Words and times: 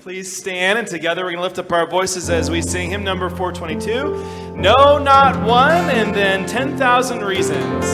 Please 0.00 0.34
stand, 0.34 0.78
and 0.78 0.88
together 0.88 1.24
we're 1.24 1.32
going 1.32 1.36
to 1.36 1.42
lift 1.42 1.58
up 1.58 1.70
our 1.72 1.86
voices 1.86 2.30
as 2.30 2.50
we 2.50 2.62
sing 2.62 2.88
hymn 2.88 3.04
number 3.04 3.28
422 3.28 4.54
No, 4.56 4.96
not 4.96 5.46
one, 5.46 5.90
and 5.90 6.14
then 6.14 6.46
10,000 6.46 7.20
reasons. 7.20 7.84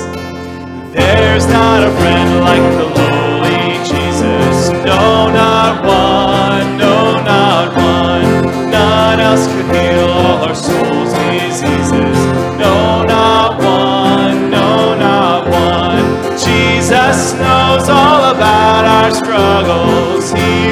There's 0.95 1.49
not 1.49 1.83
a 1.83 1.91
friend 1.99 2.41
like 2.45 2.63
the 2.79 2.85
lowly 2.85 3.79
Jesus. 3.91 4.69
No, 4.87 5.33
not 5.35 5.85
one, 5.85 6.79
no, 6.79 7.25
not 7.25 7.77
one. 7.77 8.71
None 8.71 9.19
else 9.19 9.49
could 9.49 9.75
heal 9.75 10.09
all 10.09 10.45
our 10.45 10.55
souls' 10.55 11.13
diseases. 11.13 12.19
No, 12.57 13.03
not 13.03 13.59
one, 13.59 14.49
no, 14.49 14.95
not 14.95 15.51
one. 15.51 16.39
Jesus 16.39 17.33
knows 17.33 17.89
all 17.89 18.33
about 18.33 18.85
our 18.85 19.11
struggles. 19.11 20.31
He 20.31 20.66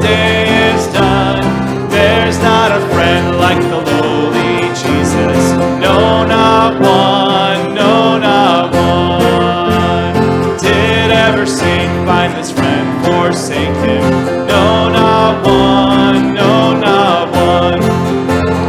day 0.00 0.72
is 0.74 0.86
done. 0.92 1.42
There's 1.90 2.38
not 2.38 2.72
a 2.72 2.80
friend 2.94 3.38
like 3.38 3.60
the 3.60 3.80
lowly 3.90 4.68
Jesus. 4.74 5.52
No, 5.80 6.24
not 6.24 6.74
one, 6.80 7.74
no, 7.74 8.18
not 8.18 8.72
one. 8.74 10.58
Did 10.58 11.10
ever 11.10 11.46
Saint 11.46 12.06
find 12.06 12.32
this 12.34 12.50
friend 12.50 13.04
forsake 13.04 13.76
him? 13.86 14.02
No, 14.46 14.88
not 14.88 15.46
one, 15.46 16.34
no, 16.34 16.74
not 16.78 17.30
one. 17.32 17.82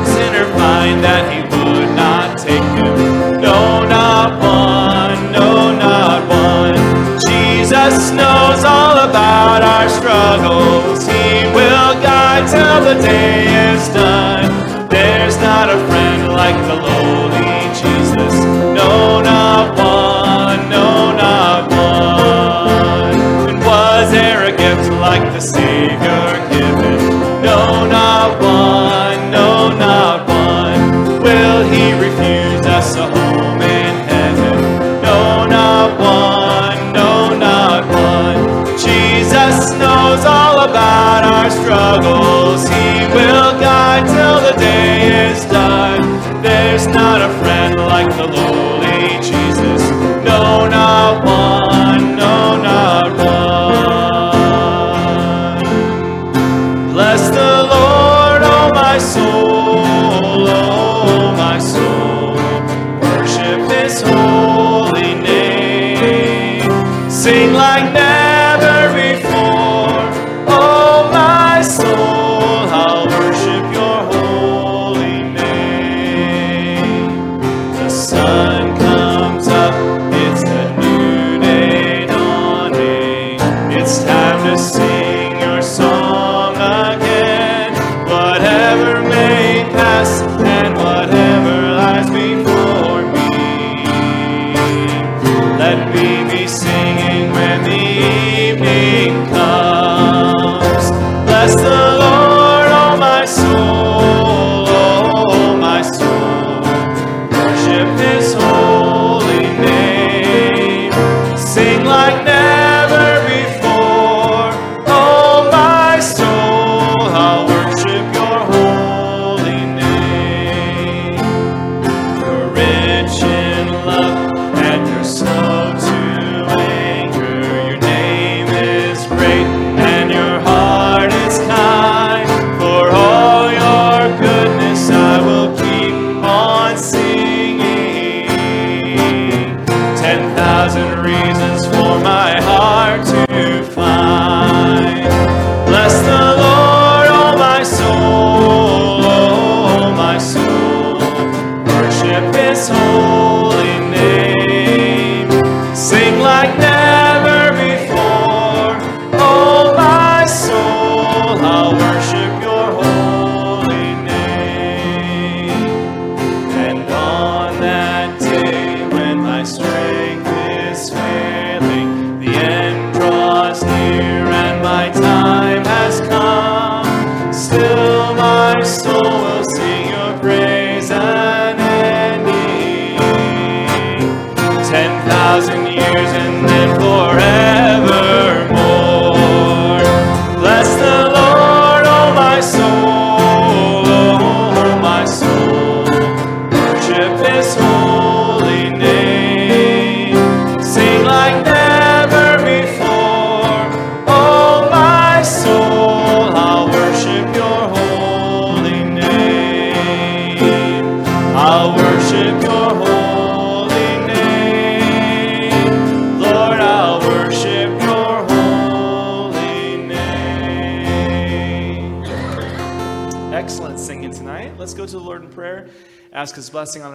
Sinner 0.05 0.47
find 0.57 1.03
that 1.03 1.23
he 1.31 1.41
would 1.41 1.95
not 1.95 2.37
take 2.37 2.69
him. 2.79 3.41
No, 3.41 3.85
not 3.85 4.31
one, 4.41 5.31
no, 5.31 5.75
not 5.77 6.27
one. 6.29 7.19
Jesus 7.19 8.11
knows 8.11 8.63
all 8.63 8.97
about 9.09 9.61
our 9.61 9.89
struggles. 9.89 10.78
The 12.79 12.95
day 12.95 13.73
is 13.73 13.87
done. 13.89 14.89
There's 14.89 15.37
not 15.37 15.69
a 15.69 15.77
friend 15.87 16.33
like 16.33 16.55
the 16.65 16.73
lowly 16.73 17.69
Jesus. 17.75 18.33
No, 18.73 19.21
not 19.21 19.77
one, 19.77 20.69
no, 20.71 21.11
not 21.15 21.69
one. 21.69 23.19
And 23.49 23.59
was 23.59 24.09
there 24.11 24.45
a 24.45 24.57
gift 24.57 24.89
like 24.93 25.21
the 25.33 25.39
Savior 25.39 26.23
given? 26.49 26.97
No, 27.43 27.85
not 27.85 28.41
one, 28.41 29.29
no, 29.29 29.69
not 29.77 30.27
one. 30.27 31.21
Will 31.21 31.61
he 31.69 31.93
refuse 31.93 32.65
us 32.65 32.95
a 32.95 33.05
home 33.05 33.61
in 33.61 33.95
heaven? 34.09 34.57
No, 35.03 35.45
not 35.45 35.99
one, 35.99 36.93
no, 36.93 37.37
not 37.37 37.85
one. 37.85 38.77
Jesus 38.79 39.71
knows 39.77 40.25
all 40.25 40.61
about 40.61 41.23
our 41.23 41.51
struggles. 41.51 42.28
Till 44.05 44.39
the 44.39 44.55
day 44.57 45.29
is 45.29 45.43
done. 45.45 46.01
There's 46.41 46.87
not 46.87 47.21
a 47.21 47.29
friend 47.39 47.75
like 47.75 48.09
the 48.15 48.27
lowly 48.27 48.68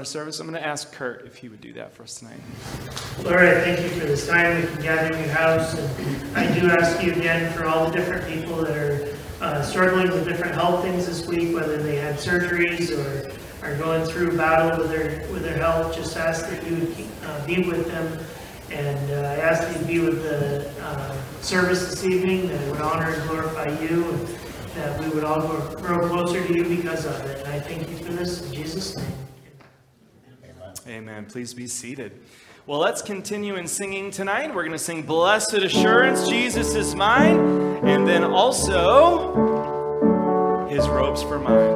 our 0.04 0.06
service. 0.06 0.38
I'm 0.38 0.46
going 0.46 0.60
to 0.60 0.66
ask 0.66 0.92
Kurt 0.92 1.24
if 1.24 1.36
he 1.36 1.48
would 1.48 1.62
do 1.62 1.72
that 1.72 1.90
for 1.94 2.02
us 2.02 2.18
tonight. 2.18 2.38
Lord, 3.22 3.40
I 3.40 3.58
thank 3.62 3.80
you 3.80 3.88
for 3.98 4.04
this 4.04 4.28
time 4.28 4.60
we 4.60 4.66
can 4.66 4.82
gather 4.82 5.14
in 5.14 5.24
your 5.24 5.32
house. 5.32 5.72
And 5.78 6.36
I 6.36 6.60
do 6.60 6.68
ask 6.68 7.02
you 7.02 7.12
again 7.12 7.50
for 7.54 7.64
all 7.64 7.86
the 7.86 7.92
different 7.92 8.26
people 8.28 8.56
that 8.64 8.76
are 8.76 9.16
uh, 9.40 9.62
struggling 9.62 10.08
with 10.08 10.26
different 10.28 10.52
health 10.52 10.84
things 10.84 11.06
this 11.06 11.26
week, 11.26 11.54
whether 11.54 11.82
they 11.82 11.96
had 11.96 12.16
surgeries 12.16 12.92
or 12.92 13.32
are 13.66 13.78
going 13.78 14.04
through 14.04 14.36
battle 14.36 14.78
with 14.78 14.90
their 14.90 15.26
with 15.32 15.42
their 15.42 15.56
health. 15.56 15.94
Just 15.94 16.18
ask 16.18 16.50
that 16.50 16.62
you 16.66 16.76
would 16.76 16.94
keep, 16.94 17.06
uh, 17.24 17.46
be 17.46 17.62
with 17.66 17.86
them. 17.86 18.18
And 18.70 19.10
uh, 19.10 19.28
I 19.28 19.36
ask 19.36 19.62
that 19.62 19.80
you 19.80 19.86
be 19.86 20.00
with 20.00 20.22
the 20.22 20.70
uh, 20.84 21.16
service 21.40 21.88
this 21.88 22.04
evening, 22.04 22.48
that 22.48 22.60
it 22.60 22.70
would 22.70 22.82
honor 22.82 23.10
and 23.10 23.22
glorify 23.30 23.68
you. 23.80 24.04
And, 24.10 24.28
that 24.74 24.98
we 24.98 25.08
would 25.10 25.22
all 25.22 25.40
grow 25.76 26.08
closer 26.08 26.44
to 26.44 26.52
you 26.52 26.64
because 26.64 27.06
of 27.06 27.14
it. 27.26 27.46
And 27.46 27.54
I 27.54 27.60
thank 27.60 27.88
you 27.88 27.96
for 27.96 28.12
this 28.12 28.44
in 28.44 28.52
Jesus' 28.54 28.96
name. 28.96 29.06
Amen. 30.86 31.24
Please 31.24 31.54
be 31.54 31.66
seated. 31.66 32.12
Well, 32.66 32.78
let's 32.78 33.00
continue 33.00 33.56
in 33.56 33.66
singing 33.66 34.10
tonight. 34.10 34.48
We're 34.54 34.64
going 34.64 34.72
to 34.72 34.78
sing 34.78 35.02
Blessed 35.02 35.54
Assurance, 35.54 36.28
Jesus 36.28 36.74
is 36.74 36.94
Mine, 36.94 37.38
and 37.86 38.06
then 38.06 38.22
also 38.22 39.34
His 40.68 40.86
Robes 40.88 41.22
for 41.22 41.38
Mine. 41.38 41.72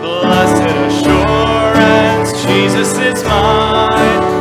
Blessed 0.00 1.04
Assurance, 1.04 2.42
Jesus 2.44 2.98
is 2.98 3.22
Mine. 3.24 4.31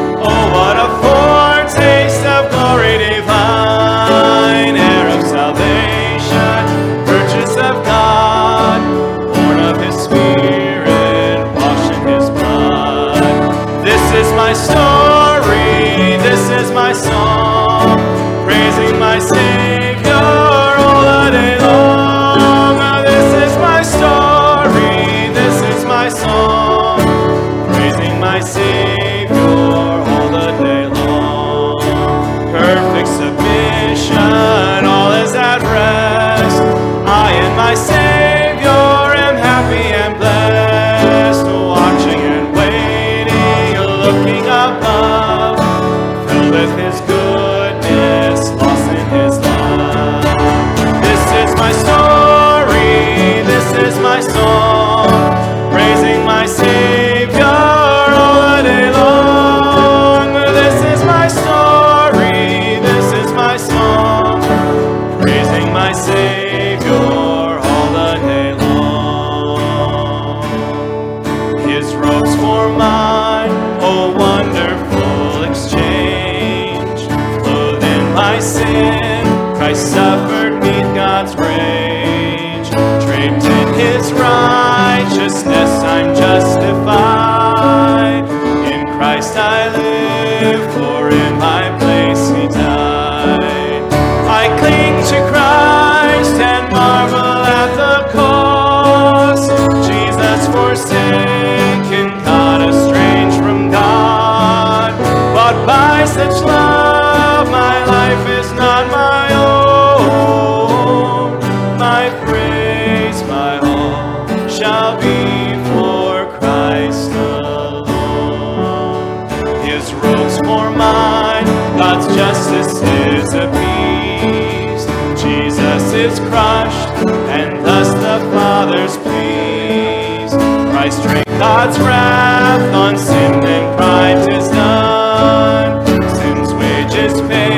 Jesus 122.52 122.82
is 122.82 123.34
appeased. 123.34 124.90
Jesus 125.24 125.94
is 125.94 126.20
crushed, 126.20 126.90
and 127.30 127.66
thus 127.66 127.88
the 127.94 128.20
Father's 128.34 128.98
pleased. 128.98 130.38
Christ 130.72 131.02
drank 131.04 131.28
God's 131.40 131.80
wrath 131.80 132.76
on 132.76 132.98
sin 132.98 133.34
and 133.36 133.78
pride 133.78 134.34
is 134.34 134.50
done. 134.50 135.86
Sin's 136.18 136.54
wages 136.54 137.22
paid. 137.30 137.51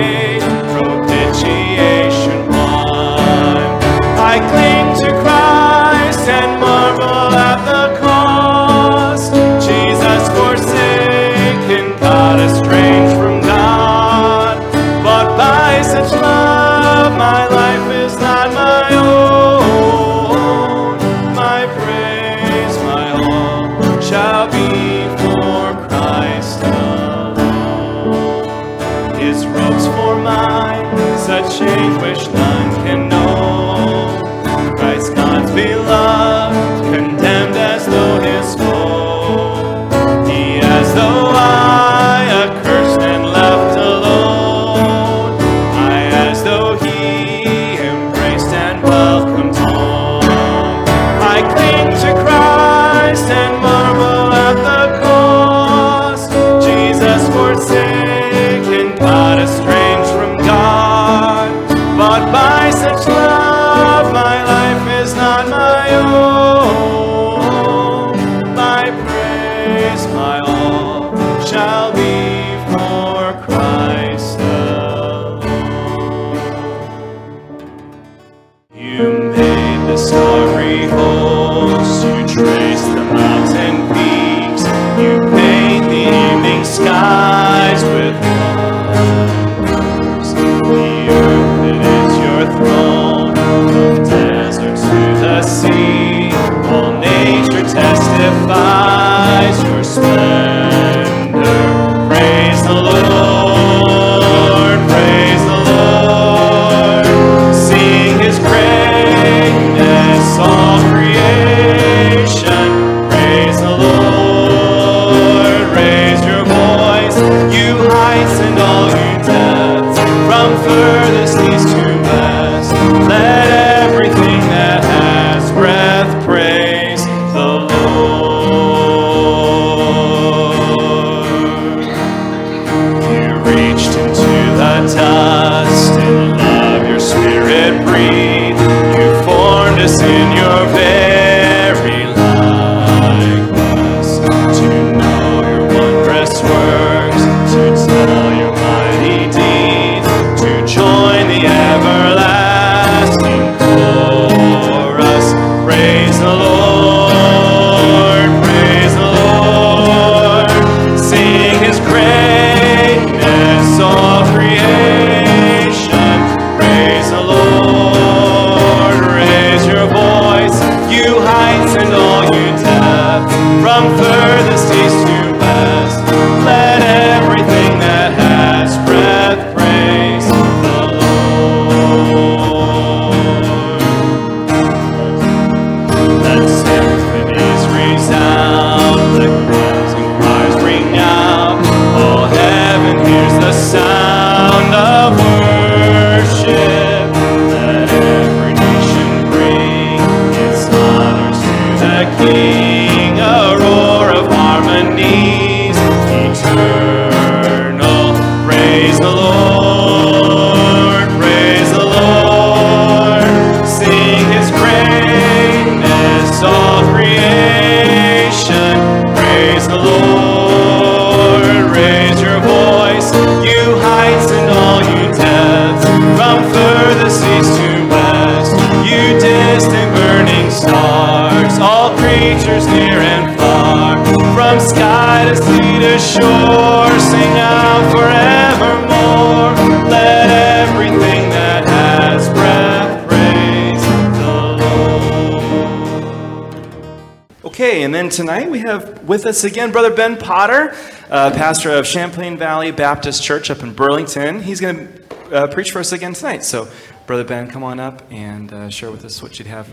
Tonight 248.14 248.48
we 248.48 248.60
have 248.60 249.08
with 249.08 249.26
us 249.26 249.44
again 249.44 249.72
Brother 249.72 249.92
Ben 249.92 250.18
Potter, 250.18 250.76
uh, 251.10 251.32
pastor 251.32 251.72
of 251.72 251.88
Champlain 251.88 252.38
Valley 252.38 252.70
Baptist 252.70 253.24
Church 253.24 253.50
up 253.50 253.64
in 253.64 253.74
Burlington. 253.74 254.44
He's 254.44 254.62
going 254.62 254.88
to 254.88 255.36
uh, 255.36 255.48
preach 255.48 255.72
for 255.72 255.80
us 255.80 255.92
again 255.92 256.14
tonight. 256.14 256.44
So, 256.44 256.68
Brother 257.08 257.24
Ben, 257.24 257.50
come 257.50 257.64
on 257.64 257.80
up 257.80 258.04
and 258.12 258.54
uh, 258.54 258.70
share 258.70 258.92
with 258.92 259.04
us 259.04 259.24
what 259.24 259.40
you'd 259.40 259.48
have. 259.48 259.68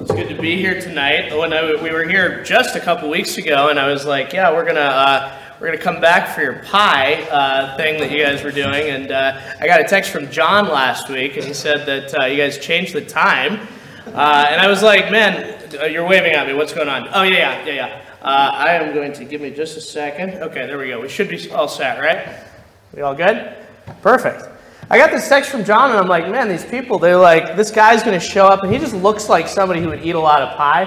it's 0.00 0.12
good 0.12 0.28
to 0.28 0.40
be 0.40 0.56
here 0.56 0.80
tonight. 0.80 1.34
When 1.34 1.54
I, 1.54 1.82
we 1.82 1.90
were 1.90 2.04
here 2.04 2.44
just 2.44 2.76
a 2.76 2.80
couple 2.80 3.08
weeks 3.08 3.38
ago, 3.38 3.70
and 3.70 3.80
I 3.80 3.90
was 3.90 4.04
like, 4.04 4.34
"Yeah, 4.34 4.52
we're 4.52 4.66
gonna 4.66 4.80
uh, 4.80 5.38
we're 5.60 5.68
gonna 5.68 5.78
come 5.78 6.00
back 6.00 6.34
for 6.34 6.42
your 6.42 6.62
pie 6.64 7.22
uh, 7.30 7.76
thing 7.76 7.98
that 8.00 8.10
you 8.10 8.22
guys 8.22 8.42
were 8.42 8.52
doing." 8.52 8.90
And 8.90 9.10
uh, 9.12 9.40
I 9.60 9.66
got 9.66 9.80
a 9.80 9.84
text 9.84 10.10
from 10.10 10.30
John 10.30 10.68
last 10.68 11.08
week, 11.08 11.36
and 11.36 11.44
he 11.44 11.54
said 11.54 11.86
that 11.86 12.20
uh, 12.20 12.26
you 12.26 12.36
guys 12.36 12.58
changed 12.58 12.92
the 12.92 13.00
time. 13.00 13.67
Uh, 14.18 14.46
and 14.50 14.60
I 14.60 14.66
was 14.66 14.82
like, 14.82 15.12
man, 15.12 15.56
uh, 15.80 15.84
you're 15.84 16.04
waving 16.04 16.32
at 16.32 16.44
me. 16.44 16.52
What's 16.52 16.72
going 16.72 16.88
on? 16.88 17.08
Oh, 17.12 17.22
yeah, 17.22 17.36
yeah, 17.36 17.64
yeah, 17.66 17.72
yeah. 17.72 18.02
Uh, 18.20 18.50
I 18.52 18.70
am 18.70 18.92
going 18.92 19.12
to 19.12 19.24
give 19.24 19.40
me 19.40 19.50
just 19.50 19.76
a 19.76 19.80
second. 19.80 20.42
Okay, 20.42 20.66
there 20.66 20.76
we 20.76 20.88
go. 20.88 21.00
We 21.00 21.08
should 21.08 21.28
be 21.28 21.48
all 21.52 21.68
set, 21.68 22.00
right? 22.00 22.36
We 22.92 23.02
all 23.02 23.14
good? 23.14 23.54
Perfect. 24.02 24.48
I 24.90 24.98
got 24.98 25.12
this 25.12 25.28
text 25.28 25.52
from 25.52 25.64
John, 25.64 25.90
and 25.92 26.00
I'm 26.00 26.08
like, 26.08 26.28
man, 26.28 26.48
these 26.48 26.64
people, 26.64 26.98
they're 26.98 27.16
like, 27.16 27.54
this 27.54 27.70
guy's 27.70 28.02
going 28.02 28.18
to 28.18 28.26
show 28.26 28.48
up, 28.48 28.64
and 28.64 28.72
he 28.72 28.80
just 28.80 28.92
looks 28.92 29.28
like 29.28 29.46
somebody 29.46 29.80
who 29.80 29.86
would 29.90 30.04
eat 30.04 30.16
a 30.16 30.20
lot 30.20 30.42
of 30.42 30.56
pie. 30.56 30.86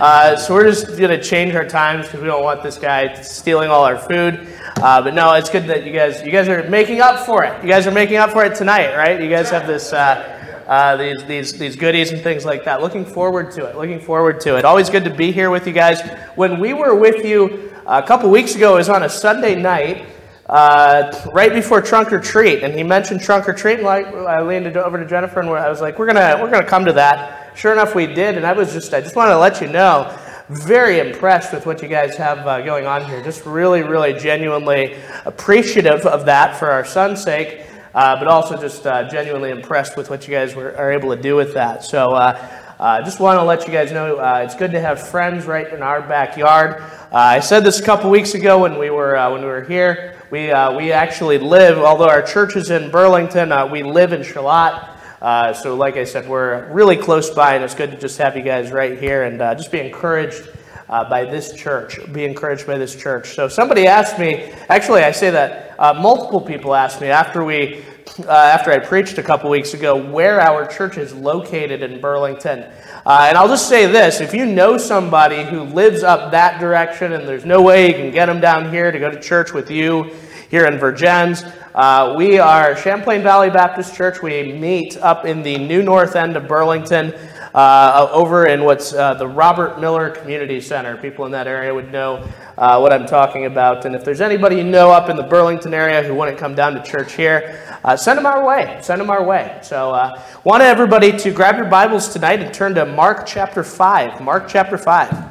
Uh, 0.00 0.34
so 0.34 0.52
we're 0.52 0.68
just 0.68 0.88
going 0.88 1.10
to 1.10 1.22
change 1.22 1.54
our 1.54 1.68
times 1.68 2.06
because 2.06 2.20
we 2.20 2.26
don't 2.26 2.42
want 2.42 2.64
this 2.64 2.78
guy 2.78 3.14
stealing 3.22 3.70
all 3.70 3.84
our 3.84 3.96
food. 3.96 4.48
Uh, 4.78 5.00
but 5.00 5.14
no, 5.14 5.32
it's 5.34 5.50
good 5.50 5.68
that 5.68 5.86
you 5.86 5.92
guys, 5.92 6.20
you 6.24 6.32
guys 6.32 6.48
are 6.48 6.68
making 6.68 7.00
up 7.00 7.24
for 7.24 7.44
it. 7.44 7.62
You 7.62 7.68
guys 7.68 7.86
are 7.86 7.92
making 7.92 8.16
up 8.16 8.30
for 8.30 8.44
it 8.44 8.56
tonight, 8.56 8.96
right? 8.96 9.22
You 9.22 9.30
guys 9.30 9.50
have 9.50 9.68
this. 9.68 9.92
Uh, 9.92 10.31
uh, 10.66 10.96
these, 10.96 11.24
these, 11.24 11.58
these 11.58 11.76
goodies 11.76 12.12
and 12.12 12.22
things 12.22 12.44
like 12.44 12.64
that. 12.64 12.80
Looking 12.80 13.04
forward 13.04 13.50
to 13.52 13.66
it. 13.66 13.76
Looking 13.76 14.00
forward 14.00 14.40
to 14.42 14.56
it. 14.56 14.64
Always 14.64 14.90
good 14.90 15.04
to 15.04 15.10
be 15.10 15.32
here 15.32 15.50
with 15.50 15.66
you 15.66 15.72
guys. 15.72 16.00
When 16.34 16.60
we 16.60 16.72
were 16.72 16.94
with 16.94 17.24
you 17.24 17.72
a 17.86 18.02
couple 18.02 18.30
weeks 18.30 18.54
ago, 18.54 18.74
it 18.74 18.78
was 18.78 18.88
on 18.88 19.02
a 19.02 19.08
Sunday 19.08 19.54
night. 19.54 20.06
Uh, 20.46 21.10
right 21.32 21.52
before 21.52 21.80
trunk 21.80 22.12
or 22.12 22.20
treat, 22.20 22.62
and 22.62 22.74
he 22.74 22.82
mentioned 22.82 23.22
trunk 23.22 23.48
or 23.48 23.54
treat, 23.54 23.74
and 23.74 23.84
like 23.84 24.06
I 24.06 24.42
leaned 24.42 24.76
over 24.76 24.98
to 24.98 25.06
Jennifer, 25.06 25.40
and 25.40 25.48
I 25.48 25.70
was 25.70 25.80
like, 25.80 25.98
"We're 25.98 26.06
gonna 26.06 26.36
we're 26.42 26.50
gonna 26.50 26.66
come 26.66 26.84
to 26.84 26.92
that." 26.94 27.56
Sure 27.56 27.72
enough, 27.72 27.94
we 27.94 28.06
did, 28.06 28.36
and 28.36 28.44
I 28.44 28.52
was 28.52 28.72
just 28.72 28.92
I 28.92 29.00
just 29.00 29.16
wanted 29.16 29.30
to 29.30 29.38
let 29.38 29.62
you 29.62 29.68
know, 29.68 30.14
very 30.50 30.98
impressed 30.98 31.54
with 31.54 31.64
what 31.64 31.80
you 31.80 31.88
guys 31.88 32.16
have 32.16 32.46
uh, 32.46 32.60
going 32.60 32.86
on 32.86 33.04
here. 33.04 33.22
Just 33.22 33.46
really, 33.46 33.82
really 33.82 34.12
genuinely 34.12 34.96
appreciative 35.24 36.04
of 36.04 36.26
that 36.26 36.58
for 36.58 36.70
our 36.70 36.84
son's 36.84 37.22
sake 37.22 37.62
uh, 37.94 38.18
but 38.18 38.28
also 38.28 38.56
just 38.56 38.86
uh, 38.86 39.08
genuinely 39.08 39.50
impressed 39.50 39.96
with 39.96 40.10
what 40.10 40.26
you 40.26 40.34
guys 40.34 40.54
were, 40.54 40.76
are 40.76 40.92
able 40.92 41.14
to 41.14 41.20
do 41.20 41.36
with 41.36 41.54
that. 41.54 41.84
So, 41.84 42.12
uh, 42.12 42.58
uh 42.80 43.02
just 43.02 43.20
want 43.20 43.38
to 43.38 43.44
let 43.44 43.66
you 43.66 43.72
guys 43.72 43.92
know 43.92 44.16
uh, 44.16 44.42
it's 44.44 44.54
good 44.54 44.72
to 44.72 44.80
have 44.80 45.06
friends 45.08 45.46
right 45.46 45.72
in 45.72 45.82
our 45.82 46.00
backyard. 46.00 46.82
Uh, 46.82 47.16
I 47.16 47.40
said 47.40 47.64
this 47.64 47.80
a 47.80 47.82
couple 47.82 48.10
weeks 48.10 48.34
ago 48.34 48.60
when 48.60 48.78
we 48.78 48.90
were 48.90 49.14
when 49.30 49.42
we 49.42 49.46
were 49.46 49.64
here. 49.64 50.16
We 50.30 50.46
we 50.76 50.92
actually 50.92 51.38
live, 51.38 51.78
although 51.78 52.08
our 52.08 52.22
church 52.22 52.56
is 52.56 52.70
in 52.70 52.90
Burlington, 52.90 53.70
we 53.70 53.82
live 53.82 54.12
in 54.12 54.22
Charlotte. 54.22 55.54
so, 55.56 55.74
like 55.76 55.96
I 55.96 56.04
said, 56.04 56.26
we're 56.26 56.72
really 56.72 56.96
close 56.96 57.28
by, 57.30 57.54
and 57.54 57.64
it's 57.64 57.74
good 57.74 57.90
to 57.90 57.98
just 57.98 58.16
have 58.18 58.36
you 58.36 58.42
guys 58.42 58.72
right 58.72 58.98
here 58.98 59.24
and 59.24 59.38
just 59.58 59.70
be 59.70 59.80
encouraged 59.80 60.48
uh, 60.92 61.08
by 61.08 61.24
this 61.24 61.54
church. 61.54 61.98
Be 62.12 62.24
encouraged 62.24 62.66
by 62.66 62.76
this 62.76 62.94
church. 62.94 63.34
So 63.34 63.48
somebody 63.48 63.86
asked 63.86 64.18
me. 64.18 64.52
Actually, 64.68 65.02
I 65.02 65.10
say 65.10 65.30
that 65.30 65.74
uh, 65.78 65.94
multiple 65.94 66.40
people 66.40 66.74
asked 66.74 67.00
me 67.00 67.08
after 67.08 67.42
we. 67.42 67.82
Uh, 68.18 68.32
after 68.32 68.70
I 68.70 68.78
preached 68.78 69.16
a 69.16 69.22
couple 69.22 69.48
weeks 69.48 69.72
ago, 69.72 69.96
where 69.96 70.38
our 70.38 70.66
church 70.66 70.98
is 70.98 71.14
located 71.14 71.82
in 71.82 71.98
Burlington. 71.98 72.64
Uh, 73.06 73.26
and 73.28 73.38
I'll 73.38 73.48
just 73.48 73.70
say 73.70 73.86
this 73.86 74.20
if 74.20 74.34
you 74.34 74.44
know 74.44 74.76
somebody 74.76 75.44
who 75.44 75.62
lives 75.62 76.02
up 76.02 76.32
that 76.32 76.60
direction 76.60 77.12
and 77.12 77.26
there's 77.26 77.46
no 77.46 77.62
way 77.62 77.86
you 77.86 77.94
can 77.94 78.10
get 78.10 78.26
them 78.26 78.38
down 78.38 78.70
here 78.70 78.90
to 78.90 78.98
go 78.98 79.10
to 79.10 79.18
church 79.18 79.54
with 79.54 79.70
you 79.70 80.10
here 80.50 80.66
in 80.66 80.78
Vergennes, 80.78 81.50
uh, 81.74 82.14
we 82.18 82.38
are 82.38 82.76
Champlain 82.76 83.22
Valley 83.22 83.48
Baptist 83.48 83.94
Church. 83.94 84.20
We 84.20 84.52
meet 84.52 84.98
up 84.98 85.24
in 85.24 85.42
the 85.42 85.56
new 85.56 85.82
north 85.82 86.14
end 86.14 86.36
of 86.36 86.46
Burlington 86.46 87.14
uh, 87.54 88.08
over 88.10 88.46
in 88.46 88.64
what's 88.64 88.92
uh, 88.92 89.14
the 89.14 89.26
Robert 89.26 89.80
Miller 89.80 90.10
Community 90.10 90.60
Center. 90.60 90.96
People 90.96 91.26
in 91.26 91.32
that 91.32 91.46
area 91.46 91.74
would 91.74 91.92
know 91.92 92.26
uh, 92.56 92.78
what 92.78 92.92
I'm 92.92 93.06
talking 93.06 93.46
about. 93.46 93.84
And 93.84 93.94
if 93.94 94.04
there's 94.04 94.20
anybody 94.20 94.56
you 94.56 94.64
know 94.64 94.90
up 94.90 95.08
in 95.08 95.16
the 95.16 95.22
Burlington 95.22 95.74
area 95.74 96.02
who 96.02 96.14
wouldn't 96.14 96.38
come 96.38 96.54
down 96.54 96.74
to 96.74 96.82
church 96.82 97.12
here, 97.14 97.78
uh, 97.84 97.96
send 97.96 98.18
them 98.18 98.26
our 98.26 98.44
way. 98.44 98.78
Send 98.80 99.00
them 99.00 99.10
our 99.10 99.24
way. 99.24 99.58
So, 99.62 99.92
uh, 99.92 100.22
want 100.44 100.62
everybody 100.62 101.16
to 101.18 101.30
grab 101.30 101.56
your 101.56 101.68
Bibles 101.68 102.08
tonight 102.08 102.40
and 102.40 102.54
turn 102.54 102.74
to 102.76 102.86
Mark 102.86 103.26
chapter 103.26 103.62
5. 103.62 104.20
Mark 104.20 104.48
chapter 104.48 104.78
5. 104.78 105.30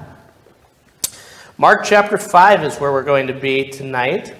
Mark 1.57 1.83
chapter 1.83 2.17
5 2.17 2.63
is 2.63 2.77
where 2.77 2.91
we're 2.91 3.03
going 3.03 3.27
to 3.27 3.33
be 3.33 3.69
tonight 3.69 4.35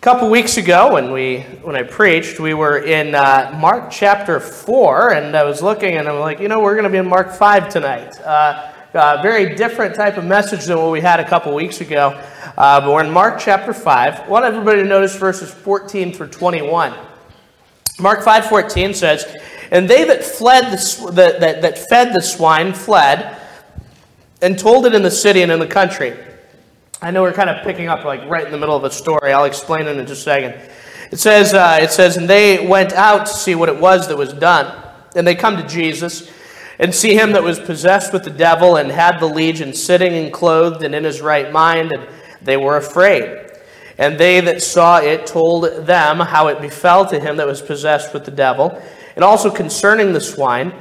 couple 0.00 0.30
weeks 0.30 0.56
ago 0.56 0.92
when 0.94 1.10
we 1.10 1.40
when 1.62 1.74
I 1.74 1.82
preached, 1.82 2.38
we 2.38 2.54
were 2.54 2.78
in 2.78 3.14
uh, 3.14 3.56
Mark 3.60 3.90
chapter 3.90 4.38
four, 4.38 5.12
and 5.12 5.34
I 5.34 5.44
was 5.44 5.62
looking, 5.62 5.96
and 5.96 6.08
I'm 6.08 6.20
like, 6.20 6.38
you 6.38 6.48
know, 6.48 6.60
we're 6.60 6.74
going 6.74 6.84
to 6.84 6.90
be 6.90 6.98
in 6.98 7.08
Mark 7.08 7.32
five 7.32 7.68
tonight. 7.68 8.20
Uh, 8.20 8.72
uh, 8.94 9.20
very 9.22 9.54
different 9.54 9.94
type 9.94 10.16
of 10.16 10.24
message 10.24 10.64
than 10.64 10.78
what 10.78 10.90
we 10.90 11.00
had 11.00 11.20
a 11.20 11.24
couple 11.28 11.54
weeks 11.54 11.80
ago, 11.80 12.08
uh, 12.56 12.80
but 12.80 12.90
we're 12.90 13.04
in 13.04 13.10
Mark 13.10 13.38
chapter 13.38 13.72
five. 13.72 14.20
I 14.20 14.28
want 14.28 14.44
everybody 14.44 14.82
to 14.82 14.88
notice 14.88 15.16
verses 15.16 15.52
14 15.52 16.12
through 16.12 16.28
21. 16.28 16.94
Mark 17.98 18.22
5:14 18.22 18.94
says, 18.94 19.26
"And 19.70 19.88
they 19.88 20.04
that 20.04 20.22
fled 20.22 20.72
the, 20.72 21.10
that, 21.12 21.40
that, 21.40 21.62
that 21.62 21.78
fed 21.88 22.12
the 22.12 22.20
swine 22.20 22.74
fled, 22.74 23.36
and 24.42 24.58
told 24.58 24.86
it 24.86 24.94
in 24.94 25.02
the 25.02 25.10
city 25.10 25.42
and 25.42 25.50
in 25.50 25.58
the 25.58 25.66
country." 25.66 26.14
I 27.02 27.10
know 27.10 27.22
we're 27.22 27.32
kind 27.34 27.50
of 27.50 27.62
picking 27.62 27.88
up 27.88 28.04
like 28.04 28.26
right 28.26 28.46
in 28.46 28.52
the 28.52 28.58
middle 28.58 28.74
of 28.74 28.84
a 28.84 28.90
story. 28.90 29.32
I'll 29.32 29.44
explain 29.44 29.86
it 29.86 29.98
in 29.98 30.06
just 30.06 30.22
a 30.22 30.24
second. 30.24 30.70
It 31.12 31.18
says, 31.18 31.52
uh, 31.52 31.78
it 31.80 31.90
says, 31.90 32.16
and 32.16 32.28
they 32.28 32.66
went 32.66 32.94
out 32.94 33.26
to 33.26 33.32
see 33.32 33.54
what 33.54 33.68
it 33.68 33.78
was 33.78 34.08
that 34.08 34.16
was 34.16 34.32
done. 34.32 34.82
And 35.14 35.26
they 35.26 35.34
come 35.34 35.56
to 35.58 35.66
Jesus 35.66 36.30
and 36.78 36.94
see 36.94 37.14
him 37.14 37.32
that 37.32 37.42
was 37.42 37.60
possessed 37.60 38.12
with 38.12 38.24
the 38.24 38.30
devil 38.30 38.76
and 38.76 38.90
had 38.90 39.18
the 39.18 39.26
legion 39.26 39.74
sitting 39.74 40.14
and 40.14 40.32
clothed 40.32 40.82
and 40.82 40.94
in 40.94 41.04
his 41.04 41.20
right 41.20 41.52
mind, 41.52 41.92
and 41.92 42.08
they 42.42 42.56
were 42.56 42.76
afraid. 42.76 43.50
And 43.98 44.18
they 44.18 44.40
that 44.40 44.62
saw 44.62 44.98
it 44.98 45.26
told 45.26 45.86
them 45.86 46.18
how 46.18 46.48
it 46.48 46.60
befell 46.60 47.06
to 47.06 47.20
him 47.20 47.36
that 47.36 47.46
was 47.46 47.62
possessed 47.62 48.14
with 48.14 48.24
the 48.24 48.30
devil, 48.30 48.82
and 49.14 49.24
also 49.24 49.50
concerning 49.50 50.12
the 50.12 50.20
swine. 50.20 50.72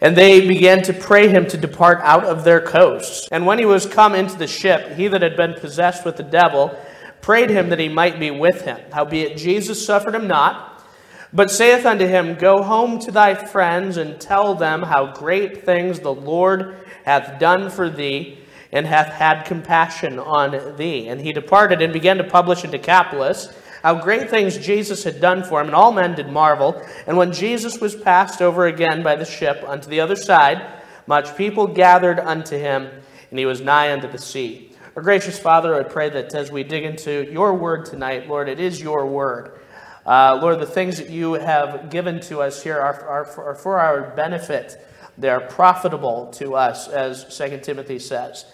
And 0.00 0.16
they 0.16 0.46
began 0.46 0.82
to 0.82 0.92
pray 0.92 1.28
him 1.28 1.46
to 1.46 1.56
depart 1.56 2.00
out 2.02 2.24
of 2.24 2.44
their 2.44 2.60
coasts. 2.60 3.28
And 3.30 3.46
when 3.46 3.58
he 3.58 3.64
was 3.64 3.86
come 3.86 4.14
into 4.14 4.36
the 4.36 4.46
ship, 4.46 4.92
he 4.92 5.08
that 5.08 5.22
had 5.22 5.36
been 5.36 5.54
possessed 5.54 6.04
with 6.04 6.16
the 6.16 6.22
devil 6.22 6.76
prayed 7.20 7.50
him 7.50 7.70
that 7.70 7.78
he 7.78 7.88
might 7.88 8.20
be 8.20 8.30
with 8.30 8.62
him. 8.62 8.78
Howbeit 8.92 9.36
Jesus 9.36 9.84
suffered 9.84 10.14
him 10.14 10.26
not, 10.26 10.84
but 11.32 11.50
saith 11.50 11.86
unto 11.86 12.06
him, 12.06 12.34
Go 12.34 12.62
home 12.62 12.98
to 13.00 13.10
thy 13.10 13.34
friends 13.34 13.96
and 13.96 14.20
tell 14.20 14.54
them 14.54 14.82
how 14.82 15.12
great 15.12 15.64
things 15.64 16.00
the 16.00 16.14
Lord 16.14 16.76
hath 17.04 17.40
done 17.40 17.70
for 17.70 17.88
thee 17.88 18.38
and 18.72 18.86
hath 18.86 19.08
had 19.08 19.44
compassion 19.44 20.18
on 20.18 20.76
thee. 20.76 21.08
And 21.08 21.20
he 21.20 21.32
departed 21.32 21.80
and 21.80 21.92
began 21.92 22.18
to 22.18 22.24
publish 22.24 22.64
in 22.64 22.70
Decapolis 22.70 23.48
how 23.84 24.00
great 24.00 24.30
things 24.30 24.56
Jesus 24.56 25.04
had 25.04 25.20
done 25.20 25.44
for 25.44 25.60
him, 25.60 25.66
and 25.66 25.76
all 25.76 25.92
men 25.92 26.14
did 26.14 26.30
marvel. 26.30 26.82
And 27.06 27.18
when 27.18 27.34
Jesus 27.34 27.82
was 27.82 27.94
passed 27.94 28.40
over 28.40 28.66
again 28.66 29.02
by 29.02 29.14
the 29.14 29.26
ship 29.26 29.62
unto 29.66 29.90
the 29.90 30.00
other 30.00 30.16
side, 30.16 30.82
much 31.06 31.36
people 31.36 31.66
gathered 31.66 32.18
unto 32.18 32.56
him, 32.56 32.88
and 33.28 33.38
he 33.38 33.44
was 33.44 33.60
nigh 33.60 33.92
unto 33.92 34.10
the 34.10 34.16
sea. 34.16 34.72
Our 34.96 35.02
gracious 35.02 35.38
Father, 35.38 35.78
I 35.78 35.82
pray 35.82 36.08
that 36.08 36.34
as 36.34 36.50
we 36.50 36.64
dig 36.64 36.84
into 36.84 37.30
your 37.30 37.52
word 37.52 37.84
tonight, 37.84 38.26
Lord, 38.26 38.48
it 38.48 38.58
is 38.58 38.80
your 38.80 39.04
word. 39.04 39.60
Uh, 40.06 40.38
Lord, 40.40 40.60
the 40.60 40.66
things 40.66 40.96
that 40.96 41.10
you 41.10 41.34
have 41.34 41.90
given 41.90 42.20
to 42.20 42.40
us 42.40 42.62
here 42.62 42.80
are, 42.80 43.04
are, 43.04 43.24
for, 43.26 43.44
are 43.44 43.54
for 43.54 43.78
our 43.78 44.14
benefit. 44.16 44.82
They 45.18 45.28
are 45.28 45.42
profitable 45.42 46.28
to 46.36 46.54
us, 46.54 46.88
as 46.88 47.36
2 47.36 47.58
Timothy 47.58 47.98
says. 47.98 48.46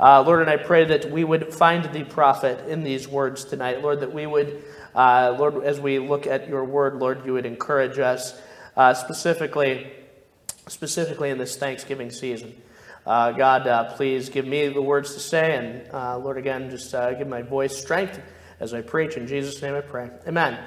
Uh, 0.00 0.22
Lord, 0.22 0.40
and 0.40 0.50
I 0.50 0.56
pray 0.56 0.84
that 0.84 1.10
we 1.10 1.24
would 1.24 1.52
find 1.52 1.92
the 1.92 2.04
profit 2.04 2.68
in 2.68 2.84
these 2.84 3.08
words 3.08 3.44
tonight. 3.44 3.82
Lord, 3.82 3.98
that 4.00 4.14
we 4.14 4.26
would, 4.26 4.62
uh, 4.98 5.36
Lord, 5.38 5.62
as 5.62 5.78
we 5.78 6.00
look 6.00 6.26
at 6.26 6.48
your 6.48 6.64
word, 6.64 6.96
Lord, 6.96 7.24
you 7.24 7.34
would 7.34 7.46
encourage 7.46 8.00
us 8.00 8.36
uh, 8.76 8.94
specifically, 8.94 9.92
specifically 10.66 11.30
in 11.30 11.38
this 11.38 11.56
Thanksgiving 11.56 12.10
season. 12.10 12.60
Uh, 13.06 13.30
God, 13.30 13.68
uh, 13.68 13.94
please 13.94 14.28
give 14.28 14.44
me 14.44 14.66
the 14.66 14.82
words 14.82 15.14
to 15.14 15.20
say, 15.20 15.56
and 15.56 15.94
uh, 15.94 16.18
Lord, 16.18 16.36
again, 16.36 16.68
just 16.68 16.90
give 17.16 17.28
my 17.28 17.42
voice 17.42 17.78
strength 17.78 18.20
as 18.58 18.74
I 18.74 18.82
preach. 18.82 19.16
In 19.16 19.28
Jesus' 19.28 19.62
name 19.62 19.76
I 19.76 19.82
pray. 19.82 20.10
Amen. 20.26 20.58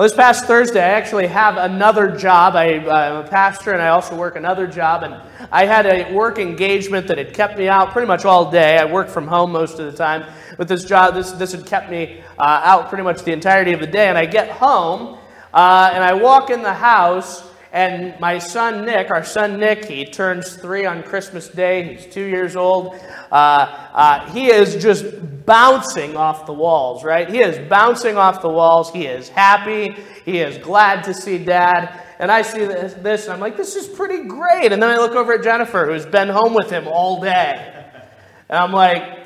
Well, 0.00 0.08
this 0.08 0.16
past 0.16 0.46
Thursday, 0.46 0.80
I 0.80 0.92
actually 0.92 1.26
have 1.26 1.58
another 1.58 2.16
job. 2.16 2.56
I, 2.56 2.64
am 2.64 2.88
uh, 2.88 3.20
a 3.20 3.28
pastor 3.28 3.72
and 3.72 3.82
I 3.82 3.88
also 3.88 4.16
work 4.16 4.34
another 4.34 4.66
job. 4.66 5.02
And 5.02 5.14
I 5.52 5.66
had 5.66 5.84
a 5.84 6.10
work 6.14 6.38
engagement 6.38 7.06
that 7.08 7.18
had 7.18 7.34
kept 7.34 7.58
me 7.58 7.68
out 7.68 7.90
pretty 7.90 8.06
much 8.06 8.24
all 8.24 8.50
day. 8.50 8.78
I 8.78 8.86
work 8.86 9.10
from 9.10 9.26
home 9.26 9.52
most 9.52 9.78
of 9.78 9.92
the 9.92 9.98
time. 9.98 10.24
But 10.56 10.68
this 10.68 10.86
job, 10.86 11.12
this, 11.12 11.32
this 11.32 11.52
had 11.52 11.66
kept 11.66 11.90
me 11.90 12.22
uh, 12.38 12.62
out 12.64 12.88
pretty 12.88 13.04
much 13.04 13.24
the 13.24 13.32
entirety 13.32 13.74
of 13.74 13.80
the 13.80 13.86
day. 13.86 14.08
And 14.08 14.16
I 14.16 14.24
get 14.24 14.48
home 14.48 15.18
uh, 15.52 15.90
and 15.92 16.02
I 16.02 16.14
walk 16.14 16.48
in 16.48 16.62
the 16.62 16.72
house 16.72 17.46
and 17.72 18.18
my 18.18 18.38
son 18.38 18.84
Nick, 18.84 19.10
our 19.10 19.22
son 19.22 19.60
Nick, 19.60 19.84
he 19.84 20.04
turns 20.04 20.56
three 20.56 20.86
on 20.86 21.04
Christmas 21.04 21.48
Day. 21.48 21.94
He's 21.94 22.12
two 22.12 22.24
years 22.24 22.56
old. 22.56 22.96
Uh, 23.30 23.88
uh, 23.92 24.30
he 24.32 24.50
is 24.50 24.82
just 24.82 25.04
bouncing 25.46 26.16
off 26.16 26.46
the 26.46 26.52
walls, 26.52 27.04
right? 27.04 27.28
He 27.30 27.40
is 27.40 27.68
bouncing 27.68 28.16
off 28.16 28.42
the 28.42 28.48
walls. 28.48 28.90
He 28.92 29.06
is 29.06 29.28
happy. 29.28 29.96
He 30.24 30.38
is 30.38 30.58
glad 30.58 31.04
to 31.04 31.14
see 31.14 31.38
dad. 31.38 32.00
And 32.18 32.30
I 32.30 32.42
see 32.42 32.66
this, 32.66 32.94
this 32.94 33.24
and 33.24 33.34
I'm 33.34 33.40
like, 33.40 33.56
this 33.56 33.76
is 33.76 33.86
pretty 33.86 34.24
great. 34.24 34.72
And 34.72 34.82
then 34.82 34.90
I 34.90 34.96
look 34.96 35.12
over 35.12 35.34
at 35.34 35.44
Jennifer, 35.44 35.86
who's 35.86 36.04
been 36.04 36.28
home 36.28 36.54
with 36.54 36.70
him 36.70 36.88
all 36.88 37.20
day. 37.20 37.72
And 38.48 38.58
I'm 38.58 38.72
like, 38.72 39.19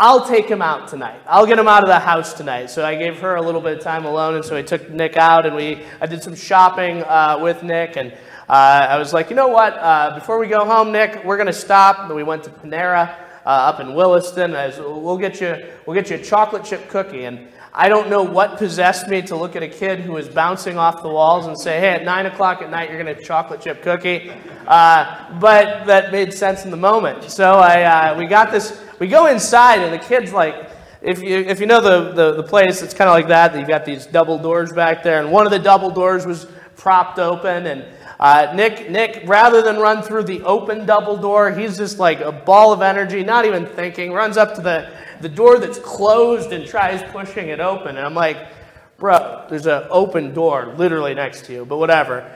I'll 0.00 0.24
take 0.24 0.48
him 0.48 0.62
out 0.62 0.86
tonight. 0.86 1.20
I'll 1.26 1.44
get 1.44 1.58
him 1.58 1.66
out 1.66 1.82
of 1.82 1.88
the 1.88 1.98
house 1.98 2.32
tonight. 2.32 2.70
So 2.70 2.86
I 2.86 2.94
gave 2.94 3.18
her 3.18 3.34
a 3.34 3.42
little 3.42 3.60
bit 3.60 3.78
of 3.78 3.82
time 3.82 4.04
alone, 4.04 4.36
and 4.36 4.44
so 4.44 4.54
I 4.56 4.62
took 4.62 4.88
Nick 4.90 5.16
out, 5.16 5.44
and 5.44 5.56
we 5.56 5.84
I 6.00 6.06
did 6.06 6.22
some 6.22 6.36
shopping 6.36 7.02
uh, 7.02 7.40
with 7.42 7.64
Nick, 7.64 7.96
and 7.96 8.12
uh, 8.48 8.86
I 8.90 8.96
was 8.96 9.12
like, 9.12 9.28
you 9.28 9.34
know 9.34 9.48
what? 9.48 9.74
Uh, 9.76 10.14
before 10.14 10.38
we 10.38 10.46
go 10.46 10.64
home, 10.64 10.92
Nick, 10.92 11.24
we're 11.24 11.36
gonna 11.36 11.52
stop. 11.52 11.98
And 11.98 12.14
we 12.14 12.22
went 12.22 12.44
to 12.44 12.50
Panera 12.50 13.10
uh, 13.44 13.48
up 13.48 13.80
in 13.80 13.92
Williston. 13.92 14.52
We'll 14.52 15.18
get 15.18 15.40
you 15.40 15.66
we'll 15.84 15.94
get 15.94 16.10
you 16.10 16.16
a 16.16 16.22
chocolate 16.22 16.64
chip 16.64 16.88
cookie, 16.88 17.24
and 17.24 17.48
I 17.74 17.88
don't 17.88 18.08
know 18.08 18.22
what 18.22 18.56
possessed 18.56 19.08
me 19.08 19.22
to 19.22 19.34
look 19.34 19.56
at 19.56 19.64
a 19.64 19.68
kid 19.68 19.98
who 19.98 20.12
was 20.12 20.28
bouncing 20.28 20.78
off 20.78 21.02
the 21.02 21.08
walls 21.08 21.46
and 21.46 21.58
say, 21.58 21.80
hey, 21.80 21.90
at 21.90 22.04
nine 22.04 22.26
o'clock 22.26 22.62
at 22.62 22.70
night, 22.70 22.88
you're 22.88 23.02
going 23.02 23.14
to 23.14 23.20
have 23.20 23.24
chocolate 23.24 23.60
chip 23.60 23.82
cookie. 23.82 24.32
Uh, 24.66 25.38
but 25.38 25.86
that 25.86 26.10
made 26.10 26.32
sense 26.32 26.64
in 26.64 26.70
the 26.70 26.76
moment. 26.76 27.30
So 27.30 27.52
I, 27.52 27.82
uh, 27.82 28.18
we 28.18 28.26
got 28.26 28.50
this 28.50 28.82
we 28.98 29.06
go 29.06 29.26
inside, 29.26 29.80
and 29.80 29.92
the 29.92 30.04
kid's 30.04 30.32
like, 30.32 30.70
if 31.00 31.22
you, 31.22 31.36
if 31.36 31.60
you 31.60 31.66
know 31.66 31.80
the, 31.80 32.12
the, 32.12 32.32
the 32.36 32.42
place, 32.42 32.82
it's 32.82 32.94
kind 32.94 33.08
of 33.08 33.14
like 33.14 33.28
that. 33.28 33.56
You've 33.56 33.68
got 33.68 33.84
these 33.84 34.06
double 34.06 34.38
doors 34.38 34.72
back 34.72 35.02
there, 35.02 35.20
and 35.20 35.30
one 35.30 35.46
of 35.46 35.52
the 35.52 35.58
double 35.58 35.90
doors 35.90 36.26
was 36.26 36.46
propped 36.76 37.18
open. 37.18 37.66
And 37.66 37.84
uh, 38.18 38.52
Nick, 38.54 38.90
Nick, 38.90 39.22
rather 39.26 39.62
than 39.62 39.76
run 39.76 40.02
through 40.02 40.24
the 40.24 40.42
open 40.42 40.86
double 40.86 41.16
door, 41.16 41.52
he's 41.52 41.76
just 41.76 41.98
like 41.98 42.20
a 42.20 42.32
ball 42.32 42.72
of 42.72 42.82
energy, 42.82 43.22
not 43.22 43.44
even 43.44 43.64
thinking, 43.64 44.12
runs 44.12 44.36
up 44.36 44.54
to 44.56 44.60
the, 44.60 44.90
the 45.20 45.28
door 45.28 45.58
that's 45.58 45.78
closed 45.78 46.52
and 46.52 46.66
tries 46.66 47.02
pushing 47.12 47.48
it 47.48 47.60
open. 47.60 47.96
And 47.96 48.04
I'm 48.04 48.14
like, 48.14 48.48
bro, 48.96 49.46
there's 49.48 49.66
an 49.66 49.84
open 49.90 50.34
door 50.34 50.74
literally 50.76 51.14
next 51.14 51.44
to 51.46 51.52
you, 51.52 51.64
but 51.64 51.76
whatever. 51.76 52.28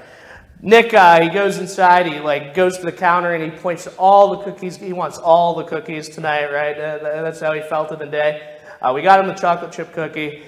Nick, 0.65 0.95
uh, 0.95 1.21
he 1.21 1.29
goes 1.29 1.59
inside, 1.59 2.07
he 2.07 2.21
like 2.21 2.55
goes 2.55 2.79
to 2.79 2.85
the 2.85 2.93
counter 2.93 3.35
and 3.35 3.43
he 3.43 3.59
points 3.59 3.83
to 3.83 3.91
all 3.97 4.37
the 4.37 4.45
cookies. 4.45 4.77
He 4.77 4.93
wants 4.93 5.19
all 5.19 5.57
the 5.57 5.65
cookies 5.65 6.09
tonight, 6.09 6.53
right? 6.53 6.77
That's 6.77 7.41
how 7.41 7.53
he 7.53 7.63
felt 7.63 7.91
in 7.91 7.99
the 7.99 8.07
day. 8.07 8.59
Uh, 8.81 8.93
we 8.95 9.03
got 9.03 9.19
him 9.19 9.27
the 9.27 9.35
chocolate 9.35 9.73
chip 9.73 9.93
cookie. 9.93 10.45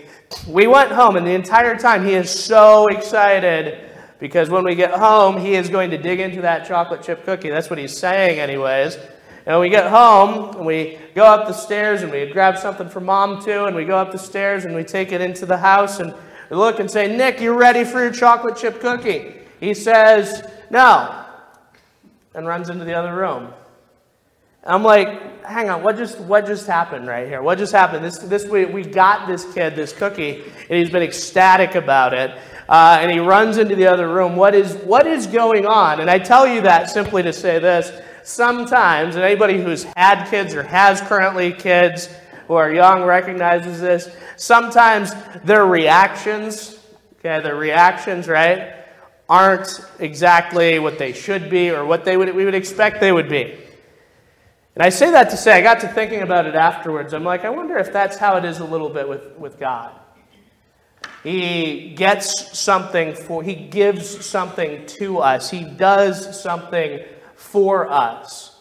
We 0.49 0.69
went 0.69 0.93
home, 0.93 1.17
and 1.17 1.27
the 1.27 1.35
entire 1.35 1.77
time 1.77 2.05
he 2.05 2.15
is 2.15 2.31
so 2.31 2.87
excited 2.87 3.91
because 4.21 4.51
when 4.51 4.65
we 4.65 4.77
get 4.77 4.93
home, 4.93 5.37
he 5.37 5.55
is 5.55 5.69
going 5.69 5.91
to 5.91 5.99
dig 5.99 6.21
into 6.21 6.41
that 6.43 6.65
chocolate 6.65 7.03
chip 7.03 7.25
cookie. 7.25 7.51
That's 7.51 7.69
what 7.69 7.81
he's 7.81 7.97
saying, 7.97 8.39
anyways. 8.39 8.97
And 9.47 9.59
we 9.59 9.69
get 9.69 9.91
home, 9.91 10.57
and 10.57 10.65
we 10.65 10.99
go 11.17 11.25
up 11.25 11.49
the 11.49 11.53
stairs, 11.53 12.03
and 12.03 12.13
we 12.13 12.31
grab 12.33 12.57
something 12.57 12.89
for 12.89 13.01
mom 13.01 13.43
too, 13.45 13.65
and 13.65 13.75
we 13.75 13.85
go 13.85 13.97
up 13.97 14.13
the 14.13 14.19
stairs, 14.19 14.65
and 14.65 14.77
we 14.77 14.85
take 14.85 15.11
it 15.11 15.21
into 15.21 15.45
the 15.45 15.59
house, 15.59 15.99
and 15.99 16.15
we 16.51 16.57
look 16.57 16.79
and 16.79 16.89
say, 16.89 17.15
Nick, 17.15 17.41
you 17.41 17.53
ready 17.53 17.85
for 17.85 18.01
your 18.01 18.13
chocolate 18.13 18.57
chip 18.57 18.81
cookie? 18.81 19.44
He 19.61 19.75
says, 19.75 20.49
No, 20.71 21.25
and 22.35 22.47
runs 22.47 22.69
into 22.69 22.85
the 22.85 22.95
other 22.95 23.15
room. 23.15 23.53
I'm 24.67 24.83
like, 24.83 25.45
hang 25.45 25.69
on, 25.69 25.83
what 25.83 25.97
just 25.97 26.19
what 26.21 26.47
just 26.47 26.67
happened 26.67 27.07
right 27.07 27.29
here? 27.29 27.43
What 27.43 27.59
just 27.59 27.73
happened? 27.73 28.03
This 28.05 28.19
this 28.19 28.47
we, 28.47 28.65
we 28.65 28.83
got 28.83 29.27
this 29.27 29.53
kid 29.53 29.77
this 29.77 29.93
cookie, 29.93 30.43
and 30.43 30.79
he's 30.79 30.91
been 30.91 31.03
ecstatic 31.03 31.75
about 31.75 32.15
it. 32.15 32.31
Uh, 32.67 32.97
and 32.99 33.13
he 33.13 33.19
runs 33.19 33.59
into 33.59 33.77
the 33.77 33.87
other 33.87 34.09
room. 34.09 34.37
What 34.37 34.55
is 34.55 34.75
what 34.77 35.07
is 35.07 35.27
going 35.27 35.67
on? 35.67 36.01
And 36.01 36.11
I 36.11 36.19
tell 36.19 36.47
you 36.47 36.63
that 36.63 36.89
simply 36.89 37.23
to 37.23 37.33
say 37.33 37.59
this: 37.59 37.93
sometimes, 38.23 39.17
and 39.17 39.25
anybody 39.25 39.63
who's 39.63 39.85
had 39.97 40.31
kids 40.31 40.55
or 40.55 40.63
has 40.63 41.01
currently 41.03 41.53
kids 41.53 42.09
who 42.49 42.55
are 42.55 42.73
young 42.73 43.05
recognizes 43.05 43.83
this. 43.83 44.11
Sometimes 44.37 45.13
their 45.45 45.67
reactions, 45.67 46.79
okay, 47.19 47.43
their 47.43 47.57
reactions, 47.57 48.29
right? 48.29 48.84
Aren't 49.29 49.81
exactly 49.99 50.79
what 50.79 50.99
they 50.99 51.13
should 51.13 51.49
be 51.49 51.71
or 51.71 51.85
what 51.85 52.05
they 52.05 52.17
would, 52.17 52.35
we 52.35 52.45
would 52.45 52.55
expect 52.55 53.01
they 53.01 53.13
would 53.13 53.29
be. 53.29 53.59
And 54.75 54.83
I 54.83 54.89
say 54.89 55.11
that 55.13 55.31
to 55.31 55.37
say, 55.37 55.53
I 55.53 55.61
got 55.61 55.81
to 55.81 55.89
thinking 55.89 56.23
about 56.23 56.47
it 56.47 56.55
afterwards. 56.55 57.15
I'm 57.15 57.25
like, 57.25 57.45
I 57.45 57.51
wonder 57.51 57.79
if 57.79 57.93
that's 57.93 58.17
how 58.17 58.37
it 58.37 58.45
is 58.45 58.59
a 58.59 58.65
little 58.65 58.91
bit 58.91 59.09
with, 59.09 59.37
with 59.39 59.59
God. 59.59 59.93
He 61.23 61.95
gets 61.97 62.59
something 62.59 63.15
for, 63.15 63.43
he 63.43 63.55
gives 63.55 64.27
something 64.27 64.85
to 64.87 65.19
us, 65.19 65.51
he 65.51 65.65
does 65.65 66.41
something 66.41 67.01
for 67.35 67.91
us. 67.91 68.55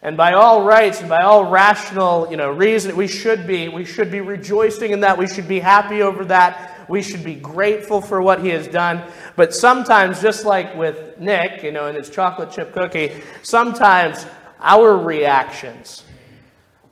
And 0.00 0.16
by 0.16 0.34
all 0.34 0.62
rights 0.62 1.00
and 1.00 1.08
by 1.08 1.22
all 1.22 1.50
rational, 1.50 2.30
you 2.30 2.36
know, 2.36 2.50
reason, 2.50 2.94
we 2.96 3.08
should 3.08 3.46
be, 3.46 3.68
we 3.68 3.84
should 3.84 4.12
be 4.12 4.20
rejoicing 4.20 4.92
in 4.92 5.00
that. 5.00 5.18
We 5.18 5.26
should 5.26 5.48
be 5.48 5.58
happy 5.58 6.02
over 6.02 6.24
that. 6.26 6.77
We 6.88 7.02
should 7.02 7.22
be 7.22 7.34
grateful 7.34 8.00
for 8.00 8.22
what 8.22 8.42
he 8.42 8.48
has 8.50 8.66
done. 8.66 9.02
But 9.36 9.54
sometimes, 9.54 10.22
just 10.22 10.44
like 10.44 10.74
with 10.74 11.18
Nick, 11.18 11.62
you 11.62 11.72
know, 11.72 11.86
and 11.86 11.96
his 11.96 12.10
chocolate 12.10 12.50
chip 12.50 12.72
cookie, 12.72 13.22
sometimes 13.42 14.26
our 14.60 14.96
reactions 14.96 16.04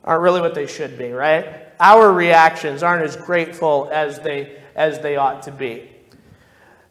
aren't 0.03 0.21
really 0.21 0.41
what 0.41 0.55
they 0.55 0.67
should 0.67 0.97
be, 0.97 1.11
right? 1.11 1.67
Our 1.79 2.13
reactions 2.13 2.83
aren't 2.83 3.03
as 3.03 3.15
grateful 3.15 3.89
as 3.91 4.19
they 4.19 4.61
as 4.75 4.99
they 4.99 5.15
ought 5.15 5.41
to 5.43 5.51
be. 5.51 5.89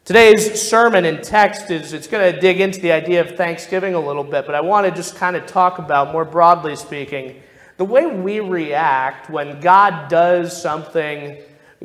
Today's 0.03 0.61
sermon 0.61 1.03
and 1.05 1.23
text 1.23 1.71
is 1.71 1.93
it's 1.93 2.07
going 2.07 2.33
to 2.33 2.39
dig 2.39 2.61
into 2.61 2.79
the 2.79 2.91
idea 2.91 3.21
of 3.21 3.35
Thanksgiving 3.35 3.93
a 3.93 3.99
little 3.99 4.23
bit, 4.23 4.45
but 4.45 4.55
I 4.55 4.61
want 4.61 4.85
to 4.85 4.91
just 4.91 5.15
kind 5.15 5.35
of 5.35 5.45
talk 5.45 5.79
about 5.79 6.13
more 6.13 6.23
broadly 6.23 6.75
speaking 6.75 7.41
the 7.77 7.85
way 7.85 8.07
we 8.07 8.39
react 8.39 9.29
when 9.29 9.59
God 9.59 10.09
does 10.09 10.59
something 10.59 11.37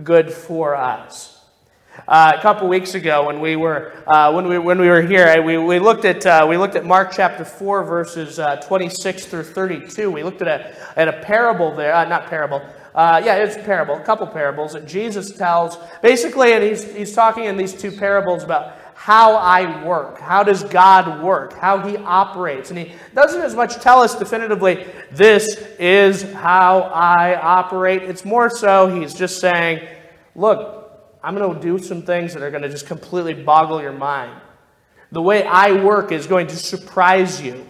good 0.02 0.32
for 0.32 0.74
us. 0.74 1.40
Uh, 2.08 2.32
a 2.34 2.40
couple 2.40 2.66
weeks 2.68 2.94
ago, 2.94 3.26
when 3.26 3.40
we 3.40 3.54
were 3.54 3.92
uh, 4.06 4.32
when 4.32 4.48
we 4.48 4.58
when 4.58 4.80
we 4.80 4.88
were 4.88 5.02
here, 5.02 5.42
we, 5.42 5.58
we 5.58 5.78
looked 5.78 6.06
at 6.06 6.24
uh, 6.24 6.46
we 6.48 6.56
looked 6.56 6.74
at 6.74 6.86
Mark 6.86 7.12
chapter 7.14 7.44
four 7.44 7.84
verses 7.84 8.38
uh, 8.38 8.56
26 8.56 9.26
through 9.26 9.42
32. 9.42 10.10
We 10.10 10.22
looked 10.22 10.40
at 10.40 10.48
a 10.48 10.98
at 10.98 11.08
a 11.08 11.12
parable 11.22 11.74
there, 11.74 11.94
uh, 11.94 12.08
not 12.08 12.28
parable. 12.28 12.62
Uh, 12.94 13.20
yeah, 13.24 13.36
it's 13.36 13.56
a 13.56 13.62
parable, 13.62 13.94
a 13.94 14.04
couple 14.04 14.26
parables 14.26 14.72
that 14.72 14.86
Jesus 14.86 15.36
tells. 15.36 15.76
Basically, 16.00 16.54
and 16.54 16.64
he's 16.64 16.90
he's 16.94 17.14
talking 17.14 17.44
in 17.44 17.58
these 17.58 17.74
two 17.74 17.92
parables 17.92 18.42
about 18.42 18.78
how 19.02 19.34
I 19.34 19.84
work. 19.84 20.20
How 20.20 20.44
does 20.44 20.62
God 20.62 21.24
work? 21.24 21.54
How 21.54 21.84
He 21.84 21.96
operates. 21.96 22.70
And 22.70 22.78
He 22.78 22.92
doesn't 23.16 23.42
as 23.42 23.52
much 23.52 23.80
tell 23.80 24.00
us 24.00 24.14
definitively, 24.16 24.86
this 25.10 25.56
is 25.80 26.22
how 26.34 26.82
I 26.82 27.34
operate. 27.34 28.04
It's 28.04 28.24
more 28.24 28.48
so 28.48 28.94
He's 28.94 29.12
just 29.12 29.40
saying, 29.40 29.84
look, 30.36 31.18
I'm 31.20 31.34
going 31.34 31.52
to 31.52 31.60
do 31.60 31.82
some 31.82 32.02
things 32.02 32.32
that 32.34 32.44
are 32.44 32.50
going 32.50 32.62
to 32.62 32.68
just 32.68 32.86
completely 32.86 33.34
boggle 33.34 33.82
your 33.82 33.90
mind. 33.90 34.40
The 35.10 35.20
way 35.20 35.42
I 35.42 35.82
work 35.82 36.12
is 36.12 36.28
going 36.28 36.46
to 36.46 36.56
surprise 36.56 37.42
you. 37.42 37.66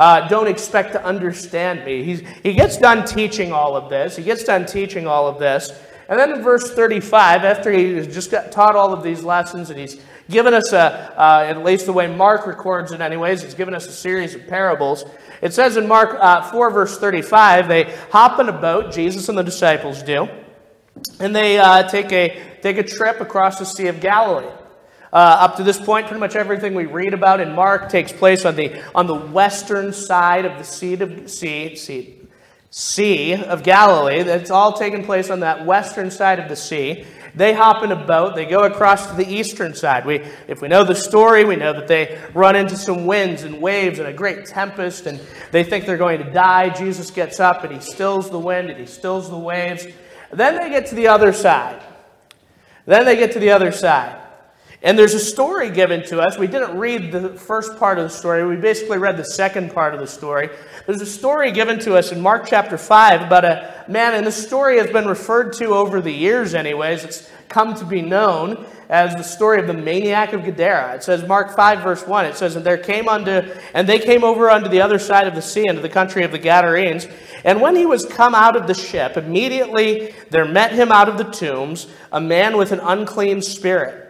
Uh, 0.00 0.26
don't 0.26 0.48
expect 0.48 0.94
to 0.94 1.04
understand 1.04 1.84
me. 1.84 2.02
He's, 2.02 2.22
he 2.42 2.54
gets 2.54 2.76
done 2.76 3.06
teaching 3.06 3.52
all 3.52 3.76
of 3.76 3.88
this. 3.88 4.16
He 4.16 4.24
gets 4.24 4.42
done 4.42 4.66
teaching 4.66 5.06
all 5.06 5.28
of 5.28 5.38
this. 5.38 5.70
And 6.10 6.18
then 6.18 6.32
in 6.32 6.42
verse 6.42 6.74
35, 6.74 7.44
after 7.44 7.70
he 7.70 8.04
just 8.06 8.32
got 8.32 8.50
taught 8.50 8.74
all 8.74 8.92
of 8.92 9.04
these 9.04 9.22
lessons 9.22 9.70
and 9.70 9.78
he's 9.78 10.02
given 10.28 10.52
us 10.52 10.72
a, 10.72 11.14
uh, 11.16 11.44
at 11.46 11.62
least 11.62 11.86
the 11.86 11.92
way 11.92 12.08
Mark 12.08 12.48
records 12.48 12.90
it, 12.90 13.00
anyways, 13.00 13.42
he's 13.42 13.54
given 13.54 13.74
us 13.74 13.86
a 13.86 13.92
series 13.92 14.34
of 14.34 14.46
parables. 14.48 15.04
It 15.40 15.54
says 15.54 15.76
in 15.76 15.86
Mark 15.86 16.16
uh, 16.20 16.50
4, 16.50 16.70
verse 16.70 16.98
35, 16.98 17.68
they 17.68 17.84
hop 18.10 18.40
in 18.40 18.48
a 18.48 18.52
boat, 18.52 18.92
Jesus 18.92 19.28
and 19.28 19.38
the 19.38 19.44
disciples 19.44 20.02
do, 20.02 20.28
and 21.20 21.34
they 21.34 21.58
uh, 21.58 21.88
take 21.88 22.12
a 22.12 22.42
take 22.60 22.76
a 22.76 22.82
trip 22.82 23.20
across 23.20 23.58
the 23.60 23.64
Sea 23.64 23.86
of 23.86 24.00
Galilee. 24.00 24.50
Uh, 25.12 25.16
up 25.40 25.56
to 25.56 25.62
this 25.62 25.78
point, 25.78 26.06
pretty 26.06 26.20
much 26.20 26.36
everything 26.36 26.74
we 26.74 26.86
read 26.86 27.14
about 27.14 27.40
in 27.40 27.52
Mark 27.54 27.88
takes 27.88 28.12
place 28.12 28.44
on 28.44 28.54
the, 28.54 28.80
on 28.94 29.06
the 29.06 29.14
western 29.14 29.92
side 29.92 30.44
of 30.44 30.58
the 30.58 30.64
Sea 30.64 30.94
of, 30.94 31.28
sea, 31.30 31.74
sea, 31.74 32.19
sea 32.70 33.34
of 33.34 33.62
Galilee. 33.62 34.22
That's 34.22 34.50
all 34.50 34.72
taking 34.72 35.04
place 35.04 35.28
on 35.28 35.40
that 35.40 35.66
western 35.66 36.10
side 36.10 36.38
of 36.38 36.48
the 36.48 36.56
sea. 36.56 37.04
They 37.34 37.52
hop 37.52 37.84
in 37.84 37.92
a 37.92 38.06
boat. 38.06 38.34
They 38.34 38.44
go 38.44 38.64
across 38.64 39.06
to 39.08 39.14
the 39.14 39.28
eastern 39.28 39.74
side. 39.74 40.04
We, 40.04 40.22
if 40.48 40.62
we 40.62 40.68
know 40.68 40.84
the 40.84 40.94
story, 40.94 41.44
we 41.44 41.56
know 41.56 41.72
that 41.72 41.86
they 41.86 42.18
run 42.34 42.56
into 42.56 42.76
some 42.76 43.06
winds 43.06 43.42
and 43.42 43.60
waves 43.60 43.98
and 43.98 44.08
a 44.08 44.12
great 44.12 44.46
tempest, 44.46 45.06
and 45.06 45.20
they 45.52 45.62
think 45.62 45.86
they're 45.86 45.96
going 45.96 46.24
to 46.24 46.30
die. 46.32 46.70
Jesus 46.70 47.10
gets 47.10 47.38
up 47.38 47.62
and 47.64 47.72
he 47.72 47.80
stills 47.80 48.30
the 48.30 48.38
wind 48.38 48.70
and 48.70 48.80
he 48.80 48.86
stills 48.86 49.30
the 49.30 49.38
waves. 49.38 49.86
Then 50.32 50.56
they 50.56 50.70
get 50.70 50.86
to 50.86 50.94
the 50.94 51.08
other 51.08 51.32
side. 51.32 51.82
Then 52.86 53.04
they 53.04 53.16
get 53.16 53.32
to 53.32 53.38
the 53.38 53.50
other 53.50 53.72
side. 53.72 54.20
And 54.82 54.98
there's 54.98 55.12
a 55.12 55.20
story 55.20 55.70
given 55.70 56.02
to 56.06 56.20
us. 56.20 56.38
We 56.38 56.46
didn't 56.46 56.78
read 56.78 57.12
the 57.12 57.30
first 57.34 57.76
part 57.76 57.98
of 57.98 58.04
the 58.04 58.10
story. 58.10 58.46
We 58.46 58.56
basically 58.56 58.96
read 58.96 59.18
the 59.18 59.24
second 59.24 59.74
part 59.74 59.92
of 59.92 60.00
the 60.00 60.06
story. 60.06 60.48
There's 60.86 61.02
a 61.02 61.06
story 61.06 61.52
given 61.52 61.78
to 61.80 61.96
us 61.96 62.12
in 62.12 62.20
Mark 62.20 62.46
chapter 62.46 62.78
5 62.78 63.22
about 63.22 63.44
a 63.44 63.84
man, 63.88 64.14
and 64.14 64.26
the 64.26 64.32
story 64.32 64.78
has 64.78 64.90
been 64.90 65.06
referred 65.06 65.52
to 65.54 65.66
over 65.66 66.00
the 66.00 66.12
years, 66.12 66.54
anyways. 66.54 67.04
It's 67.04 67.30
come 67.50 67.74
to 67.74 67.84
be 67.84 68.00
known 68.00 68.64
as 68.88 69.14
the 69.14 69.22
story 69.22 69.60
of 69.60 69.66
the 69.66 69.74
maniac 69.74 70.32
of 70.32 70.44
Gadara. 70.44 70.94
It 70.94 71.02
says, 71.02 71.26
Mark 71.28 71.54
5, 71.54 71.82
verse 71.82 72.06
1, 72.06 72.24
it 72.24 72.36
says, 72.36 72.56
And 72.56 72.64
there 72.64 72.78
came 72.78 73.08
unto, 73.08 73.52
and 73.74 73.88
they 73.88 73.98
came 73.98 74.24
over 74.24 74.48
unto 74.48 74.68
the 74.68 74.80
other 74.80 74.98
side 74.98 75.26
of 75.26 75.34
the 75.34 75.42
sea, 75.42 75.66
into 75.66 75.82
the 75.82 75.88
country 75.88 76.24
of 76.24 76.32
the 76.32 76.38
Gadarenes. 76.38 77.06
And 77.44 77.60
when 77.60 77.76
he 77.76 77.86
was 77.86 78.06
come 78.06 78.34
out 78.34 78.56
of 78.56 78.66
the 78.66 78.74
ship, 78.74 79.16
immediately 79.16 80.14
there 80.30 80.46
met 80.46 80.72
him 80.72 80.90
out 80.90 81.08
of 81.08 81.18
the 81.18 81.24
tombs 81.24 81.86
a 82.10 82.20
man 82.20 82.56
with 82.56 82.72
an 82.72 82.80
unclean 82.80 83.42
spirit, 83.42 84.09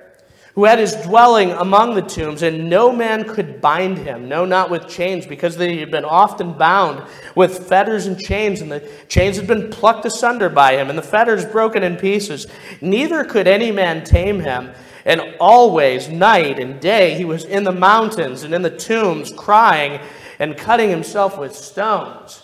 who 0.60 0.66
had 0.66 0.78
his 0.78 0.94
dwelling 0.96 1.52
among 1.52 1.94
the 1.94 2.02
tombs, 2.02 2.42
and 2.42 2.68
no 2.68 2.92
man 2.92 3.24
could 3.24 3.62
bind 3.62 3.96
him, 3.96 4.28
no, 4.28 4.44
not 4.44 4.68
with 4.68 4.86
chains, 4.86 5.24
because 5.24 5.56
they 5.56 5.78
had 5.78 5.90
been 5.90 6.04
often 6.04 6.52
bound 6.52 7.02
with 7.34 7.66
fetters 7.66 8.06
and 8.06 8.20
chains, 8.20 8.60
and 8.60 8.70
the 8.70 8.86
chains 9.08 9.38
had 9.38 9.46
been 9.46 9.70
plucked 9.70 10.04
asunder 10.04 10.50
by 10.50 10.76
him, 10.76 10.90
and 10.90 10.98
the 10.98 11.02
fetters 11.02 11.46
broken 11.46 11.82
in 11.82 11.96
pieces. 11.96 12.46
Neither 12.82 13.24
could 13.24 13.48
any 13.48 13.72
man 13.72 14.04
tame 14.04 14.38
him. 14.38 14.70
And 15.06 15.34
always, 15.40 16.10
night 16.10 16.58
and 16.58 16.78
day, 16.78 17.14
he 17.14 17.24
was 17.24 17.44
in 17.44 17.64
the 17.64 17.72
mountains 17.72 18.42
and 18.42 18.54
in 18.54 18.60
the 18.60 18.68
tombs, 18.68 19.32
crying 19.32 19.98
and 20.38 20.58
cutting 20.58 20.90
himself 20.90 21.38
with 21.38 21.56
stones. 21.56 22.42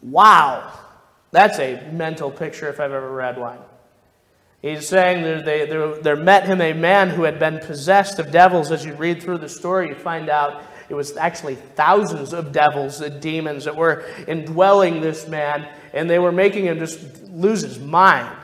Wow. 0.00 0.72
That's 1.32 1.58
a 1.58 1.86
mental 1.92 2.30
picture 2.30 2.70
if 2.70 2.80
I've 2.80 2.92
ever 2.92 3.12
read 3.12 3.36
one. 3.36 3.58
He's 4.62 4.86
saying 4.86 5.22
there, 5.22 5.42
they, 5.42 6.00
there, 6.02 6.16
met 6.16 6.44
him 6.44 6.60
a 6.60 6.74
man 6.74 7.08
who 7.08 7.22
had 7.22 7.38
been 7.38 7.60
possessed 7.60 8.18
of 8.18 8.30
devils. 8.30 8.70
As 8.70 8.84
you 8.84 8.92
read 8.92 9.22
through 9.22 9.38
the 9.38 9.48
story, 9.48 9.88
you 9.88 9.94
find 9.94 10.28
out 10.28 10.62
it 10.90 10.94
was 10.94 11.16
actually 11.16 11.54
thousands 11.54 12.34
of 12.34 12.52
devils 12.52 13.00
and 13.00 13.22
demons 13.22 13.64
that 13.64 13.74
were 13.74 14.04
indwelling 14.28 15.00
this 15.00 15.26
man, 15.26 15.66
and 15.94 16.10
they 16.10 16.18
were 16.18 16.32
making 16.32 16.66
him 16.66 16.78
just 16.78 17.22
lose 17.30 17.62
his 17.62 17.78
mind. 17.78 18.36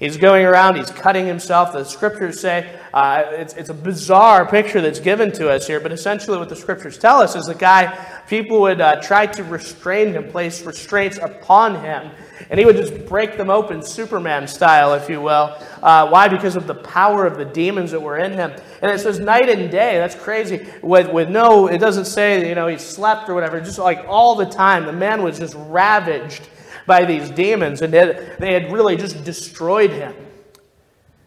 He's 0.00 0.16
going 0.16 0.44
around, 0.44 0.78
he's 0.78 0.90
cutting 0.90 1.26
himself. 1.26 1.72
The 1.72 1.84
scriptures 1.84 2.40
say 2.40 2.76
uh, 2.92 3.22
it's, 3.28 3.54
it's 3.54 3.68
a 3.68 3.74
bizarre 3.74 4.44
picture 4.48 4.80
that's 4.80 4.98
given 4.98 5.30
to 5.32 5.48
us 5.48 5.68
here, 5.68 5.78
but 5.78 5.92
essentially 5.92 6.38
what 6.38 6.48
the 6.48 6.56
scriptures 6.56 6.98
tell 6.98 7.20
us 7.20 7.36
is 7.36 7.46
the 7.46 7.54
guy, 7.54 7.96
people 8.26 8.60
would 8.62 8.80
uh, 8.80 9.00
try 9.00 9.26
to 9.26 9.44
restrain 9.44 10.12
him, 10.12 10.28
place 10.28 10.62
restraints 10.62 11.18
upon 11.18 11.84
him, 11.84 12.10
and 12.50 12.58
he 12.58 12.66
would 12.66 12.76
just 12.76 13.06
break 13.06 13.36
them 13.36 13.50
open, 13.50 13.82
Superman 13.82 14.46
style, 14.46 14.94
if 14.94 15.08
you 15.08 15.20
will. 15.20 15.56
Uh, 15.82 16.08
why? 16.08 16.28
Because 16.28 16.56
of 16.56 16.66
the 16.66 16.74
power 16.74 17.26
of 17.26 17.36
the 17.36 17.44
demons 17.44 17.90
that 17.90 18.00
were 18.00 18.18
in 18.18 18.32
him. 18.32 18.52
And 18.80 18.90
it 18.90 18.98
says 19.00 19.18
night 19.18 19.48
and 19.48 19.70
day. 19.70 19.98
That's 19.98 20.14
crazy. 20.14 20.66
With, 20.82 21.10
with 21.12 21.28
no, 21.28 21.66
it 21.66 21.78
doesn't 21.78 22.06
say, 22.06 22.48
you 22.48 22.54
know, 22.54 22.66
he 22.66 22.78
slept 22.78 23.28
or 23.28 23.34
whatever. 23.34 23.60
Just 23.60 23.78
like 23.78 24.04
all 24.08 24.34
the 24.34 24.46
time, 24.46 24.86
the 24.86 24.92
man 24.92 25.22
was 25.22 25.38
just 25.38 25.54
ravaged 25.56 26.48
by 26.86 27.04
these 27.04 27.30
demons, 27.30 27.82
and 27.82 27.92
they 27.92 28.52
had 28.52 28.72
really 28.72 28.96
just 28.96 29.24
destroyed 29.24 29.90
him. 29.90 30.14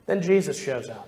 Then 0.06 0.22
Jesus 0.22 0.62
shows 0.62 0.90
up. 0.90 1.05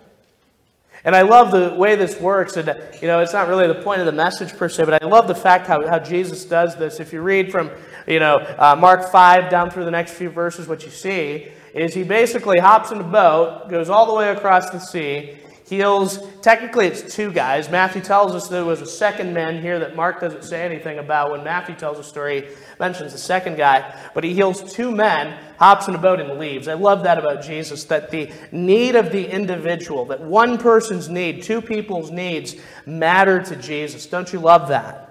And 1.08 1.15
I 1.15 1.22
love 1.22 1.52
the 1.52 1.74
way 1.74 1.96
this 1.96 2.20
works. 2.20 2.58
And, 2.58 2.67
you 3.02 3.08
know, 3.08 3.22
it's 3.22 3.32
not 3.32 3.48
really 3.48 3.65
the 3.65 3.82
point 3.82 4.02
of 4.02 4.06
the 4.06 4.12
message 4.12 4.52
per 4.58 4.67
se, 4.67 4.84
but 4.84 5.02
I 5.02 5.08
love 5.08 5.30
the 5.30 5.36
fact 5.36 5.65
how, 5.65 5.88
how 5.88 6.00
Jesus 6.00 6.43
does 6.43 6.76
this. 6.76 7.00
If 7.00 7.13
you 7.13 7.22
read 7.22 7.50
from, 7.50 7.72
you 8.06 8.20
know, 8.20 8.36
uh, 8.36 8.76
Mark 8.78 9.10
5 9.10 9.50
down 9.50 9.72
through 9.72 9.86
the 9.86 9.91
next 9.91 10.12
few 10.15 10.30
verses, 10.30 10.67
what 10.67 10.84
you 10.84 10.91
see 10.91 11.48
is 11.74 11.93
he 11.93 12.04
basically 12.04 12.60
hops 12.60 12.91
in 12.91 13.00
a 13.00 13.06
boat, 13.06 13.70
goes 13.70 13.89
all 13.89 14.06
the 14.06 14.13
way 14.13 14.32
across 14.32 14.70
the 14.70 14.80
sea, 14.80 15.38
heals. 15.67 16.19
Technically, 16.41 16.88
it's 16.88 17.13
two 17.13 17.32
guys. 17.32 17.69
Matthew 17.69 18.01
tells 18.01 18.34
us 18.34 18.47
there 18.47 18.63
was 18.63 18.82
a 18.82 18.86
second 18.86 19.34
man 19.34 19.62
here 19.62 19.80
that 19.80 19.95
Mark 19.95 20.21
doesn't 20.21 20.43
say 20.43 20.63
anything 20.63 20.99
about. 20.99 21.32
When 21.32 21.43
Matthew 21.43 21.75
tells 21.75 21.97
the 21.97 22.03
story, 22.03 22.47
mentions 22.80 23.12
the 23.12 23.17
second 23.17 23.58
guy, 23.58 23.93
but 24.13 24.23
he 24.23 24.34
heals 24.34 24.73
two 24.73 24.91
men, 24.91 25.38
hops 25.60 25.88
in 25.88 25.95
a 25.95 25.97
boat, 25.97 26.21
and 26.21 26.39
leaves. 26.39 26.67
I 26.67 26.73
love 26.73 27.03
that 27.03 27.17
about 27.17 27.43
Jesus 27.43 27.84
that 27.86 28.12
the 28.12 28.32
need 28.51 28.95
of 28.95 29.12
the 29.12 29.30
individual, 29.30 30.06
that 30.06 30.21
one 30.21 30.58
person's 30.58 31.10
need, 31.10 31.43
two 31.43 31.62
people's 31.62 32.12
needs, 32.12 32.56
matter 32.86 33.41
to 33.41 33.56
Jesus. 33.58 34.06
Don't 34.06 34.32
you 34.32 34.39
love 34.39 34.69
that? 34.69 35.07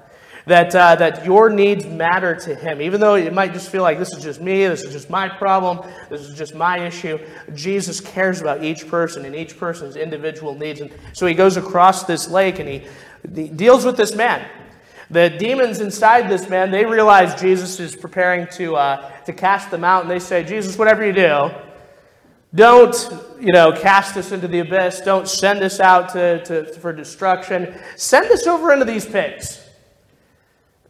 That, 0.47 0.73
uh, 0.77 0.95
that 0.95 1.25
your 1.25 1.51
needs 1.51 1.85
matter 1.87 2.35
to 2.35 2.55
Him. 2.55 2.81
Even 2.81 3.01
though 3.01 3.17
it 3.17 3.35
might 3.35 3.53
just 3.53 3.69
feel 3.69 3.83
like 3.83 3.99
this 3.99 4.13
is 4.13 4.23
just 4.23 4.41
me, 4.41 4.67
this 4.67 4.83
is 4.83 4.93
just 4.93 5.11
my 5.11 5.29
problem, 5.29 5.81
this 6.09 6.21
is 6.21 6.39
just 6.39 6.55
my 6.55 6.79
issue, 6.79 7.19
Jesus 7.55 8.01
cares 8.01 8.41
about 8.41 8.63
each 8.63 8.89
person 8.89 9.25
and 9.25 9.35
each 9.35 9.59
person's 9.59 9.97
individual 9.97 10.55
needs. 10.55 10.81
And 10.81 10.93
so 11.13 11.27
He 11.27 11.35
goes 11.35 11.57
across 11.57 12.05
this 12.05 12.29
lake 12.29 12.61
and 12.61 12.69
He, 12.69 12.87
he 13.35 13.49
deals 13.49 13.85
with 13.85 13.97
this 13.97 14.15
man. 14.15 14.49
The 15.11 15.31
demons 15.31 15.81
inside 15.81 16.29
this 16.29 16.49
man, 16.49 16.71
they 16.71 16.85
realize 16.85 17.41
Jesus 17.41 17.79
is 17.81 17.95
preparing 17.95 18.47
to, 18.53 18.77
uh, 18.77 19.11
to 19.25 19.33
cast 19.33 19.71
them 19.71 19.85
out, 19.85 20.03
and 20.03 20.11
they 20.11 20.19
say, 20.19 20.43
Jesus, 20.43 20.77
whatever 20.77 21.07
you 21.07 21.13
do, 21.13 21.51
don't, 22.55 23.13
you 23.41 23.53
know, 23.53 23.71
cast 23.73 24.17
us 24.17 24.33
into 24.33 24.49
the 24.49 24.61
abyss. 24.61 25.01
Don't 25.03 25.29
send 25.29 25.63
us 25.63 25.79
out 25.79 26.09
to, 26.11 26.43
to, 26.45 26.65
for 26.81 26.93
destruction. 26.93 27.79
Send 27.97 28.33
us 28.33 28.47
over 28.49 28.73
into 28.73 28.85
these 28.85 29.07
pigs 29.07 29.66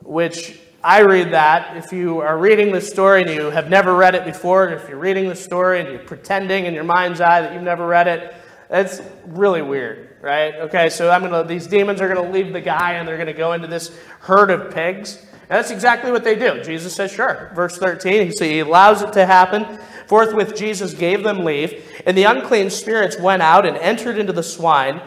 which 0.06 0.58
I 0.82 1.00
read 1.00 1.32
that. 1.32 1.76
If 1.76 1.92
you 1.92 2.20
are 2.20 2.38
reading 2.38 2.70
this 2.72 2.88
story 2.88 3.22
and 3.22 3.30
you 3.30 3.50
have 3.50 3.68
never 3.68 3.94
read 3.94 4.14
it 4.14 4.24
before, 4.24 4.68
if 4.68 4.88
you're 4.88 4.98
reading 4.98 5.28
the 5.28 5.34
story 5.34 5.80
and 5.80 5.88
you're 5.88 5.98
pretending 5.98 6.66
in 6.66 6.74
your 6.74 6.84
mind's 6.84 7.20
eye 7.20 7.40
that 7.40 7.52
you've 7.52 7.62
never 7.62 7.86
read 7.86 8.06
it, 8.06 8.34
it's 8.70 9.00
really 9.26 9.62
weird, 9.62 10.16
right? 10.20 10.54
Okay, 10.54 10.88
so 10.88 11.10
I'm 11.10 11.22
gonna 11.22 11.44
these 11.44 11.66
demons 11.66 12.00
are 12.00 12.08
gonna 12.08 12.30
leave 12.30 12.52
the 12.52 12.60
guy 12.60 12.92
and 12.92 13.06
they're 13.06 13.18
gonna 13.18 13.32
go 13.32 13.52
into 13.52 13.66
this 13.66 13.96
herd 14.20 14.50
of 14.50 14.72
pigs. 14.72 15.18
And 15.48 15.58
that's 15.58 15.70
exactly 15.70 16.10
what 16.10 16.24
they 16.24 16.34
do. 16.34 16.62
Jesus 16.62 16.94
says, 16.94 17.12
sure. 17.12 17.52
Verse 17.54 17.78
13, 17.78 18.32
so 18.32 18.44
he 18.44 18.60
allows 18.60 19.02
it 19.02 19.12
to 19.12 19.26
happen. 19.26 19.78
Forthwith, 20.08 20.56
Jesus 20.56 20.94
gave 20.94 21.22
them 21.22 21.44
leave, 21.44 21.84
and 22.06 22.16
the 22.16 22.24
unclean 22.24 22.70
spirits 22.70 23.18
went 23.18 23.42
out 23.42 23.66
and 23.66 23.76
entered 23.76 24.18
into 24.18 24.32
the 24.32 24.42
swine 24.42 25.00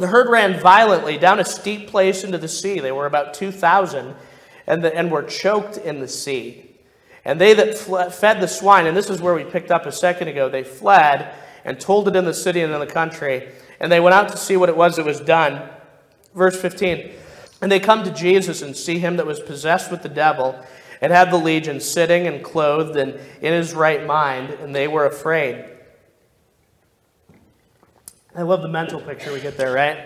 the 0.00 0.08
herd 0.08 0.28
ran 0.28 0.58
violently 0.58 1.18
down 1.18 1.38
a 1.38 1.44
steep 1.44 1.88
place 1.88 2.24
into 2.24 2.38
the 2.38 2.48
sea. 2.48 2.80
They 2.80 2.92
were 2.92 3.06
about 3.06 3.34
2,000. 3.34 4.14
and, 4.70 4.84
the, 4.84 4.96
and 4.96 5.10
were 5.10 5.24
choked 5.24 5.76
in 5.78 6.00
the 6.00 6.08
sea. 6.08 6.70
And 7.24 7.40
they 7.40 7.52
that 7.54 8.12
fed 8.14 8.40
the 8.40 8.46
swine, 8.46 8.86
and 8.86 8.96
this 8.96 9.10
is 9.10 9.20
where 9.20 9.34
we 9.34 9.44
picked 9.44 9.70
up 9.70 9.84
a 9.84 9.92
second 9.92 10.28
ago, 10.28 10.48
they 10.48 10.64
fled 10.64 11.34
and 11.64 11.78
told 11.78 12.08
it 12.08 12.16
in 12.16 12.24
the 12.24 12.32
city 12.32 12.62
and 12.62 12.72
in 12.72 12.80
the 12.80 12.86
country. 12.86 13.48
And 13.80 13.90
they 13.90 14.00
went 14.00 14.14
out 14.14 14.28
to 14.30 14.36
see 14.36 14.56
what 14.56 14.68
it 14.68 14.76
was 14.76 14.96
that 14.96 15.04
was 15.04 15.20
done. 15.20 15.68
Verse 16.34 16.58
15. 16.58 17.10
And 17.60 17.70
they 17.70 17.80
come 17.80 18.04
to 18.04 18.10
Jesus 18.12 18.62
and 18.62 18.74
see 18.74 18.98
him 18.98 19.16
that 19.16 19.26
was 19.26 19.40
possessed 19.40 19.90
with 19.90 20.02
the 20.02 20.08
devil 20.08 20.58
and 21.02 21.12
had 21.12 21.30
the 21.30 21.36
legion 21.36 21.80
sitting 21.80 22.26
and 22.26 22.42
clothed 22.42 22.96
and 22.96 23.18
in 23.42 23.52
his 23.52 23.74
right 23.74 24.06
mind, 24.06 24.50
and 24.50 24.74
they 24.74 24.86
were 24.86 25.04
afraid. 25.04 25.64
I 28.40 28.42
love 28.42 28.62
the 28.62 28.68
mental 28.68 29.02
picture 29.02 29.34
we 29.34 29.40
get 29.42 29.58
there, 29.58 29.70
right? 29.70 29.98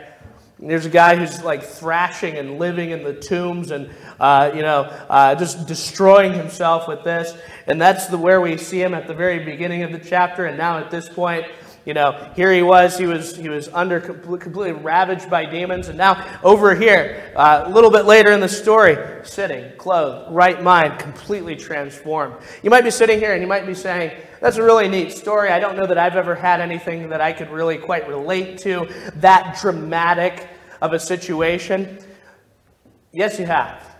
There's 0.58 0.86
a 0.86 0.90
guy 0.90 1.14
who's 1.14 1.44
like 1.44 1.62
thrashing 1.62 2.36
and 2.36 2.58
living 2.58 2.90
in 2.90 3.04
the 3.04 3.14
tombs 3.14 3.70
and, 3.70 3.88
uh, 4.18 4.50
you 4.52 4.62
know, 4.62 4.90
uh, 5.08 5.36
just 5.36 5.68
destroying 5.68 6.32
himself 6.32 6.88
with 6.88 7.04
this. 7.04 7.32
And 7.68 7.80
that's 7.80 8.08
the, 8.08 8.18
where 8.18 8.40
we 8.40 8.56
see 8.56 8.82
him 8.82 8.92
at 8.92 9.06
the 9.06 9.14
very 9.14 9.44
beginning 9.44 9.84
of 9.84 9.92
the 9.92 10.00
chapter. 10.00 10.46
And 10.46 10.58
now 10.58 10.78
at 10.78 10.90
this 10.90 11.08
point, 11.08 11.46
you 11.84 11.92
know, 11.92 12.30
here 12.34 12.52
he 12.52 12.62
was, 12.62 12.96
he 12.96 13.04
was, 13.04 13.36
he 13.36 13.48
was 13.50 13.68
under 13.68 14.00
completely 14.00 14.72
ravaged 14.72 15.28
by 15.28 15.44
demons. 15.44 15.88
And 15.88 15.98
now 15.98 16.38
over 16.42 16.74
here, 16.74 17.32
uh, 17.36 17.64
a 17.66 17.70
little 17.70 17.90
bit 17.90 18.06
later 18.06 18.32
in 18.32 18.40
the 18.40 18.48
story, 18.48 18.96
sitting, 19.22 19.76
clothed, 19.76 20.32
right 20.34 20.62
mind, 20.62 20.98
completely 20.98 21.56
transformed. 21.56 22.36
You 22.62 22.70
might 22.70 22.84
be 22.84 22.90
sitting 22.90 23.18
here 23.18 23.34
and 23.34 23.42
you 23.42 23.48
might 23.48 23.66
be 23.66 23.74
saying, 23.74 24.18
that's 24.40 24.56
a 24.56 24.62
really 24.62 24.88
neat 24.88 25.12
story. 25.12 25.50
I 25.50 25.60
don't 25.60 25.76
know 25.76 25.86
that 25.86 25.98
I've 25.98 26.16
ever 26.16 26.34
had 26.34 26.60
anything 26.60 27.10
that 27.10 27.20
I 27.20 27.32
could 27.32 27.50
really 27.50 27.76
quite 27.76 28.08
relate 28.08 28.58
to, 28.58 28.88
that 29.16 29.58
dramatic 29.60 30.48
of 30.80 30.94
a 30.94 30.98
situation. 30.98 31.98
Yes, 33.12 33.38
you 33.38 33.46
have. 33.46 33.96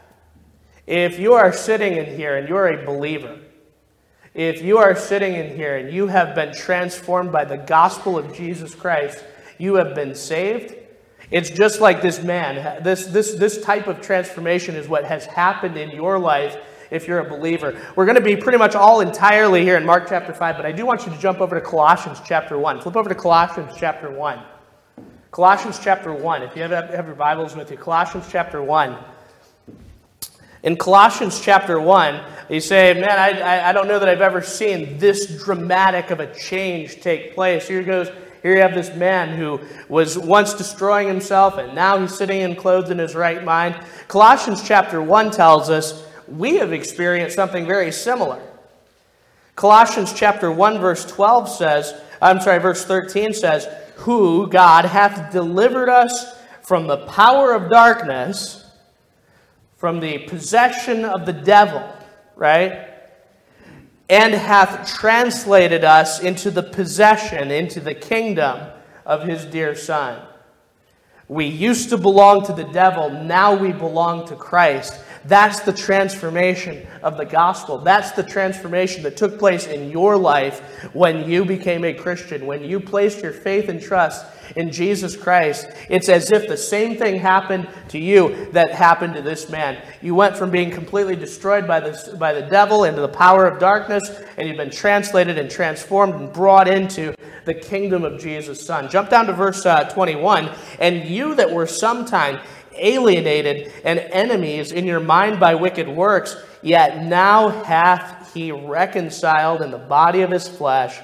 If 0.87 1.18
you 1.18 1.35
are 1.35 1.53
sitting 1.53 1.97
in 1.97 2.07
here 2.16 2.37
and 2.37 2.49
you're 2.49 2.68
a 2.68 2.85
believer, 2.85 3.40
if 4.35 4.62
you 4.62 4.79
are 4.79 4.97
sitting 4.97 5.35
in 5.35 5.55
here 5.55 5.77
and 5.77 5.92
you 5.92 6.09
have 6.09 6.35
been 6.35 6.53
transformed 6.53 7.31
by 7.31 7.44
the 7.44 7.57
gospel 7.57 8.18
of 8.18 8.35
Jesus 8.35 8.75
Christ, 8.75 9.25
you 9.59 9.77
have 9.77 9.94
been 9.94 10.14
saved. 10.14 10.75
It's 11.31 11.51
just 11.51 11.81
like 11.81 12.03
this 12.03 12.23
man. 12.23 12.83
This, 12.83 13.07
this, 13.07 13.35
this 13.35 13.62
type 13.62 13.87
of 13.87 14.01
transformation 14.01 14.75
is 14.75 14.88
what 14.88 15.05
has 15.05 15.25
happened 15.25 15.77
in 15.77 15.90
your 15.90 16.18
life 16.18 16.57
if 16.90 17.07
you're 17.07 17.20
a 17.20 17.29
believer. 17.29 17.81
We're 17.97 18.07
going 18.07 18.16
to 18.16 18.20
be 18.20 18.37
pretty 18.37 18.59
much 18.59 18.75
all 18.75 19.01
entirely 19.01 19.62
here 19.62 19.77
in 19.77 19.87
Mark 19.87 20.07
chapter 20.09 20.35
5, 20.35 20.57
but 20.57 20.66
I 20.66 20.73
do 20.73 20.85
want 20.85 21.07
you 21.07 21.12
to 21.12 21.18
jump 21.18 21.40
over 21.40 21.59
to 21.59 21.64
Colossians 21.64 22.20
chapter 22.27 22.59
1. 22.59 22.81
Flip 22.81 22.97
over 22.97 23.09
to 23.09 23.14
Colossians 23.14 23.73
chapter 23.77 24.11
1. 24.11 24.40
Colossians 25.31 25.79
chapter 25.83 26.12
1. 26.12 26.42
If 26.42 26.57
you 26.57 26.62
have, 26.62 26.90
have 26.90 27.07
your 27.07 27.14
Bibles 27.14 27.57
with 27.57 27.70
you, 27.70 27.77
Colossians 27.77 28.27
chapter 28.31 28.62
1. 28.62 28.97
In 30.64 30.77
Colossians 30.77 31.42
chapter 31.42 31.79
1, 31.79 32.22
you 32.48 32.59
say, 32.59 32.94
Man, 32.94 33.11
I, 33.11 33.68
I 33.68 33.72
don't 33.72 33.87
know 33.87 33.98
that 33.98 34.09
I've 34.09 34.22
ever 34.22 34.40
seen 34.40 34.96
this 34.96 35.44
dramatic 35.44 36.11
of 36.11 36.20
a 36.20 36.35
change 36.35 37.03
take 37.03 37.35
place. 37.35 37.68
Here 37.68 37.83
goes. 37.83 38.09
Here 38.42 38.57
you 38.57 38.61
have 38.61 38.74
this 38.74 38.94
man 38.94 39.38
who 39.38 39.59
was 39.88 40.18
once 40.18 40.53
destroying 40.53 41.09
himself 41.09 41.57
and 41.57 41.74
now 41.74 41.98
he's 41.98 42.14
sitting 42.14 42.42
and 42.42 42.59
clothed 42.59 42.90
in 42.90 42.98
his 42.98 43.14
right 43.14 43.42
mind. 43.42 43.74
Colossians 44.07 44.62
chapter 44.62 45.00
1 45.00 45.31
tells 45.31 45.70
us 45.70 46.05
we 46.29 46.57
have 46.57 46.70
experienced 46.70 47.37
something 47.37 47.66
very 47.66 47.90
similar. 47.90 48.42
Colossians 49.57 50.12
chapter 50.12 50.53
1 50.53 50.79
verse 50.79 51.07
12 51.07 51.48
says, 51.48 51.94
I'm 52.20 52.38
sorry, 52.38 52.59
verse 52.59 52.85
13 52.85 53.33
says, 53.33 53.66
"Who 53.96 54.46
God 54.48 54.85
hath 54.85 55.33
delivered 55.33 55.88
us 55.88 56.37
from 56.61 56.87
the 56.87 56.98
power 57.07 57.55
of 57.55 57.70
darkness, 57.70 58.63
from 59.85 60.01
the 60.01 60.16
possession 60.20 61.05
of 61.05 61.27
the 61.27 61.33
devil, 61.35 61.87
right? 62.37 62.88
And 64.09 64.33
hath 64.33 64.88
translated 64.88 65.85
us 65.85 66.20
into 66.20 66.51
the 66.51 66.62
possession, 66.62 67.51
into 67.51 67.81
the 67.81 67.94
kingdom 67.94 68.66
of 69.05 69.25
his 69.25 69.44
dear 69.44 69.75
Son. 69.75 70.27
We 71.29 71.44
used 71.44 71.90
to 71.90 71.99
belong 71.99 72.47
to 72.47 72.55
the 72.55 72.64
devil, 72.64 73.11
now 73.11 73.55
we 73.55 73.73
belong 73.73 74.27
to 74.29 74.37
Christ. 74.37 74.99
That's 75.27 75.61
the 75.61 75.73
transformation 75.75 76.87
of 77.03 77.18
the 77.18 77.27
gospel. 77.27 77.77
That's 77.77 78.12
the 78.12 78.23
transformation 78.23 79.03
that 79.03 79.18
took 79.18 79.38
place 79.38 79.66
in 79.66 79.90
your 79.90 80.16
life 80.16 80.61
when 80.94 81.29
you 81.29 81.44
became 81.44 81.85
a 81.85 81.92
Christian, 81.92 82.47
when 82.47 82.64
you 82.64 82.81
placed 82.81 83.23
your 83.23 83.35
faith 83.35 83.68
and 83.68 83.83
trust 83.83 84.25
in 84.57 84.70
Jesus 84.70 85.16
Christ. 85.16 85.68
It's 85.88 86.09
as 86.09 86.30
if 86.30 86.48
the 86.48 86.57
same 86.57 86.96
thing 86.96 87.18
happened 87.18 87.68
to 87.88 87.98
you 87.98 88.48
that 88.52 88.72
happened 88.72 89.14
to 89.14 89.22
this 89.22 89.48
man. 89.48 89.83
You 90.02 90.14
went 90.14 90.37
from 90.37 90.50
being 90.50 90.70
completely 90.70 91.16
destroyed 91.16 91.66
by 91.66 91.80
the, 91.80 92.16
by 92.18 92.33
the 92.33 92.42
devil 92.42 92.85
into 92.85 93.00
the 93.00 93.09
power 93.09 93.46
of 93.46 93.59
darkness, 93.59 94.09
and 94.37 94.48
you've 94.48 94.57
been 94.57 94.70
translated 94.70 95.38
and 95.38 95.50
transformed 95.50 96.14
and 96.14 96.33
brought 96.33 96.68
into 96.68 97.14
the 97.44 97.54
kingdom 97.54 98.04
of 98.04 98.20
Jesus' 98.20 98.64
Son. 98.64 98.88
Jump 98.88 99.11
down 99.11 99.26
to 99.26 99.33
verse 99.33 99.64
uh, 99.66 99.85
21. 99.85 100.50
And 100.78 101.04
you 101.09 101.35
that 101.35 101.50
were 101.50 101.66
sometime 101.66 102.40
alienated 102.76 103.72
and 103.85 103.98
enemies 103.98 104.72
in 104.72 104.85
your 104.87 105.00
mind 105.00 105.38
by 105.38 105.54
wicked 105.54 105.88
works, 105.88 106.37
yet 106.62 107.04
now 107.04 107.48
hath 107.48 108.35
he 108.35 108.50
reconciled 108.50 109.62
in 109.62 109.70
the 109.70 109.78
body 109.78 110.22
of 110.22 110.30
his 110.30 110.48
flesh 110.48 110.98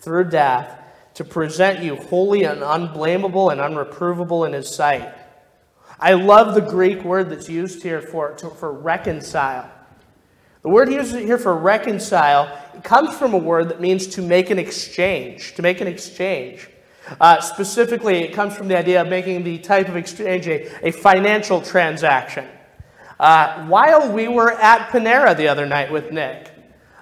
through 0.00 0.30
death 0.30 0.79
to 1.20 1.24
present 1.26 1.84
you 1.84 1.96
holy 1.96 2.44
and 2.44 2.62
unblameable 2.62 3.50
and 3.50 3.60
unreprovable 3.60 4.46
in 4.46 4.54
his 4.54 4.74
sight. 4.74 5.14
I 5.98 6.14
love 6.14 6.54
the 6.54 6.62
Greek 6.62 7.04
word 7.04 7.28
that's 7.28 7.46
used 7.46 7.82
here 7.82 8.00
for, 8.00 8.32
to, 8.36 8.48
for 8.48 8.72
reconcile. 8.72 9.70
The 10.62 10.70
word 10.70 10.90
used 10.90 11.14
here 11.14 11.36
for 11.36 11.54
reconcile 11.54 12.58
comes 12.84 13.14
from 13.18 13.34
a 13.34 13.36
word 13.36 13.68
that 13.68 13.82
means 13.82 14.06
to 14.06 14.22
make 14.22 14.48
an 14.48 14.58
exchange, 14.58 15.56
to 15.56 15.62
make 15.62 15.82
an 15.82 15.88
exchange. 15.88 16.70
Uh, 17.20 17.42
specifically, 17.42 18.20
it 18.20 18.32
comes 18.32 18.56
from 18.56 18.68
the 18.68 18.78
idea 18.78 19.02
of 19.02 19.08
making 19.08 19.44
the 19.44 19.58
type 19.58 19.90
of 19.90 19.96
exchange 19.96 20.48
a, 20.48 20.88
a 20.88 20.90
financial 20.90 21.60
transaction. 21.60 22.48
Uh, 23.18 23.66
while 23.66 24.10
we 24.10 24.26
were 24.26 24.52
at 24.52 24.88
Panera 24.88 25.36
the 25.36 25.48
other 25.48 25.66
night 25.66 25.92
with 25.92 26.12
Nick, 26.12 26.49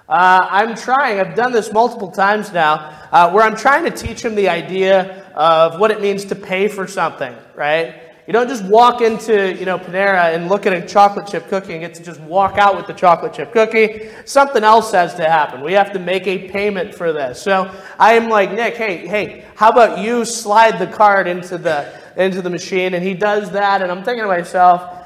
uh, 0.09 0.47
I'm 0.49 0.75
trying, 0.75 1.19
I've 1.19 1.35
done 1.35 1.51
this 1.51 1.71
multiple 1.71 2.09
times 2.09 2.51
now, 2.51 3.07
uh, 3.11 3.31
where 3.31 3.43
I'm 3.43 3.55
trying 3.55 3.85
to 3.85 3.91
teach 3.91 4.25
him 4.25 4.33
the 4.33 4.49
idea 4.49 5.23
of 5.35 5.79
what 5.79 5.91
it 5.91 6.01
means 6.01 6.25
to 6.25 6.35
pay 6.35 6.67
for 6.67 6.87
something, 6.87 7.33
right? 7.55 7.95
You 8.25 8.33
don't 8.33 8.47
just 8.47 8.63
walk 8.65 9.01
into, 9.01 9.55
you 9.55 9.65
know, 9.65 9.77
Panera 9.77 10.35
and 10.35 10.49
look 10.49 10.65
at 10.65 10.73
a 10.73 10.85
chocolate 10.85 11.27
chip 11.27 11.47
cookie 11.47 11.73
and 11.73 11.81
get 11.81 11.93
to 11.95 12.03
just 12.03 12.19
walk 12.21 12.57
out 12.57 12.75
with 12.75 12.87
the 12.87 12.93
chocolate 12.93 13.33
chip 13.33 13.51
cookie. 13.51 14.09
Something 14.25 14.63
else 14.63 14.91
has 14.91 15.15
to 15.15 15.27
happen. 15.27 15.61
We 15.61 15.73
have 15.73 15.93
to 15.93 15.99
make 15.99 16.27
a 16.27 16.47
payment 16.49 16.93
for 16.93 17.11
this. 17.11 17.41
So 17.41 17.73
I 17.97 18.13
am 18.13 18.29
like, 18.29 18.51
Nick, 18.51 18.75
hey, 18.75 19.07
hey, 19.07 19.45
how 19.55 19.69
about 19.69 19.99
you 19.99 20.25
slide 20.25 20.77
the 20.77 20.85
card 20.87 21.27
into 21.27 21.57
the 21.57 21.91
into 22.17 22.41
the 22.41 22.49
machine? 22.49 22.93
And 22.93 23.03
he 23.03 23.13
does 23.13 23.49
that, 23.51 23.81
and 23.81 23.91
I'm 23.91 24.03
thinking 24.03 24.23
to 24.23 24.27
myself, 24.27 24.98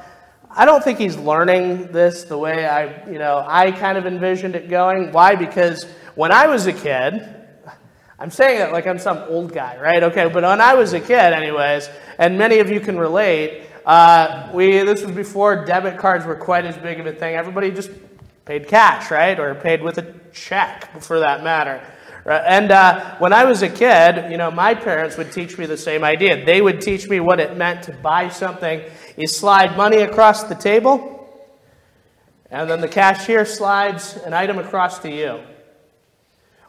I 0.56 0.64
don't 0.64 0.84
think 0.84 0.98
he's 0.98 1.16
learning 1.16 1.90
this 1.90 2.24
the 2.24 2.38
way 2.38 2.64
I, 2.64 3.10
you 3.10 3.18
know, 3.18 3.44
I 3.44 3.72
kind 3.72 3.98
of 3.98 4.06
envisioned 4.06 4.54
it 4.54 4.68
going. 4.68 5.10
Why? 5.10 5.34
Because 5.34 5.84
when 6.14 6.30
I 6.30 6.46
was 6.46 6.68
a 6.68 6.72
kid, 6.72 7.28
I'm 8.20 8.30
saying 8.30 8.60
that 8.60 8.70
like 8.70 8.86
I'm 8.86 9.00
some 9.00 9.18
old 9.28 9.52
guy, 9.52 9.76
right? 9.80 10.02
Okay, 10.04 10.28
but 10.28 10.44
when 10.44 10.60
I 10.60 10.74
was 10.74 10.92
a 10.92 11.00
kid, 11.00 11.32
anyways, 11.32 11.90
and 12.18 12.38
many 12.38 12.60
of 12.60 12.70
you 12.70 12.78
can 12.78 12.96
relate, 12.96 13.66
uh, 13.84 14.50
we 14.54 14.78
this 14.78 15.02
was 15.02 15.10
before 15.10 15.64
debit 15.64 15.98
cards 15.98 16.24
were 16.24 16.36
quite 16.36 16.64
as 16.64 16.78
big 16.78 17.00
of 17.00 17.06
a 17.06 17.12
thing. 17.12 17.34
Everybody 17.34 17.72
just 17.72 17.90
paid 18.44 18.68
cash, 18.68 19.10
right, 19.10 19.38
or 19.40 19.56
paid 19.56 19.82
with 19.82 19.98
a 19.98 20.14
check, 20.32 21.02
for 21.02 21.18
that 21.18 21.42
matter. 21.42 21.84
Right? 22.24 22.42
And 22.46 22.70
uh, 22.70 23.16
when 23.18 23.32
I 23.32 23.44
was 23.44 23.62
a 23.62 23.68
kid, 23.68 24.30
you 24.30 24.38
know, 24.38 24.50
my 24.50 24.74
parents 24.74 25.18
would 25.18 25.30
teach 25.30 25.58
me 25.58 25.66
the 25.66 25.76
same 25.76 26.02
idea. 26.02 26.44
They 26.44 26.62
would 26.62 26.80
teach 26.80 27.08
me 27.08 27.20
what 27.20 27.38
it 27.38 27.56
meant 27.56 27.82
to 27.84 27.92
buy 27.92 28.28
something. 28.28 28.82
You 29.16 29.26
slide 29.26 29.76
money 29.76 29.98
across 29.98 30.44
the 30.44 30.54
table, 30.54 31.28
and 32.50 32.68
then 32.68 32.80
the 32.80 32.88
cashier 32.88 33.44
slides 33.44 34.16
an 34.24 34.32
item 34.32 34.58
across 34.58 35.00
to 35.00 35.10
you. 35.10 35.40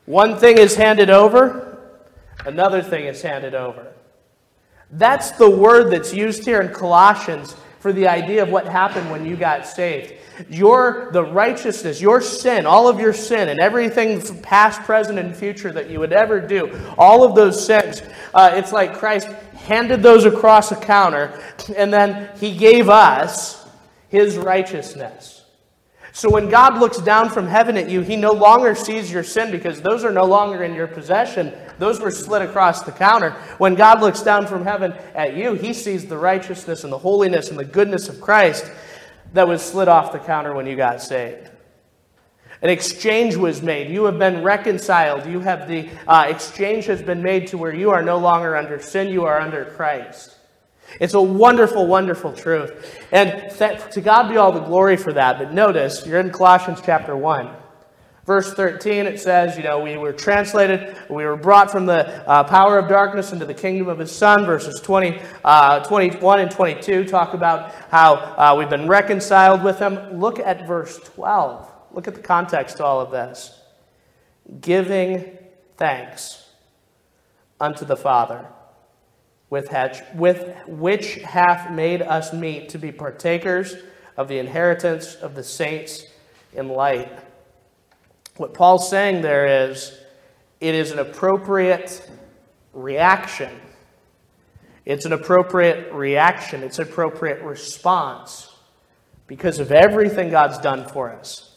One 0.06 0.38
thing 0.38 0.58
is 0.58 0.76
handed 0.76 1.10
over, 1.10 1.80
another 2.46 2.84
thing 2.84 3.06
is 3.06 3.22
handed 3.22 3.56
over. 3.56 3.94
That's 4.92 5.32
the 5.32 5.50
word 5.50 5.92
that's 5.92 6.14
used 6.14 6.46
here 6.46 6.62
in 6.62 6.74
Colossians 6.74 7.56
for 7.80 7.92
the 7.94 8.08
idea 8.08 8.44
of 8.44 8.50
what 8.50 8.68
happened 8.68 9.10
when 9.10 9.26
you 9.26 9.36
got 9.36 9.66
saved. 9.66 10.15
Your 10.50 11.10
the 11.12 11.24
righteousness, 11.24 12.02
your 12.02 12.22
sin, 12.22 12.66
all 12.66 12.88
of 12.88 13.00
your 13.00 13.14
sin, 13.14 13.50
and 13.50 13.60
everything 13.60 14.22
past, 14.42 14.82
present, 14.82 15.20
and 15.20 15.36
future 15.36 15.72
that 15.72 15.90
you 15.90 16.00
would 16.00 16.14
ever 16.14 16.40
do, 16.40 16.78
all 16.98 17.24
of 17.24 17.36
those 17.36 17.66
sins. 17.66 18.02
Uh, 18.34 18.52
it's 18.54 18.72
like 18.72 18.98
Christ 18.98 19.28
handed 19.56 20.04
those 20.04 20.26
across 20.26 20.72
a 20.72 20.76
counter, 20.76 21.42
and 21.76 21.92
then 21.92 22.30
He 22.40 22.56
gave 22.56 22.90
us 22.90 23.68
His 24.10 24.38
righteousness. 24.38 25.36
So 26.16 26.30
when 26.30 26.48
God 26.48 26.80
looks 26.80 27.00
down 27.00 27.30
from 27.30 27.46
heaven 27.46 27.76
at 27.76 27.90
you, 27.90 28.00
he 28.00 28.16
no 28.16 28.32
longer 28.32 28.74
sees 28.74 29.12
your 29.12 29.22
sin 29.22 29.52
because 29.52 29.82
those 29.82 30.06
are 30.06 30.14
no 30.14 30.24
longer 30.24 30.64
in 30.64 30.74
your 30.74 30.88
possession. 30.88 31.52
Those 31.78 32.00
were 32.00 32.10
slid 32.10 32.42
across 32.42 32.84
the 32.84 32.94
counter. 32.94 33.32
When 33.58 33.76
God 33.76 34.00
looks 34.00 34.22
down 34.22 34.48
from 34.48 34.64
heaven 34.64 34.94
at 35.14 35.36
you, 35.36 35.56
he 35.56 35.74
sees 35.74 36.06
the 36.06 36.18
righteousness 36.18 36.86
and 36.86 36.94
the 36.94 36.98
holiness 36.98 37.50
and 37.50 37.60
the 37.60 37.66
goodness 37.66 38.08
of 38.08 38.22
Christ. 38.22 38.72
That 39.34 39.48
was 39.48 39.62
slid 39.62 39.88
off 39.88 40.12
the 40.12 40.20
counter 40.20 40.54
when 40.54 40.66
you 40.66 40.76
got 40.76 41.02
saved. 41.02 41.50
An 42.62 42.70
exchange 42.70 43.36
was 43.36 43.62
made. 43.62 43.92
You 43.92 44.06
have 44.06 44.18
been 44.18 44.44
reconciled. 44.44 45.26
You 45.26 45.40
have 45.42 45.68
the 45.68 45.90
uh, 46.08 46.26
exchange 46.30 46.86
has 46.86 47.02
been 47.02 47.22
made 47.22 47.48
to 47.48 47.58
where 47.58 47.74
you 47.74 47.92
are 47.92 48.02
no 48.02 48.18
longer 48.18 48.56
under 48.56 48.80
sin, 48.80 49.10
you 49.10 49.26
are 49.26 49.40
under 49.40 49.66
Christ. 49.66 50.36
It's 51.00 51.14
a 51.14 51.22
wonderful, 51.22 51.88
wonderful 51.88 52.32
truth. 52.32 53.04
And 53.12 53.52
th- 53.52 53.92
to 53.92 54.02
God 54.02 54.30
be 54.30 54.38
all 54.38 54.52
the 54.52 54.62
glory 54.62 54.98
for 54.98 55.12
that. 55.14 55.38
But 55.38 55.54
notice, 55.54 56.06
you're 56.06 56.20
in 56.20 56.32
Colossians 56.32 56.80
chapter 56.84 57.18
1. 57.18 57.54
Verse 58.26 58.56
13, 58.56 59.06
it 59.06 59.20
says, 59.20 59.56
you 59.56 59.62
know, 59.64 59.80
we 59.80 59.98
were 59.98 60.12
translated, 60.12 60.98
we 61.10 61.26
were 61.26 61.36
brought 61.36 61.70
from 61.70 61.86
the 61.86 62.28
uh, 62.28 62.44
power 62.44 62.80
of 62.80 62.90
darkness 62.90 63.32
into 63.32 63.46
the 63.46 63.54
kingdom 63.54 63.88
of 63.88 64.00
his 64.00 64.12
son. 64.12 64.46
Verses 64.46 64.82
20, 64.82 65.22
uh, 65.44 65.84
21 65.84 66.40
and 66.40 66.50
22 66.50 67.06
talk 67.06 67.36
about 67.36 67.72
how 67.92 68.16
uh, 68.16 68.56
we've 68.58 68.70
been 68.70 68.88
reconciled 68.88 69.64
with 69.64 69.78
him. 69.78 70.20
Look 70.20 70.40
at 70.40 70.66
verse 70.66 70.98
12. 70.98 71.72
Look 71.92 72.08
at 72.08 72.16
the 72.16 72.22
context 72.22 72.78
to 72.78 72.84
all 72.84 73.00
of 73.00 73.12
this. 73.12 73.62
Giving 74.60 75.38
thanks 75.78 76.50
unto 77.62 77.86
the 77.86 77.96
Father, 77.96 78.48
with, 79.52 79.72
with 80.16 80.56
which 80.68 81.16
hath 81.18 81.72
made 81.72 82.02
us 82.02 82.34
meet 82.34 82.70
to 82.70 82.80
be 82.80 82.92
partakers 82.92 83.76
of 84.18 84.28
the 84.30 84.40
inheritance 84.40 85.14
of 85.14 85.36
the 85.36 85.44
saints 85.44 86.08
in 86.54 86.70
light. 86.70 87.12
What 88.38 88.54
Paul's 88.54 88.90
saying 88.90 89.22
there 89.22 89.70
is 89.70 89.98
it 90.60 90.76
is 90.76 90.92
an 90.92 91.00
appropriate 91.00 92.10
reaction. 92.74 93.52
It's 94.86 95.06
an 95.06 95.14
appropriate 95.14 95.92
reaction. 95.94 96.64
It's 96.64 96.80
an 96.80 96.88
appropriate 96.88 97.42
response 97.42 98.52
because 99.28 99.60
of 99.60 99.72
everything 99.72 100.30
God's 100.30 100.58
done 100.60 100.88
for 100.88 101.12
us. 101.12 101.56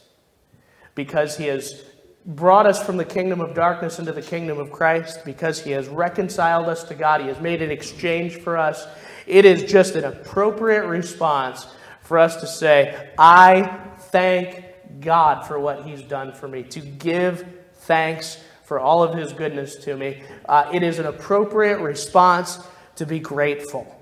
Because 0.95 1.37
he 1.37 1.45
has 1.45 1.83
brought 2.25 2.65
us 2.65 2.83
from 2.83 2.97
the 2.97 3.05
kingdom 3.05 3.41
of 3.41 3.53
darkness 3.53 3.99
into 3.99 4.11
the 4.11 4.21
kingdom 4.21 4.57
of 4.57 4.71
Christ, 4.71 5.23
because 5.25 5.63
he 5.63 5.71
has 5.71 5.87
reconciled 5.87 6.67
us 6.67 6.83
to 6.85 6.95
God, 6.95 7.21
he 7.21 7.27
has 7.27 7.39
made 7.39 7.61
an 7.61 7.71
exchange 7.71 8.37
for 8.37 8.57
us. 8.57 8.87
It 9.27 9.45
is 9.45 9.63
just 9.71 9.95
an 9.95 10.05
appropriate 10.05 10.85
response 10.85 11.67
for 12.01 12.17
us 12.17 12.37
to 12.41 12.47
say, 12.47 13.11
I 13.17 13.79
thank 13.97 14.63
God 14.99 15.45
for 15.45 15.59
what 15.59 15.83
He's 15.83 16.01
done 16.01 16.33
for 16.33 16.47
me, 16.47 16.63
to 16.63 16.79
give 16.79 17.45
thanks 17.73 18.41
for 18.63 18.79
all 18.79 19.03
of 19.03 19.17
His 19.17 19.33
goodness 19.33 19.75
to 19.77 19.95
me. 19.95 20.23
Uh, 20.47 20.69
it 20.73 20.83
is 20.83 20.99
an 20.99 21.05
appropriate 21.05 21.79
response 21.79 22.59
to 22.95 23.05
be 23.05 23.19
grateful. 23.19 23.95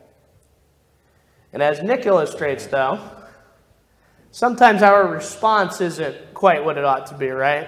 And 1.54 1.64
as 1.64 1.82
Nick 1.82 2.06
illustrates, 2.06 2.68
though, 2.68 3.00
sometimes 4.32 4.82
our 4.84 5.08
response 5.08 5.82
isn't 5.82 6.34
quite 6.34 6.64
what 6.64 6.78
it 6.78 6.84
ought 6.84 7.08
to 7.08 7.18
be, 7.18 7.30
right? 7.30 7.68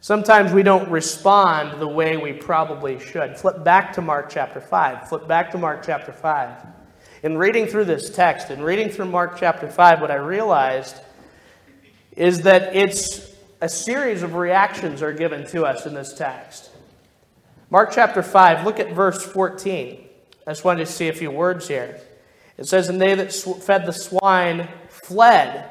Sometimes 0.00 0.52
we 0.52 0.64
don't 0.64 0.90
respond 0.90 1.80
the 1.80 1.86
way 1.86 2.16
we 2.16 2.32
probably 2.32 2.98
should. 2.98 3.38
Flip 3.38 3.62
back 3.62 3.92
to 3.92 4.02
Mark 4.02 4.28
chapter 4.28 4.60
5. 4.60 5.08
Flip 5.08 5.28
back 5.28 5.52
to 5.52 5.58
Mark 5.58 5.84
chapter 5.86 6.12
5. 6.12 6.66
In 7.22 7.38
reading 7.38 7.68
through 7.68 7.84
this 7.84 8.10
text 8.10 8.50
and 8.50 8.64
reading 8.64 8.88
through 8.88 9.06
Mark 9.06 9.38
chapter 9.38 9.68
5, 9.68 10.00
what 10.00 10.10
I 10.10 10.16
realized 10.16 10.96
is 12.16 12.42
that 12.42 12.74
it's 12.74 13.32
a 13.60 13.68
series 13.68 14.22
of 14.22 14.34
reactions 14.34 15.02
are 15.02 15.12
given 15.12 15.46
to 15.48 15.64
us 15.64 15.86
in 15.86 15.94
this 15.94 16.12
text. 16.14 16.70
Mark 17.70 17.90
chapter 17.92 18.22
5, 18.22 18.66
look 18.66 18.80
at 18.80 18.92
verse 18.92 19.24
14. 19.24 20.08
I 20.46 20.50
just 20.50 20.64
wanted 20.64 20.86
to 20.86 20.92
see 20.92 21.08
a 21.08 21.12
few 21.12 21.30
words 21.30 21.68
here. 21.68 22.00
It 22.58 22.66
says, 22.66 22.88
And 22.88 23.00
they 23.00 23.14
that 23.14 23.32
fed 23.32 23.86
the 23.86 23.92
swine 23.92 24.68
fled. 24.88 25.70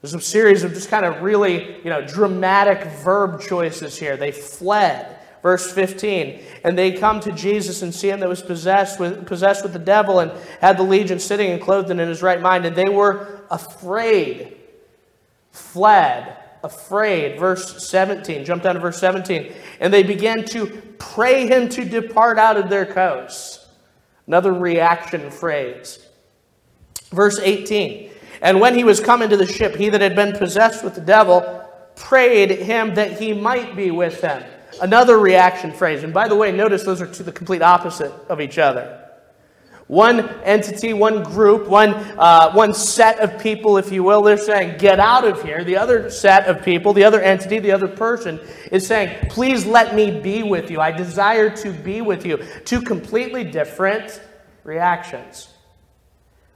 There's 0.00 0.14
a 0.14 0.20
series 0.20 0.62
of 0.62 0.72
just 0.72 0.88
kind 0.88 1.04
of 1.04 1.22
really, 1.22 1.78
you 1.78 1.90
know, 1.90 2.06
dramatic 2.06 2.84
verb 2.98 3.40
choices 3.40 3.98
here. 3.98 4.16
They 4.16 4.30
fled. 4.30 5.18
Verse 5.42 5.72
15. 5.72 6.40
And 6.64 6.78
they 6.78 6.92
come 6.92 7.20
to 7.20 7.32
Jesus 7.32 7.82
and 7.82 7.94
see 7.94 8.10
him 8.10 8.20
that 8.20 8.28
was 8.28 8.42
possessed 8.42 9.00
with, 9.00 9.26
possessed 9.26 9.62
with 9.62 9.72
the 9.72 9.78
devil 9.78 10.20
and 10.20 10.32
had 10.60 10.76
the 10.76 10.82
legion 10.82 11.18
sitting 11.18 11.50
and 11.50 11.60
clothed 11.60 11.90
in 11.90 11.98
his 11.98 12.22
right 12.22 12.40
mind. 12.40 12.66
And 12.66 12.76
they 12.76 12.88
were 12.88 13.42
afraid 13.50 14.55
fled, 15.56 16.36
afraid. 16.62 17.38
Verse 17.38 17.88
17, 17.88 18.44
jump 18.44 18.62
down 18.62 18.74
to 18.74 18.80
verse 18.80 18.98
17. 18.98 19.52
And 19.80 19.92
they 19.92 20.02
began 20.02 20.44
to 20.46 20.66
pray 20.98 21.46
him 21.46 21.68
to 21.70 21.84
depart 21.84 22.38
out 22.38 22.56
of 22.56 22.68
their 22.68 22.86
coasts. 22.86 23.66
Another 24.26 24.52
reaction 24.52 25.30
phrase. 25.30 26.04
Verse 27.10 27.38
18. 27.38 28.10
And 28.42 28.60
when 28.60 28.74
he 28.74 28.84
was 28.84 29.00
come 29.00 29.22
into 29.22 29.36
the 29.36 29.46
ship, 29.46 29.76
he 29.76 29.88
that 29.88 30.00
had 30.00 30.14
been 30.14 30.36
possessed 30.36 30.84
with 30.84 30.94
the 30.94 31.00
devil 31.00 31.62
prayed 31.94 32.50
him 32.50 32.94
that 32.94 33.18
he 33.18 33.32
might 33.32 33.74
be 33.74 33.90
with 33.90 34.20
them. 34.20 34.44
Another 34.80 35.18
reaction 35.18 35.72
phrase. 35.72 36.02
And 36.02 36.12
by 36.12 36.28
the 36.28 36.36
way, 36.36 36.52
notice 36.52 36.84
those 36.84 37.00
are 37.00 37.06
to 37.06 37.22
the 37.22 37.32
complete 37.32 37.62
opposite 37.62 38.12
of 38.28 38.40
each 38.40 38.58
other. 38.58 39.05
One 39.88 40.28
entity, 40.42 40.92
one 40.94 41.22
group, 41.22 41.68
one, 41.68 41.94
uh, 41.94 42.52
one 42.52 42.74
set 42.74 43.20
of 43.20 43.38
people, 43.38 43.78
if 43.78 43.92
you 43.92 44.02
will, 44.02 44.20
they're 44.20 44.36
saying, 44.36 44.78
get 44.78 44.98
out 44.98 45.24
of 45.24 45.42
here. 45.44 45.62
The 45.62 45.76
other 45.76 46.10
set 46.10 46.46
of 46.46 46.64
people, 46.64 46.92
the 46.92 47.04
other 47.04 47.20
entity, 47.20 47.60
the 47.60 47.70
other 47.70 47.86
person 47.86 48.40
is 48.72 48.84
saying, 48.84 49.28
please 49.30 49.64
let 49.64 49.94
me 49.94 50.20
be 50.20 50.42
with 50.42 50.72
you. 50.72 50.80
I 50.80 50.90
desire 50.90 51.50
to 51.58 51.72
be 51.72 52.00
with 52.00 52.26
you. 52.26 52.44
Two 52.64 52.82
completely 52.82 53.44
different 53.44 54.20
reactions. 54.64 55.50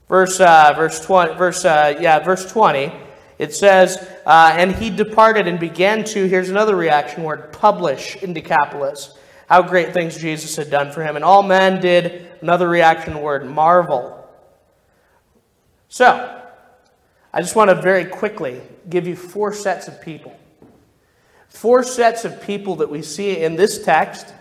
Verse, 0.08 0.40
uh, 0.40 0.72
verse 0.74 1.04
20, 1.04 1.34
verse, 1.34 1.64
uh, 1.64 1.96
yeah, 2.00 2.18
verse 2.18 2.50
20, 2.50 2.92
it 3.38 3.54
says, 3.54 3.96
uh, 4.26 4.52
and 4.56 4.74
he 4.74 4.90
departed 4.90 5.46
and 5.46 5.60
began 5.60 6.02
to, 6.02 6.26
here's 6.26 6.50
another 6.50 6.74
reaction 6.74 7.22
word, 7.22 7.52
publish 7.52 8.16
in 8.16 8.32
Decapolis 8.32 9.16
how 9.50 9.60
great 9.62 9.92
things 9.92 10.16
Jesus 10.16 10.54
had 10.54 10.70
done 10.70 10.92
for 10.92 11.02
him. 11.02 11.16
And 11.16 11.24
all 11.24 11.42
men 11.42 11.80
did, 11.80 12.30
another 12.40 12.68
reaction 12.68 13.20
word, 13.20 13.44
marvel. 13.44 14.16
So, 15.88 16.40
I 17.32 17.40
just 17.40 17.56
want 17.56 17.68
to 17.68 17.74
very 17.74 18.04
quickly 18.04 18.60
give 18.88 19.08
you 19.08 19.16
four 19.16 19.52
sets 19.52 19.88
of 19.88 20.00
people. 20.00 20.38
Four 21.48 21.82
sets 21.82 22.24
of 22.24 22.40
people 22.40 22.76
that 22.76 22.88
we 22.88 23.02
see 23.02 23.42
in 23.42 23.56
this 23.56 23.84
text. 23.84 24.32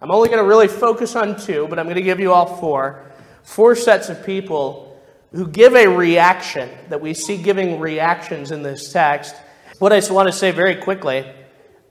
I'm 0.00 0.10
only 0.10 0.30
going 0.30 0.42
to 0.42 0.48
really 0.48 0.68
focus 0.68 1.14
on 1.14 1.38
two, 1.38 1.66
but 1.68 1.78
I'm 1.78 1.84
going 1.84 1.96
to 1.96 2.02
give 2.02 2.18
you 2.18 2.32
all 2.32 2.56
four. 2.56 3.04
Four 3.42 3.76
sets 3.76 4.08
of 4.08 4.24
people 4.24 4.98
who 5.32 5.46
give 5.46 5.74
a 5.74 5.86
reaction 5.86 6.70
that 6.88 7.02
we 7.02 7.12
see 7.12 7.36
giving 7.36 7.78
reactions 7.80 8.50
in 8.50 8.62
this 8.62 8.90
text. 8.90 9.36
What 9.78 9.92
I 9.92 10.00
want 10.10 10.28
to 10.28 10.32
say 10.32 10.52
very 10.52 10.76
quickly 10.76 11.30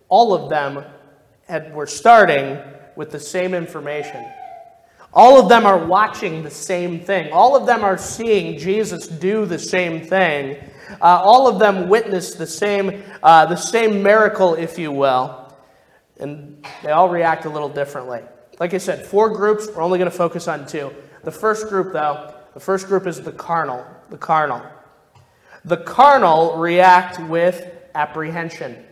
all 0.09 0.33
of 0.33 0.49
them 0.49 0.83
had, 1.47 1.73
were 1.73 1.87
starting 1.87 2.57
with 2.95 3.11
the 3.11 3.19
same 3.19 3.53
information. 3.53 4.25
All 5.13 5.39
of 5.39 5.47
them 5.47 5.65
are 5.65 5.85
watching 5.85 6.43
the 6.43 6.49
same 6.49 6.99
thing. 6.99 7.31
All 7.31 7.55
of 7.55 7.67
them 7.67 7.83
are 7.83 7.97
seeing 7.97 8.57
Jesus 8.57 9.07
do 9.07 9.45
the 9.45 9.59
same 9.59 10.01
thing. 10.01 10.57
Uh, 11.01 11.21
all 11.21 11.47
of 11.47 11.59
them 11.59 11.87
witness 11.87 12.33
the 12.33 12.47
same, 12.47 13.03
uh, 13.21 13.45
the 13.45 13.55
same 13.55 14.01
miracle, 14.01 14.55
if 14.55 14.79
you 14.79 14.91
will. 14.91 15.53
And 16.19 16.65
they 16.81 16.91
all 16.91 17.09
react 17.09 17.45
a 17.45 17.49
little 17.49 17.69
differently. 17.69 18.21
Like 18.59 18.73
I 18.73 18.79
said, 18.79 19.05
four 19.05 19.29
groups. 19.29 19.67
We're 19.67 19.83
only 19.83 19.99
going 19.99 20.09
to 20.09 20.17
focus 20.17 20.47
on 20.47 20.65
two. 20.65 20.91
The 21.23 21.31
first 21.31 21.69
group, 21.69 21.93
though, 21.93 22.33
the 22.53 22.59
first 22.59 22.87
group 22.87 23.05
is 23.05 23.21
the 23.21 23.31
carnal. 23.31 23.85
The 24.09 24.17
carnal. 24.17 24.63
The 25.65 25.77
carnal 25.77 26.57
react 26.57 27.19
with 27.29 27.67
apprehension. 27.95 28.83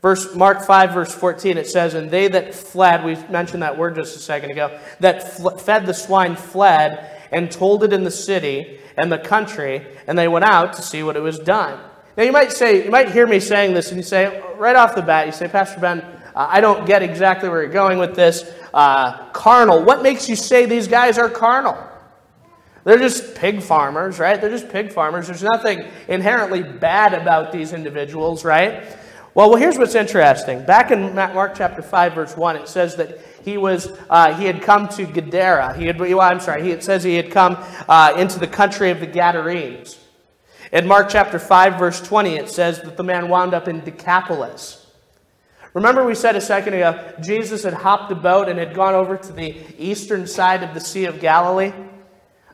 Verse 0.00 0.34
Mark 0.34 0.64
5, 0.64 0.92
verse 0.92 1.14
14, 1.14 1.58
it 1.58 1.66
says, 1.66 1.94
And 1.94 2.10
they 2.10 2.28
that 2.28 2.54
fled, 2.54 3.04
we 3.04 3.16
mentioned 3.30 3.62
that 3.62 3.76
word 3.76 3.96
just 3.96 4.14
a 4.16 4.20
second 4.20 4.52
ago, 4.52 4.78
that 5.00 5.36
fl- 5.36 5.56
fed 5.56 5.86
the 5.86 5.94
swine 5.94 6.36
fled 6.36 7.22
and 7.32 7.50
told 7.50 7.82
it 7.82 7.92
in 7.92 8.04
the 8.04 8.10
city 8.10 8.78
and 8.96 9.10
the 9.10 9.18
country, 9.18 9.84
and 10.06 10.16
they 10.16 10.28
went 10.28 10.44
out 10.44 10.74
to 10.74 10.82
see 10.82 11.02
what 11.02 11.16
it 11.16 11.20
was 11.20 11.38
done. 11.38 11.80
Now 12.16 12.22
you 12.24 12.32
might 12.32 12.52
say, 12.52 12.84
you 12.84 12.90
might 12.90 13.10
hear 13.10 13.26
me 13.26 13.40
saying 13.40 13.74
this, 13.74 13.88
and 13.88 13.96
you 13.96 14.04
say, 14.04 14.42
right 14.56 14.76
off 14.76 14.94
the 14.94 15.02
bat, 15.02 15.26
you 15.26 15.32
say, 15.32 15.48
Pastor 15.48 15.80
Ben, 15.80 16.00
uh, 16.00 16.46
I 16.48 16.60
don't 16.60 16.86
get 16.86 17.02
exactly 17.02 17.48
where 17.48 17.62
you're 17.62 17.72
going 17.72 17.98
with 17.98 18.14
this. 18.14 18.48
Uh, 18.72 19.30
carnal. 19.30 19.82
What 19.82 20.02
makes 20.02 20.28
you 20.28 20.36
say 20.36 20.66
these 20.66 20.88
guys 20.88 21.18
are 21.18 21.28
carnal? 21.28 21.76
They're 22.84 22.98
just 22.98 23.34
pig 23.34 23.62
farmers, 23.62 24.18
right? 24.18 24.40
They're 24.40 24.50
just 24.50 24.68
pig 24.68 24.92
farmers. 24.92 25.26
There's 25.26 25.42
nothing 25.42 25.84
inherently 26.06 26.62
bad 26.62 27.12
about 27.12 27.52
these 27.52 27.72
individuals, 27.72 28.44
right? 28.44 28.84
Well, 29.34 29.50
well, 29.50 29.56
here's 29.56 29.78
what's 29.78 29.94
interesting. 29.94 30.64
Back 30.64 30.90
in 30.90 31.14
Mark 31.14 31.54
chapter 31.54 31.82
5, 31.82 32.14
verse 32.14 32.36
1, 32.36 32.56
it 32.56 32.68
says 32.68 32.96
that 32.96 33.18
he 33.44 33.56
was 33.56 33.92
uh, 34.10 34.34
he 34.34 34.46
had 34.46 34.62
come 34.62 34.88
to 34.88 35.04
Gadara. 35.04 35.76
He 35.76 35.86
had, 35.86 36.00
well, 36.00 36.20
I'm 36.20 36.40
sorry, 36.40 36.70
it 36.70 36.82
says 36.82 37.04
he 37.04 37.14
had 37.14 37.30
come 37.30 37.56
uh, 37.88 38.14
into 38.16 38.38
the 38.38 38.46
country 38.46 38.90
of 38.90 39.00
the 39.00 39.06
Gadarenes. 39.06 39.98
In 40.72 40.86
Mark 40.86 41.08
chapter 41.08 41.38
5, 41.38 41.78
verse 41.78 42.00
20, 42.00 42.36
it 42.36 42.48
says 42.48 42.80
that 42.82 42.96
the 42.96 43.02
man 43.02 43.28
wound 43.28 43.54
up 43.54 43.68
in 43.68 43.80
Decapolis. 43.80 44.86
Remember, 45.72 46.04
we 46.04 46.14
said 46.14 46.34
a 46.34 46.40
second 46.40 46.74
ago, 46.74 47.14
Jesus 47.20 47.62
had 47.62 47.74
hopped 47.74 48.10
a 48.10 48.14
boat 48.14 48.48
and 48.48 48.58
had 48.58 48.74
gone 48.74 48.94
over 48.94 49.16
to 49.16 49.32
the 49.32 49.56
eastern 49.78 50.26
side 50.26 50.62
of 50.62 50.74
the 50.74 50.80
Sea 50.80 51.04
of 51.04 51.20
Galilee? 51.20 51.72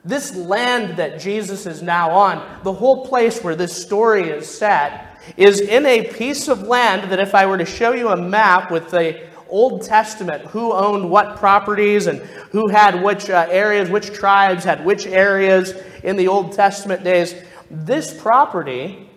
This 0.05 0.37
land 0.37 0.99
that 0.99 1.19
Jesus 1.19 1.65
is 1.65 1.83
now 1.83 2.11
on, 2.11 2.63
the 2.63 2.73
whole 2.73 3.07
place 3.07 3.43
where 3.43 3.57
this 3.57 3.75
story 3.75 4.29
is 4.29 4.47
set, 4.47 5.14
is 5.37 5.61
in 5.61 5.87
a 5.87 6.05
piece 6.13 6.49
of 6.49 6.63
land 6.63 7.11
that 7.11 7.21
if 7.21 7.35
I 7.35 7.47
were 7.47 7.59
to 7.59 7.65
show 7.65 7.93
you 7.93 8.09
a 8.09 8.17
map 8.17 8.71
with 8.71 8.91
the 8.91 9.27
Old 9.49 9.83
Testament, 9.83 10.43
who 10.47 10.73
owned 10.73 11.09
what 11.09 11.37
properties 11.37 12.07
and 12.07 12.19
who 12.51 12.69
had 12.69 13.03
which 13.03 13.31
uh, 13.31 13.47
areas, 13.51 13.91
which 13.91 14.13
tribes 14.13 14.65
had 14.65 14.85
which 14.85 15.07
areas 15.07 15.75
in 16.03 16.17
the 16.17 16.29
Old 16.29 16.53
Testament 16.53 17.05
days, 17.05 17.35
this 17.71 18.21
property 18.21 19.09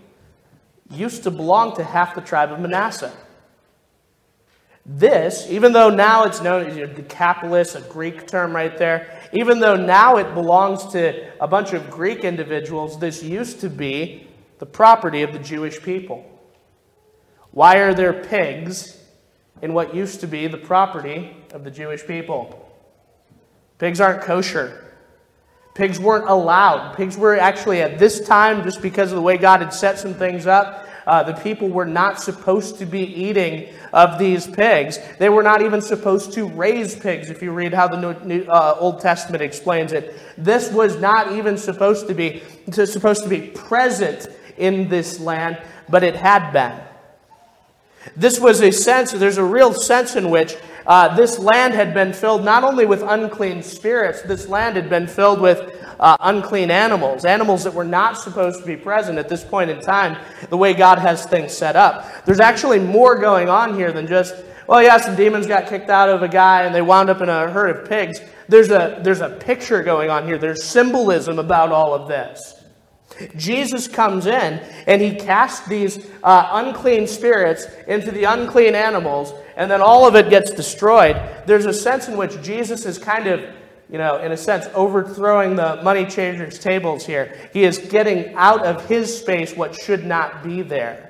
used 0.91 1.23
to 1.23 1.31
belong 1.31 1.75
to 1.75 1.83
half 1.83 2.15
the 2.15 2.21
tribe 2.21 2.51
of 2.51 2.59
Manasseh. 2.59 3.13
This, 4.85 5.47
even 5.49 5.73
though 5.73 5.89
now 5.89 6.23
it's 6.23 6.41
known 6.41 6.65
as 6.65 6.75
Decapolis, 6.95 7.75
a 7.75 7.81
Greek 7.81 8.25
term 8.25 8.55
right 8.55 8.77
there, 8.77 9.21
even 9.33 9.59
though 9.59 9.75
now 9.75 10.15
it 10.15 10.33
belongs 10.33 10.85
to 10.93 11.29
a 11.41 11.47
bunch 11.47 11.73
of 11.73 11.89
Greek 11.89 12.23
individuals, 12.23 12.97
this 12.97 13.21
used 13.21 13.59
to 13.61 13.69
be 13.69 14.26
the 14.59 14.65
property 14.65 15.21
of 15.21 15.33
the 15.33 15.39
Jewish 15.39 15.81
people. 15.81 16.25
Why 17.51 17.77
are 17.77 17.93
there 17.93 18.13
pigs 18.13 18.97
in 19.61 19.73
what 19.73 19.95
used 19.95 20.19
to 20.21 20.27
be 20.27 20.47
the 20.47 20.57
property 20.57 21.35
of 21.53 21.63
the 21.63 21.71
Jewish 21.71 22.05
people? 22.05 22.71
Pigs 23.77 24.01
aren't 24.01 24.21
kosher. 24.21 24.83
Pigs 25.75 25.99
weren't 25.99 26.27
allowed. 26.27 26.95
Pigs 26.95 27.17
were 27.17 27.37
actually, 27.37 27.81
at 27.81 27.99
this 27.99 28.25
time, 28.27 28.63
just 28.63 28.81
because 28.81 29.11
of 29.11 29.15
the 29.15 29.21
way 29.21 29.37
God 29.37 29.61
had 29.61 29.73
set 29.73 29.99
some 29.99 30.15
things 30.15 30.47
up, 30.47 30.87
uh, 31.05 31.23
the 31.23 31.33
people 31.33 31.69
were 31.69 31.85
not 31.85 32.19
supposed 32.19 32.77
to 32.79 32.85
be 32.85 33.01
eating 33.01 33.69
of 33.93 34.19
these 34.19 34.45
pigs. 34.45 34.99
They 35.19 35.29
were 35.29 35.43
not 35.43 35.61
even 35.61 35.79
supposed 35.79 36.33
to 36.33 36.47
raise 36.49 36.95
pigs, 36.95 37.29
if 37.29 37.41
you 37.41 37.51
read 37.51 37.73
how 37.73 37.87
the 37.87 37.97
New, 37.97 38.25
New, 38.25 38.43
uh, 38.43 38.75
Old 38.77 38.99
Testament 38.99 39.41
explains 39.41 39.93
it. 39.93 40.19
This 40.37 40.69
was 40.71 40.99
not 40.99 41.31
even 41.31 41.57
supposed 41.57 42.07
to 42.09 42.13
be 42.13 42.43
supposed 42.71 43.23
to 43.23 43.29
be 43.29 43.47
present 43.47 44.27
in 44.57 44.89
this 44.89 45.19
land, 45.19 45.61
but 45.89 46.03
it 46.03 46.15
had 46.15 46.51
been. 46.51 46.79
This 48.15 48.39
was 48.39 48.61
a 48.61 48.71
sense, 48.71 49.11
there's 49.11 49.37
a 49.37 49.43
real 49.43 49.73
sense 49.73 50.15
in 50.15 50.29
which 50.29 50.55
uh, 50.85 51.15
this 51.15 51.37
land 51.37 51.73
had 51.73 51.93
been 51.93 52.13
filled 52.13 52.45
not 52.45 52.63
only 52.63 52.85
with 52.85 53.01
unclean 53.01 53.61
spirits, 53.61 54.21
this 54.21 54.47
land 54.47 54.77
had 54.77 54.89
been 54.89 55.07
filled 55.07 55.41
with 55.41 55.85
uh, 55.99 56.15
unclean 56.21 56.71
animals, 56.71 57.25
animals 57.25 57.63
that 57.63 57.73
were 57.73 57.83
not 57.83 58.17
supposed 58.17 58.59
to 58.59 58.65
be 58.65 58.75
present 58.75 59.17
at 59.17 59.27
this 59.27 59.43
point 59.43 59.69
in 59.69 59.81
time, 59.81 60.17
the 60.49 60.57
way 60.57 60.73
God 60.73 60.99
has 60.99 61.25
things 61.25 61.51
set 61.51 61.75
up. 61.75 62.25
There's 62.25 62.39
actually 62.39 62.79
more 62.79 63.19
going 63.19 63.49
on 63.49 63.75
here 63.75 63.91
than 63.91 64.07
just, 64.07 64.35
well, 64.67 64.81
yeah, 64.81 64.97
some 64.97 65.15
demons 65.15 65.47
got 65.47 65.67
kicked 65.67 65.89
out 65.89 66.09
of 66.09 66.21
a 66.21 66.27
guy 66.27 66.63
and 66.63 66.73
they 66.73 66.81
wound 66.81 67.09
up 67.09 67.21
in 67.21 67.29
a 67.29 67.49
herd 67.49 67.75
of 67.75 67.89
pigs. 67.89 68.21
There's 68.47 68.71
a, 68.71 68.99
there's 69.03 69.21
a 69.21 69.29
picture 69.29 69.83
going 69.83 70.09
on 70.09 70.25
here, 70.25 70.37
there's 70.37 70.63
symbolism 70.63 71.39
about 71.39 71.71
all 71.71 71.93
of 71.93 72.07
this. 72.07 72.56
Jesus 73.35 73.87
comes 73.87 74.25
in 74.25 74.59
and 74.87 75.01
he 75.01 75.15
casts 75.15 75.67
these 75.67 76.07
uh, 76.23 76.49
unclean 76.53 77.07
spirits 77.07 77.67
into 77.87 78.11
the 78.11 78.25
unclean 78.25 78.75
animals, 78.75 79.33
and 79.55 79.69
then 79.69 79.81
all 79.81 80.07
of 80.07 80.15
it 80.15 80.29
gets 80.29 80.51
destroyed. 80.51 81.15
There's 81.45 81.65
a 81.65 81.73
sense 81.73 82.07
in 82.07 82.17
which 82.17 82.41
Jesus 82.41 82.85
is 82.85 82.97
kind 82.97 83.27
of 83.27 83.43
you 83.89 83.97
know, 83.97 84.17
in 84.17 84.33
a 84.33 84.37
sense, 84.37 84.65
overthrowing 84.73 85.55
the 85.55 85.81
money 85.81 86.05
changers' 86.05 86.59
tables 86.59 87.05
here. 87.05 87.49
He 87.53 87.63
is 87.63 87.77
getting 87.77 88.33
out 88.35 88.65
of 88.65 88.85
his 88.87 89.17
space 89.17 89.55
what 89.55 89.75
should 89.75 90.05
not 90.05 90.43
be 90.43 90.61
there. 90.61 91.06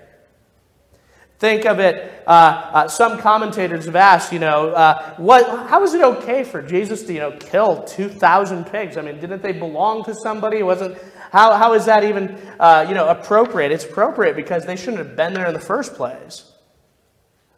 Think 1.40 1.66
of 1.66 1.80
it, 1.80 2.24
uh, 2.26 2.30
uh, 2.30 2.88
some 2.88 3.20
commentators 3.20 3.86
have 3.86 3.96
asked, 3.96 4.34
you 4.34 4.40
know, 4.40 4.70
uh, 4.70 5.16
what, 5.18 5.48
how 5.68 5.84
is 5.84 5.94
it 5.94 6.02
okay 6.02 6.44
for 6.44 6.64
Jesus 6.64 7.04
to, 7.04 7.14
you 7.14 7.20
know, 7.20 7.32
kill 7.32 7.84
2,000 7.84 8.66
pigs? 8.66 8.98
I 8.98 9.02
mean, 9.04 9.20
didn't 9.20 9.44
they 9.44 9.52
belong 9.52 10.04
to 10.06 10.16
somebody? 10.16 10.64
Wasn't, 10.64 10.98
how, 11.32 11.54
how 11.54 11.74
is 11.74 11.86
that 11.86 12.04
even, 12.04 12.40
uh, 12.60 12.86
you 12.90 12.96
know, 12.96 13.08
appropriate? 13.08 13.72
It's 13.72 13.86
appropriate 13.86 14.36
because 14.36 14.66
they 14.66 14.76
shouldn't 14.76 14.98
have 14.98 15.16
been 15.16 15.36
there 15.36 15.46
in 15.46 15.54
the 15.54 15.60
first 15.60 15.94
place. 15.94 16.52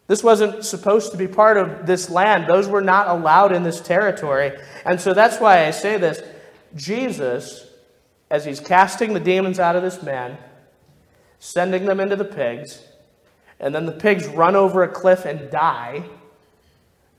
This 0.08 0.22
wasn't 0.22 0.62
supposed 0.66 1.12
to 1.12 1.16
be 1.16 1.26
part 1.26 1.56
of 1.56 1.86
this 1.86 2.10
land. 2.10 2.46
Those 2.48 2.68
were 2.68 2.82
not 2.82 3.08
allowed 3.08 3.52
in 3.52 3.62
this 3.62 3.80
territory. 3.80 4.58
And 4.84 5.00
so 5.00 5.14
that's 5.14 5.40
why 5.40 5.66
I 5.66 5.70
say 5.70 5.96
this. 5.96 6.20
Jesus, 6.76 7.66
as 8.30 8.44
he's 8.44 8.60
casting 8.60 9.14
the 9.14 9.20
demons 9.20 9.58
out 9.58 9.74
of 9.74 9.82
this 9.82 10.02
man, 10.02 10.36
sending 11.38 11.86
them 11.86 11.98
into 11.98 12.16
the 12.16 12.24
pigs, 12.26 12.82
and 13.60 13.74
then 13.74 13.86
the 13.86 13.92
pigs 13.92 14.26
run 14.26 14.56
over 14.56 14.82
a 14.82 14.88
cliff 14.88 15.26
and 15.26 15.50
die, 15.50 16.02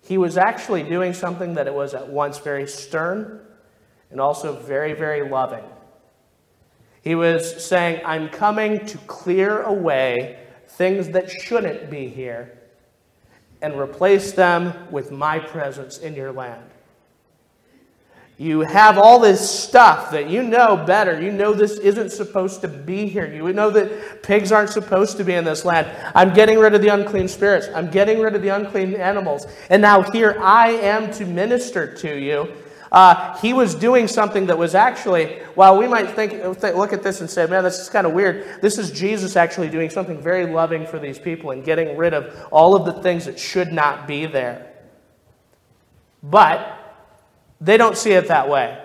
he 0.04 0.18
was 0.18 0.38
actually 0.38 0.84
doing 0.84 1.14
something 1.14 1.54
that 1.54 1.68
it 1.68 1.74
was 1.74 1.94
at 1.94 2.10
once 2.10 2.40
very 2.40 2.68
stern 2.68 3.40
and 4.10 4.20
also 4.20 4.60
very, 4.60 4.94
very 4.94 5.30
loving. 5.30 5.64
He 7.04 7.16
was 7.16 7.64
saying, 7.64 8.02
I'm 8.04 8.30
coming 8.30 8.86
to 8.88 8.98
clear 9.00 9.62
away 9.62 10.40
things 10.68 11.10
that 11.10 11.30
shouldn't 11.30 11.90
be 11.90 12.08
here 12.08 12.58
and 13.62 13.80
replace 13.80 14.32
them 14.32 14.92
with 14.92 15.12
my 15.12 15.38
presence 15.38 16.00
in 16.00 16.16
your 16.16 16.32
land. 16.32 16.71
You 18.42 18.62
have 18.62 18.98
all 18.98 19.20
this 19.20 19.48
stuff 19.48 20.10
that 20.12 20.30
you 20.30 20.42
know 20.42 20.76
better. 20.76 21.22
You 21.22 21.32
know 21.32 21.54
this 21.54 21.78
isn't 21.78 22.12
supposed 22.12 22.62
to 22.62 22.68
be 22.68 23.08
here. 23.08 23.32
You 23.32 23.54
know 23.54 23.70
that 23.70 24.24
pigs 24.24 24.52
aren't 24.52 24.72
supposed 24.72 25.18
to 25.18 25.24
be 25.24 25.34
in 25.34 25.44
this 25.44 25.64
land. 25.64 25.88
I'm 26.16 26.34
getting 26.34 26.58
rid 26.58 26.74
of 26.74 26.82
the 26.82 26.88
unclean 26.88 27.28
spirits. 27.28 27.68
I'm 27.76 27.92
getting 27.92 28.20
rid 28.20 28.34
of 28.34 28.42
the 28.42 28.50
unclean 28.50 28.96
animals. 28.96 29.46
And 29.70 29.82
now 29.82 30.02
here 30.02 30.38
I 30.40 30.72
am 30.72 31.12
to 31.14 31.26
minister 31.26 31.94
to 31.98 32.20
you 32.20 32.52
uh, 32.92 33.38
he 33.38 33.54
was 33.54 33.74
doing 33.74 34.06
something 34.08 34.48
that 34.48 34.58
was 34.58 34.76
actually, 34.76 35.40
while 35.56 35.78
we 35.78 35.88
might 35.88 36.12
think, 36.12 36.34
look 36.44 36.92
at 36.92 37.02
this 37.02 37.22
and 37.22 37.30
say, 37.30 37.46
man, 37.46 37.64
this 37.64 37.80
is 37.80 37.90
kind 37.90 38.06
of 38.06 38.12
weird, 38.12 38.62
this 38.62 38.78
is 38.78 38.92
Jesus 38.92 39.38
actually 39.38 39.70
doing 39.70 39.90
something 39.90 40.22
very 40.22 40.46
loving 40.46 40.86
for 40.86 41.00
these 41.00 41.18
people 41.18 41.52
and 41.52 41.64
getting 41.64 41.96
rid 41.96 42.14
of 42.14 42.48
all 42.52 42.76
of 42.76 42.86
the 42.86 43.02
things 43.02 43.26
that 43.26 43.40
should 43.40 43.72
not 43.72 44.08
be 44.08 44.26
there. 44.26 44.74
But 46.22 46.81
they 47.62 47.78
don't 47.78 47.96
see 47.96 48.12
it 48.12 48.28
that 48.28 48.50
way. 48.50 48.78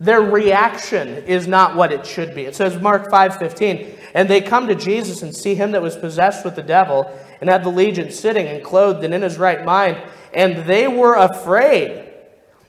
Their 0.00 0.20
reaction 0.20 1.08
is 1.08 1.48
not 1.48 1.74
what 1.74 1.92
it 1.92 2.06
should 2.06 2.34
be. 2.34 2.44
It 2.44 2.54
says 2.54 2.80
Mark 2.80 3.10
5:15, 3.10 3.96
and 4.14 4.28
they 4.28 4.40
come 4.40 4.68
to 4.68 4.74
Jesus 4.74 5.22
and 5.22 5.34
see 5.34 5.54
him 5.54 5.72
that 5.72 5.82
was 5.82 5.96
possessed 5.96 6.44
with 6.44 6.54
the 6.54 6.62
devil 6.62 7.10
and 7.40 7.48
had 7.48 7.64
the 7.64 7.70
legion 7.70 8.10
sitting 8.10 8.46
and 8.46 8.62
clothed 8.62 9.04
and 9.04 9.14
in 9.14 9.22
his 9.22 9.38
right 9.38 9.64
mind, 9.64 9.96
and 10.32 10.66
they 10.66 10.86
were 10.86 11.14
afraid. 11.14 12.04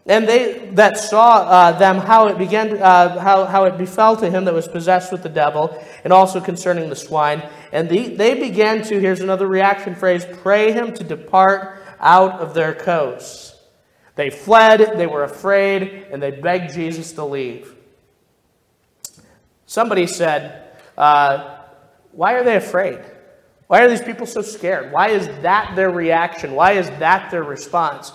And 0.08 0.28
they 0.28 0.70
that 0.74 0.98
saw 0.98 1.42
uh, 1.42 1.72
them 1.74 1.98
how 1.98 2.28
it 2.28 2.40
began, 2.40 2.82
uh, 2.82 3.20
how, 3.20 3.46
how 3.46 3.66
it 3.66 3.78
befell 3.78 4.16
to 4.18 4.30
him 4.30 4.46
that 4.46 4.54
was 4.56 4.68
possessed 4.68 5.12
with 5.12 5.22
the 5.22 5.30
devil, 5.30 5.80
and 6.04 6.12
also 6.12 6.42
concerning 6.42 6.90
the 6.90 6.96
swine. 6.96 7.48
And 7.72 7.88
the, 7.90 8.16
they 8.16 8.40
began 8.40 8.82
to, 8.84 9.00
here's 9.00 9.20
another 9.20 9.46
reaction 9.48 9.94
phrase, 9.94 10.26
pray 10.42 10.72
him 10.72 10.96
to 10.96 11.04
depart 11.04 11.84
out 12.00 12.40
of 12.40 12.56
their 12.56 12.74
coasts. 12.74 13.49
They 14.20 14.30
fled, 14.30 14.98
they 14.98 15.08
were 15.08 15.24
afraid, 15.24 16.08
and 16.12 16.22
they 16.22 16.32
begged 16.32 16.74
Jesus 16.74 17.14
to 17.14 17.24
leave. 17.24 17.74
Somebody 19.66 20.08
said, 20.08 20.74
uh, 20.98 21.60
Why 22.12 22.34
are 22.34 22.44
they 22.44 22.58
afraid? 22.58 23.00
Why 23.68 23.82
are 23.82 23.88
these 23.88 24.02
people 24.02 24.26
so 24.26 24.42
scared? 24.42 24.92
Why 24.92 25.12
is 25.12 25.28
that 25.42 25.72
their 25.78 25.90
reaction? 25.90 26.52
Why 26.52 26.74
is 26.74 26.90
that 27.00 27.32
their 27.32 27.44
response? 27.44 28.12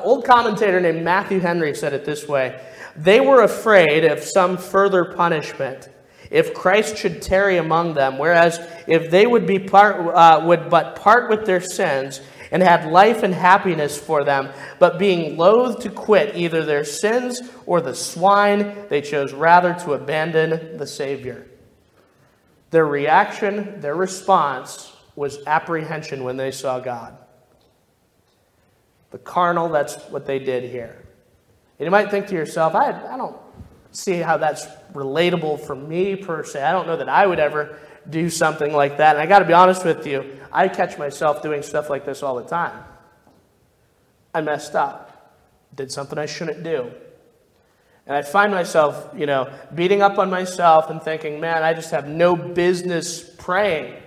old 0.00 0.26
commentator 0.26 0.80
named 0.80 1.02
Matthew 1.02 1.40
Henry 1.40 1.74
said 1.74 1.94
it 1.94 2.04
this 2.04 2.28
way 2.28 2.60
They 2.94 3.20
were 3.20 3.40
afraid 3.40 4.04
of 4.04 4.22
some 4.22 4.58
further 4.58 5.06
punishment 5.06 5.88
if 6.30 6.52
Christ 6.52 6.98
should 6.98 7.22
tarry 7.22 7.56
among 7.56 7.94
them, 7.94 8.18
whereas 8.18 8.60
if 8.86 9.10
they 9.10 9.26
would, 9.26 9.46
be 9.46 9.58
part, 9.58 10.14
uh, 10.14 10.44
would 10.44 10.68
but 10.68 10.96
part 10.96 11.30
with 11.30 11.46
their 11.46 11.62
sins 11.62 12.20
and 12.50 12.62
had 12.62 12.90
life 12.90 13.22
and 13.22 13.34
happiness 13.34 13.98
for 13.98 14.24
them, 14.24 14.50
but 14.78 14.98
being 14.98 15.36
loath 15.36 15.80
to 15.80 15.90
quit 15.90 16.36
either 16.36 16.64
their 16.64 16.84
sins 16.84 17.42
or 17.66 17.80
the 17.80 17.94
swine, 17.94 18.86
they 18.88 19.00
chose 19.00 19.32
rather 19.32 19.74
to 19.74 19.92
abandon 19.92 20.76
the 20.76 20.86
Savior. 20.86 21.46
Their 22.70 22.86
reaction, 22.86 23.80
their 23.80 23.94
response 23.94 24.92
was 25.16 25.38
apprehension 25.46 26.24
when 26.24 26.36
they 26.36 26.50
saw 26.50 26.80
God. 26.80 27.16
The 29.10 29.18
carnal, 29.18 29.68
that's 29.68 29.96
what 30.10 30.26
they 30.26 30.38
did 30.38 30.70
here. 30.70 31.04
And 31.78 31.86
you 31.86 31.90
might 31.90 32.10
think 32.10 32.26
to 32.28 32.34
yourself, 32.34 32.74
I, 32.74 32.90
I 32.90 33.16
don't 33.16 33.36
see 33.90 34.16
how 34.16 34.36
that's 34.36 34.66
relatable 34.92 35.60
for 35.60 35.74
me 35.74 36.16
per 36.16 36.44
se. 36.44 36.62
I 36.62 36.72
don't 36.72 36.86
know 36.86 36.96
that 36.96 37.08
I 37.08 37.26
would 37.26 37.38
ever 37.38 37.78
do 38.08 38.30
something 38.30 38.72
like 38.72 38.98
that. 38.98 39.16
And 39.16 39.22
I 39.22 39.26
got 39.26 39.40
to 39.40 39.44
be 39.44 39.52
honest 39.52 39.84
with 39.84 40.06
you, 40.06 40.38
I 40.52 40.68
catch 40.68 40.98
myself 40.98 41.42
doing 41.42 41.62
stuff 41.62 41.90
like 41.90 42.04
this 42.04 42.22
all 42.22 42.36
the 42.36 42.44
time. 42.44 42.84
I 44.34 44.40
messed 44.40 44.74
up, 44.74 45.34
did 45.74 45.90
something 45.90 46.18
I 46.18 46.26
shouldn't 46.26 46.62
do. 46.62 46.90
And 48.06 48.16
I 48.16 48.22
find 48.22 48.50
myself, 48.50 49.10
you 49.14 49.26
know, 49.26 49.52
beating 49.74 50.00
up 50.00 50.18
on 50.18 50.30
myself 50.30 50.88
and 50.88 51.02
thinking, 51.02 51.40
man, 51.40 51.62
I 51.62 51.74
just 51.74 51.90
have 51.90 52.08
no 52.08 52.34
business 52.34 53.22
praying. 53.36 54.02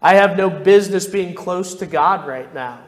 I 0.00 0.14
have 0.14 0.36
no 0.36 0.48
business 0.48 1.06
being 1.06 1.34
close 1.34 1.74
to 1.76 1.86
God 1.86 2.26
right 2.26 2.52
now. 2.54 2.87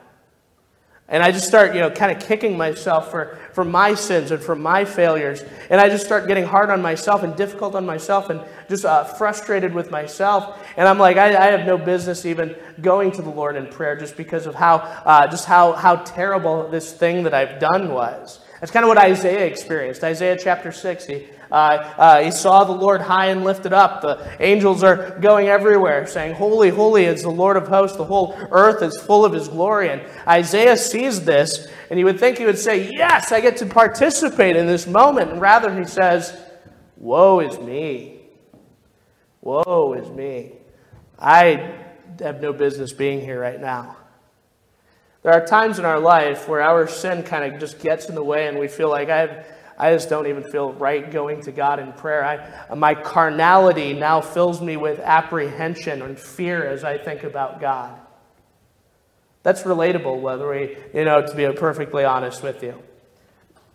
And 1.10 1.24
I 1.24 1.32
just 1.32 1.48
start, 1.48 1.74
you 1.74 1.80
know, 1.80 1.90
kind 1.90 2.16
of 2.16 2.26
kicking 2.26 2.56
myself 2.56 3.10
for, 3.10 3.36
for 3.52 3.64
my 3.64 3.94
sins 3.94 4.30
and 4.30 4.40
for 4.40 4.54
my 4.54 4.84
failures. 4.84 5.42
And 5.68 5.80
I 5.80 5.88
just 5.88 6.06
start 6.06 6.28
getting 6.28 6.44
hard 6.44 6.70
on 6.70 6.80
myself 6.80 7.24
and 7.24 7.34
difficult 7.34 7.74
on 7.74 7.84
myself 7.84 8.30
and 8.30 8.40
just 8.68 8.84
uh, 8.84 9.02
frustrated 9.02 9.74
with 9.74 9.90
myself. 9.90 10.64
And 10.76 10.86
I'm 10.86 10.98
like, 10.98 11.16
I, 11.16 11.36
I, 11.36 11.50
have 11.50 11.66
no 11.66 11.76
business 11.76 12.24
even 12.24 12.54
going 12.80 13.10
to 13.12 13.22
the 13.22 13.30
Lord 13.30 13.56
in 13.56 13.66
prayer 13.66 13.96
just 13.96 14.16
because 14.16 14.46
of 14.46 14.54
how, 14.54 14.76
uh, 14.76 15.26
just 15.26 15.46
how, 15.46 15.72
how 15.72 15.96
terrible 15.96 16.68
this 16.70 16.92
thing 16.92 17.24
that 17.24 17.34
I've 17.34 17.58
done 17.58 17.92
was. 17.92 18.38
That's 18.60 18.70
kind 18.70 18.84
of 18.84 18.88
what 18.88 18.98
Isaiah 18.98 19.46
experienced. 19.46 20.04
Isaiah 20.04 20.38
chapter 20.40 20.70
60. 20.70 21.28
Uh, 21.50 21.92
uh, 21.98 22.22
he 22.22 22.30
saw 22.30 22.64
the 22.64 22.72
Lord 22.72 23.00
high 23.00 23.26
and 23.26 23.44
lifted 23.44 23.72
up. 23.72 24.02
The 24.02 24.36
angels 24.38 24.82
are 24.82 25.18
going 25.18 25.48
everywhere, 25.48 26.06
saying, 26.06 26.34
Holy, 26.34 26.70
holy 26.70 27.04
is 27.04 27.22
the 27.22 27.30
Lord 27.30 27.56
of 27.56 27.66
hosts. 27.66 27.96
The 27.96 28.04
whole 28.04 28.36
earth 28.50 28.82
is 28.82 28.96
full 28.96 29.24
of 29.24 29.32
his 29.32 29.48
glory. 29.48 29.90
And 29.90 30.02
Isaiah 30.26 30.76
sees 30.76 31.24
this, 31.24 31.68
and 31.90 31.98
you 31.98 32.04
would 32.04 32.20
think 32.20 32.38
he 32.38 32.44
would 32.44 32.58
say, 32.58 32.90
Yes, 32.92 33.32
I 33.32 33.40
get 33.40 33.56
to 33.58 33.66
participate 33.66 34.56
in 34.56 34.66
this 34.66 34.86
moment. 34.86 35.32
And 35.32 35.40
rather, 35.40 35.76
he 35.76 35.86
says, 35.86 36.40
Woe 36.96 37.40
is 37.40 37.58
me. 37.58 38.20
Woe 39.40 39.94
is 39.94 40.08
me. 40.10 40.52
I 41.18 41.74
have 42.20 42.40
no 42.40 42.52
business 42.52 42.92
being 42.92 43.20
here 43.20 43.40
right 43.40 43.60
now. 43.60 43.96
There 45.22 45.32
are 45.32 45.44
times 45.44 45.78
in 45.78 45.84
our 45.84 46.00
life 46.00 46.48
where 46.48 46.62
our 46.62 46.86
sin 46.88 47.22
kind 47.22 47.52
of 47.52 47.60
just 47.60 47.80
gets 47.80 48.08
in 48.08 48.14
the 48.14 48.24
way 48.24 48.48
and 48.48 48.58
we 48.58 48.68
feel 48.68 48.88
like 48.88 49.10
I, 49.10 49.18
have, 49.18 49.46
I 49.80 49.94
just 49.94 50.10
don't 50.10 50.26
even 50.26 50.44
feel 50.44 50.74
right 50.74 51.10
going 51.10 51.40
to 51.44 51.52
God 51.52 51.78
in 51.78 51.94
prayer. 51.94 52.22
I, 52.22 52.74
my 52.74 52.94
carnality 52.94 53.94
now 53.94 54.20
fills 54.20 54.60
me 54.60 54.76
with 54.76 55.00
apprehension 55.00 56.02
and 56.02 56.18
fear 56.18 56.68
as 56.68 56.84
I 56.84 56.98
think 56.98 57.24
about 57.24 57.62
God. 57.62 57.98
That's 59.42 59.62
relatable, 59.62 60.20
whether 60.20 60.50
we, 60.50 60.76
you 60.92 61.06
know, 61.06 61.26
to 61.26 61.34
be 61.34 61.50
perfectly 61.58 62.04
honest 62.04 62.42
with 62.42 62.62
you. 62.62 62.74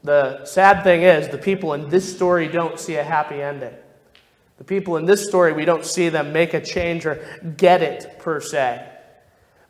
The 0.04 0.46
sad 0.46 0.84
thing 0.84 1.02
is, 1.02 1.28
the 1.30 1.40
people 1.40 1.74
in 1.74 1.90
this 1.90 2.16
story 2.16 2.48
don't 2.50 2.80
see 2.80 2.98
a 2.98 3.04
happy 3.04 3.42
ending. 3.42 3.74
The 4.60 4.64
people 4.64 4.98
in 4.98 5.06
this 5.06 5.26
story, 5.26 5.54
we 5.54 5.66
don't 5.66 5.84
see 5.84 6.10
them 6.10 6.32
make 6.32 6.54
a 6.54 6.62
change 6.62 7.08
or 7.08 7.26
get 7.58 7.82
it 7.82 8.20
per 8.20 8.40
se. 8.40 8.88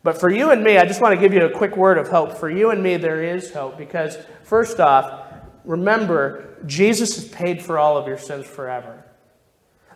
But 0.02 0.20
for 0.20 0.30
you 0.30 0.50
and 0.50 0.62
me, 0.62 0.76
I 0.76 0.84
just 0.84 1.00
want 1.00 1.14
to 1.14 1.20
give 1.20 1.32
you 1.32 1.46
a 1.46 1.50
quick 1.50 1.78
word 1.78 1.96
of 1.96 2.08
hope. 2.08 2.36
For 2.36 2.50
you 2.50 2.70
and 2.70 2.82
me, 2.82 2.98
there 2.98 3.24
is 3.24 3.52
hope 3.52 3.78
because, 3.78 4.18
first 4.44 4.78
off, 4.80 5.25
remember, 5.66 6.56
Jesus 6.64 7.16
has 7.16 7.28
paid 7.28 7.62
for 7.62 7.78
all 7.78 7.98
of 7.98 8.06
your 8.06 8.18
sins 8.18 8.46
forever. 8.46 9.04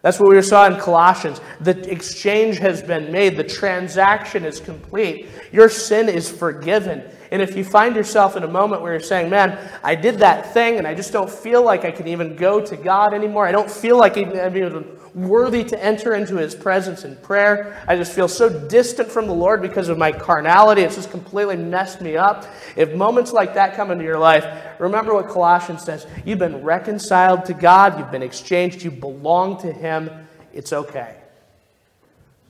That's 0.02 0.18
what 0.18 0.30
we 0.30 0.40
saw 0.42 0.66
in 0.66 0.80
Colossians. 0.80 1.40
The 1.60 1.90
exchange 1.90 2.58
has 2.58 2.82
been 2.82 3.12
made, 3.12 3.36
the 3.36 3.44
transaction 3.44 4.44
is 4.44 4.58
complete. 4.58 5.26
Your 5.52 5.68
sin 5.68 6.08
is 6.08 6.30
forgiven. 6.30 7.04
And 7.30 7.40
if 7.40 7.56
you 7.56 7.64
find 7.64 7.94
yourself 7.94 8.36
in 8.36 8.42
a 8.42 8.48
moment 8.48 8.82
where 8.82 8.92
you're 8.92 9.00
saying, 9.00 9.30
Man, 9.30 9.58
I 9.84 9.94
did 9.94 10.18
that 10.18 10.52
thing 10.52 10.78
and 10.78 10.86
I 10.86 10.94
just 10.94 11.12
don't 11.12 11.30
feel 11.30 11.64
like 11.64 11.84
I 11.84 11.90
can 11.90 12.08
even 12.08 12.36
go 12.36 12.64
to 12.64 12.76
God 12.76 13.14
anymore, 13.14 13.46
I 13.46 13.52
don't 13.52 13.70
feel 13.70 13.96
like 13.96 14.16
I'm 14.16 14.56
even 14.56 14.96
worthy 15.14 15.64
to 15.64 15.82
enter 15.82 16.14
into 16.14 16.36
his 16.36 16.54
presence 16.54 17.04
in 17.04 17.16
prayer. 17.16 17.82
I 17.86 17.96
just 17.96 18.12
feel 18.12 18.28
so 18.28 18.48
distant 18.68 19.10
from 19.10 19.26
the 19.26 19.34
Lord 19.34 19.60
because 19.60 19.88
of 19.88 19.98
my 19.98 20.12
carnality. 20.12 20.82
It's 20.82 20.96
just 20.96 21.10
completely 21.10 21.56
messed 21.56 22.00
me 22.00 22.16
up. 22.16 22.46
If 22.76 22.94
moments 22.94 23.32
like 23.32 23.54
that 23.54 23.74
come 23.74 23.90
into 23.90 24.04
your 24.04 24.18
life, 24.18 24.44
remember 24.78 25.14
what 25.14 25.28
Colossians 25.28 25.82
says. 25.82 26.06
You've 26.24 26.38
been 26.38 26.62
reconciled 26.62 27.44
to 27.46 27.54
God, 27.54 27.98
you've 27.98 28.10
been 28.10 28.22
exchanged, 28.22 28.82
you 28.82 28.90
belong 28.90 29.60
to 29.62 29.72
him. 29.72 30.10
It's 30.52 30.72
okay. 30.72 31.19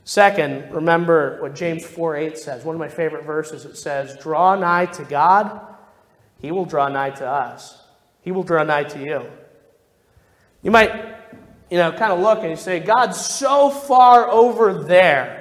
Second, 0.03 0.71
remember 0.73 1.41
what 1.41 1.55
James 1.55 1.85
4 1.85 2.15
8 2.15 2.37
says. 2.37 2.65
One 2.65 2.75
of 2.75 2.79
my 2.79 2.89
favorite 2.89 3.25
verses. 3.25 3.65
It 3.65 3.77
says, 3.77 4.17
Draw 4.21 4.55
nigh 4.55 4.87
to 4.87 5.03
God, 5.03 5.61
he 6.39 6.51
will 6.51 6.65
draw 6.65 6.87
nigh 6.89 7.11
to 7.11 7.27
us. 7.27 7.77
He 8.21 8.31
will 8.31 8.43
draw 8.43 8.63
nigh 8.63 8.83
to 8.83 8.99
you. 8.99 9.25
You 10.63 10.71
might 10.71 11.21
you 11.71 11.77
know, 11.77 11.91
kind 11.93 12.11
of 12.11 12.19
look 12.19 12.39
and 12.39 12.49
you 12.49 12.57
say, 12.57 12.81
God's 12.81 13.17
so 13.17 13.69
far 13.69 14.29
over 14.29 14.83
there. 14.83 15.40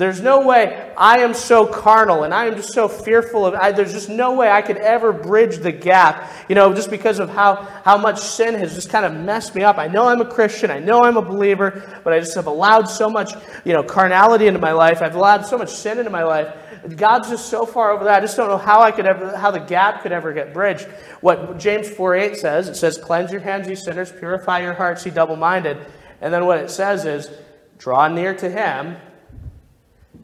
There's 0.00 0.22
no 0.22 0.40
way 0.40 0.94
I 0.96 1.18
am 1.18 1.34
so 1.34 1.66
carnal 1.66 2.24
and 2.24 2.32
I 2.32 2.46
am 2.46 2.56
just 2.56 2.72
so 2.72 2.88
fearful 2.88 3.44
of 3.44 3.52
I, 3.52 3.70
there's 3.72 3.92
just 3.92 4.08
no 4.08 4.32
way 4.32 4.50
I 4.50 4.62
could 4.62 4.78
ever 4.78 5.12
bridge 5.12 5.58
the 5.58 5.72
gap, 5.72 6.32
you 6.48 6.54
know, 6.54 6.72
just 6.72 6.88
because 6.88 7.18
of 7.18 7.28
how, 7.28 7.56
how 7.84 7.98
much 7.98 8.18
sin 8.18 8.54
has 8.54 8.74
just 8.74 8.88
kind 8.88 9.04
of 9.04 9.12
messed 9.12 9.54
me 9.54 9.62
up. 9.62 9.76
I 9.76 9.88
know 9.88 10.08
I'm 10.08 10.22
a 10.22 10.24
Christian, 10.24 10.70
I 10.70 10.78
know 10.78 11.02
I'm 11.02 11.18
a 11.18 11.22
believer, 11.22 12.00
but 12.02 12.14
I 12.14 12.18
just 12.18 12.34
have 12.34 12.46
allowed 12.46 12.88
so 12.88 13.10
much, 13.10 13.34
you 13.66 13.74
know, 13.74 13.82
carnality 13.82 14.46
into 14.46 14.58
my 14.58 14.72
life. 14.72 15.02
I've 15.02 15.16
allowed 15.16 15.44
so 15.44 15.58
much 15.58 15.68
sin 15.68 15.98
into 15.98 16.10
my 16.10 16.22
life. 16.22 16.56
God's 16.96 17.28
just 17.28 17.50
so 17.50 17.66
far 17.66 17.90
over 17.90 18.04
that. 18.04 18.16
I 18.16 18.20
just 18.20 18.38
don't 18.38 18.48
know 18.48 18.56
how 18.56 18.80
I 18.80 18.92
could 18.92 19.04
ever 19.04 19.36
how 19.36 19.50
the 19.50 19.60
gap 19.60 20.02
could 20.02 20.12
ever 20.12 20.32
get 20.32 20.54
bridged. 20.54 20.86
What 21.20 21.58
James 21.58 21.90
4 21.90 22.14
8 22.14 22.36
says, 22.38 22.68
it 22.70 22.76
says, 22.76 22.96
Cleanse 22.96 23.32
your 23.32 23.42
hands, 23.42 23.68
you 23.68 23.76
sinners, 23.76 24.10
purify 24.10 24.62
your 24.62 24.72
hearts, 24.72 25.04
you 25.04 25.12
double 25.12 25.36
minded. 25.36 25.76
And 26.22 26.32
then 26.32 26.46
what 26.46 26.56
it 26.56 26.70
says 26.70 27.04
is, 27.04 27.30
draw 27.76 28.08
near 28.08 28.34
to 28.36 28.48
him 28.48 28.96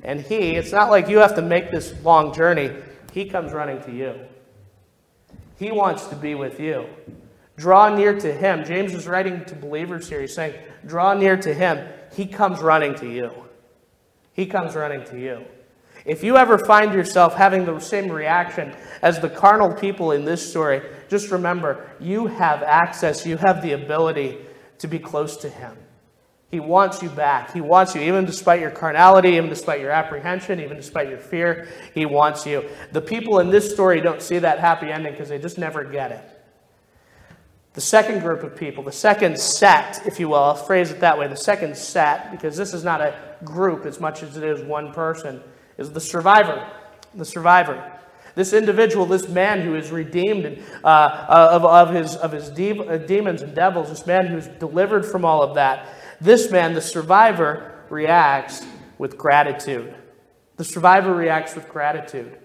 and 0.02 0.20
he, 0.20 0.56
it's 0.56 0.72
not 0.72 0.90
like 0.90 1.08
you 1.08 1.18
have 1.18 1.34
to 1.36 1.42
make 1.42 1.70
this 1.70 1.94
long 2.04 2.32
journey. 2.34 2.70
He 3.12 3.24
comes 3.26 3.52
running 3.52 3.82
to 3.82 3.92
you. 3.92 4.14
He 5.58 5.72
wants 5.72 6.06
to 6.08 6.16
be 6.16 6.34
with 6.34 6.60
you. 6.60 6.86
Draw 7.56 7.96
near 7.96 8.18
to 8.18 8.32
him. 8.32 8.64
James 8.64 8.94
is 8.94 9.06
writing 9.06 9.44
to 9.46 9.54
believers 9.54 10.08
here. 10.08 10.20
He's 10.20 10.34
saying, 10.34 10.54
Draw 10.86 11.14
near 11.14 11.36
to 11.38 11.54
him. 11.54 11.88
He 12.14 12.26
comes 12.26 12.60
running 12.60 12.94
to 12.96 13.10
you. 13.10 13.30
He 14.32 14.46
comes 14.46 14.74
running 14.74 15.04
to 15.06 15.18
you. 15.18 15.44
If 16.04 16.22
you 16.22 16.36
ever 16.36 16.58
find 16.58 16.92
yourself 16.92 17.34
having 17.34 17.64
the 17.64 17.80
same 17.80 18.12
reaction 18.12 18.74
as 19.02 19.18
the 19.18 19.30
carnal 19.30 19.72
people 19.72 20.12
in 20.12 20.24
this 20.24 20.48
story, 20.48 20.82
just 21.08 21.30
remember 21.30 21.90
you 21.98 22.26
have 22.26 22.62
access, 22.62 23.26
you 23.26 23.38
have 23.38 23.62
the 23.62 23.72
ability 23.72 24.38
to 24.78 24.86
be 24.86 24.98
close 24.98 25.36
to 25.38 25.48
him. 25.48 25.76
He 26.50 26.60
wants 26.60 27.02
you 27.02 27.08
back. 27.08 27.52
He 27.52 27.60
wants 27.60 27.94
you, 27.94 28.02
even 28.02 28.24
despite 28.24 28.60
your 28.60 28.70
carnality, 28.70 29.30
even 29.30 29.48
despite 29.48 29.80
your 29.80 29.90
apprehension, 29.90 30.60
even 30.60 30.76
despite 30.76 31.08
your 31.08 31.18
fear. 31.18 31.68
He 31.92 32.06
wants 32.06 32.46
you. 32.46 32.68
The 32.92 33.00
people 33.00 33.40
in 33.40 33.50
this 33.50 33.72
story 33.72 34.00
don't 34.00 34.22
see 34.22 34.38
that 34.38 34.60
happy 34.60 34.90
ending 34.90 35.12
because 35.12 35.28
they 35.28 35.38
just 35.38 35.58
never 35.58 35.82
get 35.82 36.12
it. 36.12 36.36
The 37.76 37.80
second 37.80 38.20
group 38.20 38.42
of 38.42 38.56
people, 38.56 38.82
the 38.82 38.92
second 38.92 39.38
set, 39.38 40.06
if 40.06 40.18
you 40.18 40.28
will, 40.30 40.36
I'll 40.36 40.54
phrase 40.54 40.90
it 40.90 41.00
that 41.00 41.18
way, 41.18 41.28
the 41.28 41.36
second 41.36 41.76
set, 41.76 42.30
because 42.30 42.56
this 42.56 42.72
is 42.72 42.82
not 42.82 43.02
a 43.02 43.14
group 43.44 43.84
as 43.84 44.00
much 44.00 44.22
as 44.22 44.38
it 44.38 44.44
is 44.44 44.62
one 44.62 44.94
person, 44.94 45.42
is 45.76 45.92
the 45.92 46.00
survivor. 46.00 46.66
The 47.14 47.26
survivor. 47.26 47.92
This 48.34 48.54
individual, 48.54 49.04
this 49.04 49.28
man 49.28 49.60
who 49.60 49.74
is 49.74 49.90
redeemed 49.90 50.46
and, 50.46 50.58
uh, 50.84 50.86
uh 50.86 51.48
of, 51.52 51.64
of 51.66 51.94
his, 51.94 52.16
of 52.16 52.32
his 52.32 52.48
de- 52.48 52.80
uh, 52.80 52.96
demons 52.98 53.42
and 53.42 53.54
devils, 53.54 53.90
this 53.90 54.06
man 54.06 54.26
who's 54.26 54.46
delivered 54.46 55.04
from 55.04 55.26
all 55.26 55.42
of 55.42 55.54
that, 55.56 55.86
this 56.20 56.50
man, 56.50 56.74
the 56.74 56.80
survivor, 56.80 57.84
reacts 57.90 58.64
with 58.98 59.16
gratitude. 59.18 59.94
The 60.56 60.64
survivor 60.64 61.14
reacts 61.14 61.54
with 61.54 61.68
gratitude. 61.68 62.38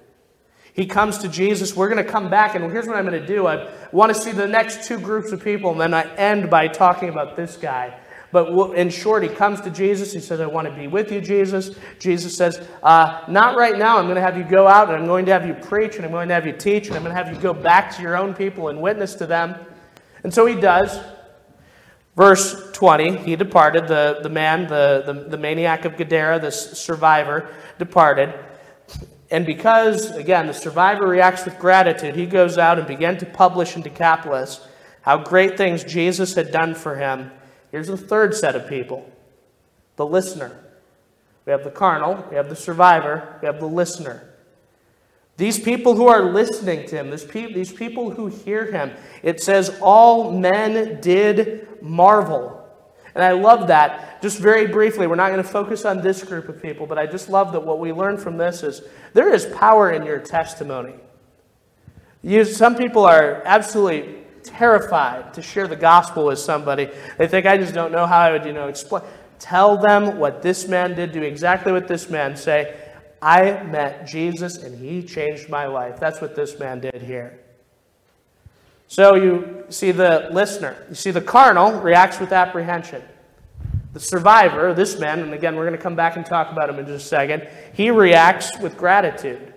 He 0.74 0.86
comes 0.86 1.18
to 1.20 1.28
Jesus. 1.28 1.76
We're 1.76 1.90
going 1.90 2.04
to 2.04 2.10
come 2.10 2.30
back, 2.30 2.56
and 2.56 2.72
here's 2.72 2.88
what 2.88 2.96
I'm 2.96 3.06
going 3.06 3.20
to 3.20 3.28
do. 3.28 3.48
I 3.48 3.70
want 3.92 4.14
to 4.14 4.20
see 4.20 4.32
the 4.32 4.48
next 4.48 4.88
two 4.88 5.00
groups 5.00 5.32
of 5.32 5.44
people, 5.44 5.72
and 5.72 5.82
then 5.82 5.94
I 5.94 6.04
end 6.16 6.50
by 6.50 6.68
talking 6.68 7.10
about 7.10 7.36
this 7.36 7.58
guy. 7.58 8.00
But 8.32 8.76
in 8.76 8.90
short, 8.90 9.24
he 9.24 9.30
comes 9.30 9.60
to 9.62 9.70
Jesus. 9.70 10.14
He 10.14 10.22
says, 10.22 10.40
I 10.40 10.46
want 10.46 10.70
to 10.70 10.74
be 10.74 10.88
with 10.88 11.12
you, 11.12 11.20
Jesus. 11.20 11.76
Jesus 12.00 12.36
says, 12.36 12.66
uh, 12.82 13.26
Not 13.28 13.58
right 13.58 13.78
now. 13.78 13.98
I'm 13.98 14.06
going 14.06 14.16
to 14.16 14.22
have 14.22 14.38
you 14.38 14.46
go 14.46 14.68
out, 14.68 14.88
and 14.88 14.98
I'm 14.98 15.06
going 15.06 15.26
to 15.26 15.34
have 15.34 15.46
you 15.46 15.54
preach, 15.54 15.98
and 15.98 16.06
I'm 16.06 16.12
going 16.12 16.30
to 16.30 16.34
have 16.34 16.48
you 16.48 16.54
teach, 16.54 16.88
and 16.88 16.96
I'm 16.96 17.04
going 17.04 17.14
to 17.14 17.22
have 17.22 17.34
you 17.34 17.42
go 17.42 17.54
back 17.54 17.94
to 17.98 18.02
your 18.02 18.16
own 18.16 18.34
people 18.34 18.70
and 18.70 18.82
witness 18.82 19.16
to 19.16 19.26
them. 19.26 19.56
And 20.24 20.34
so 20.34 20.46
he 20.46 20.56
does. 20.56 20.98
Verse 22.22 22.72
20, 22.74 23.18
he 23.18 23.36
departed, 23.36 23.88
the, 23.88 24.20
the 24.22 24.30
man, 24.30 24.68
the, 24.68 25.02
the, 25.08 25.14
the 25.30 25.38
maniac 25.40 25.86
of 25.86 25.98
Gadara, 25.98 26.38
this 26.38 26.78
survivor, 26.78 27.50
departed. 27.80 28.32
And 29.32 29.44
because, 29.44 30.12
again, 30.12 30.46
the 30.46 30.54
survivor 30.54 31.08
reacts 31.08 31.46
with 31.46 31.58
gratitude, 31.58 32.16
he 32.16 32.28
goes 32.28 32.60
out 32.60 32.78
and 32.78 32.88
began 32.88 33.18
to 33.18 33.26
publish 33.26 33.76
in 33.76 33.82
Decapolis 33.82 34.62
how 35.02 35.18
great 35.18 35.58
things 35.58 35.84
Jesus 35.84 36.36
had 36.36 36.52
done 36.52 36.76
for 36.76 36.96
him. 36.96 37.32
Here's 37.72 37.88
the 37.88 37.98
third 37.98 38.36
set 38.36 38.56
of 38.56 38.70
people 38.70 39.12
the 39.96 40.06
listener. 40.06 40.56
We 41.48 41.52
have 41.54 41.64
the 41.64 41.72
carnal, 41.72 42.24
we 42.30 42.36
have 42.36 42.50
the 42.50 42.56
survivor, 42.56 43.40
we 43.42 43.48
have 43.48 43.60
the 43.60 43.66
listener. 43.66 44.31
These 45.38 45.60
people 45.60 45.96
who 45.96 46.08
are 46.08 46.32
listening 46.32 46.88
to 46.90 46.98
him, 46.98 47.10
these 47.10 47.72
people 47.72 48.12
who 48.12 48.28
hear 48.28 48.72
him, 48.72 48.92
it 49.24 49.42
says, 49.42 49.78
all 49.82 50.32
men 50.32 51.02
did 51.02 51.82
marvel. 51.82 52.58
And 53.16 53.24
I 53.24 53.32
love 53.32 53.68
that. 53.68 54.22
Just 54.22 54.40
very 54.40 54.68
briefly, 54.68 55.08
we're 55.08 55.16
not 55.16 55.32
going 55.32 55.44
to 55.44 55.50
focus 55.50 55.84
on 55.84 56.02
this 56.02 56.24
group 56.24 56.48
of 56.48 56.62
people, 56.62 56.86
but 56.86 56.98
I 56.98 57.06
just 57.06 57.28
love 57.28 57.52
that 57.54 57.62
what 57.62 57.80
we 57.80 57.92
learn 57.92 58.18
from 58.18 58.38
this 58.38 58.64
is 58.64 58.84
there 59.14 59.34
is 59.34 59.46
power 59.48 59.92
in 59.92 60.06
your 60.06 60.20
testimony. 60.20 60.94
You, 62.22 62.46
some 62.46 62.76
people 62.76 63.04
are 63.04 63.42
absolutely 63.46 64.18
terrified 64.44 65.34
to 65.34 65.42
share 65.42 65.68
the 65.68 65.76
gospel 65.76 66.26
with 66.26 66.40
somebody. 66.40 66.90
They 67.18 67.28
think, 67.28 67.46
I 67.46 67.58
just 67.58 67.74
don't 67.74 67.92
know 67.92 68.06
how 68.06 68.20
I 68.20 68.32
would, 68.32 68.46
you 68.46 68.54
know, 68.54 68.68
explain. 68.68 69.04
Tell 69.40 69.76
them 69.76 70.20
what 70.20 70.44
this 70.44 70.68
man 70.68 70.94
did, 70.94 71.12
do 71.12 71.24
exactly 71.24 71.72
what 71.72 71.88
this 71.88 72.10
man 72.10 72.38
say. 72.38 72.78
I 73.22 73.62
met 73.64 74.08
Jesus 74.08 74.58
and 74.58 74.78
he 74.78 75.04
changed 75.04 75.50
my 75.50 75.68
life. 75.68 76.00
That's 76.00 76.22
what 76.22 76.36
this 76.36 76.58
man 76.60 76.80
did 76.80 77.02
here. 77.02 77.40
So 78.88 79.16
you 79.16 79.64
see 79.70 79.92
the 79.92 80.30
listener, 80.32 80.86
you 80.90 80.96
see 80.96 81.12
the 81.12 81.22
carnal 81.22 81.80
reacts 81.80 82.20
with 82.20 82.34
apprehension. 82.34 83.02
The 83.94 84.00
survivor, 84.00 84.74
this 84.74 85.00
man, 85.00 85.20
and 85.20 85.34
again, 85.34 85.56
we're 85.56 85.66
going 85.66 85.78
to 85.78 85.82
come 85.82 85.96
back 85.96 86.16
and 86.16 86.26
talk 86.26 86.52
about 86.52 86.70
him 86.70 86.80
in 86.80 86.86
just 86.86 87.06
a 87.06 87.08
second, 87.08 87.48
he 87.74 87.92
reacts 87.92 88.58
with 88.60 88.78
gratitude. 88.78 89.54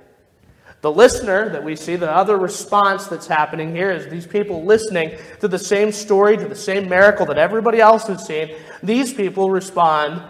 The 0.82 0.92
listener 0.92 1.48
that 1.48 1.64
we 1.64 1.76
see, 1.76 1.96
the 1.96 2.14
other 2.14 2.36
response 2.36 3.06
that's 3.06 3.26
happening 3.26 3.74
here 3.74 3.90
is 3.90 4.06
these 4.08 4.26
people 4.26 4.64
listening 4.64 5.16
to 5.40 5.48
the 5.48 5.58
same 5.58 5.90
story, 5.90 6.36
to 6.36 6.46
the 6.46 6.54
same 6.54 6.88
miracle 6.88 7.24
that 7.26 7.38
everybody 7.38 7.80
else 7.80 8.06
has 8.08 8.26
seen. 8.26 8.54
These 8.82 9.14
people 9.14 9.50
respond 9.50 10.22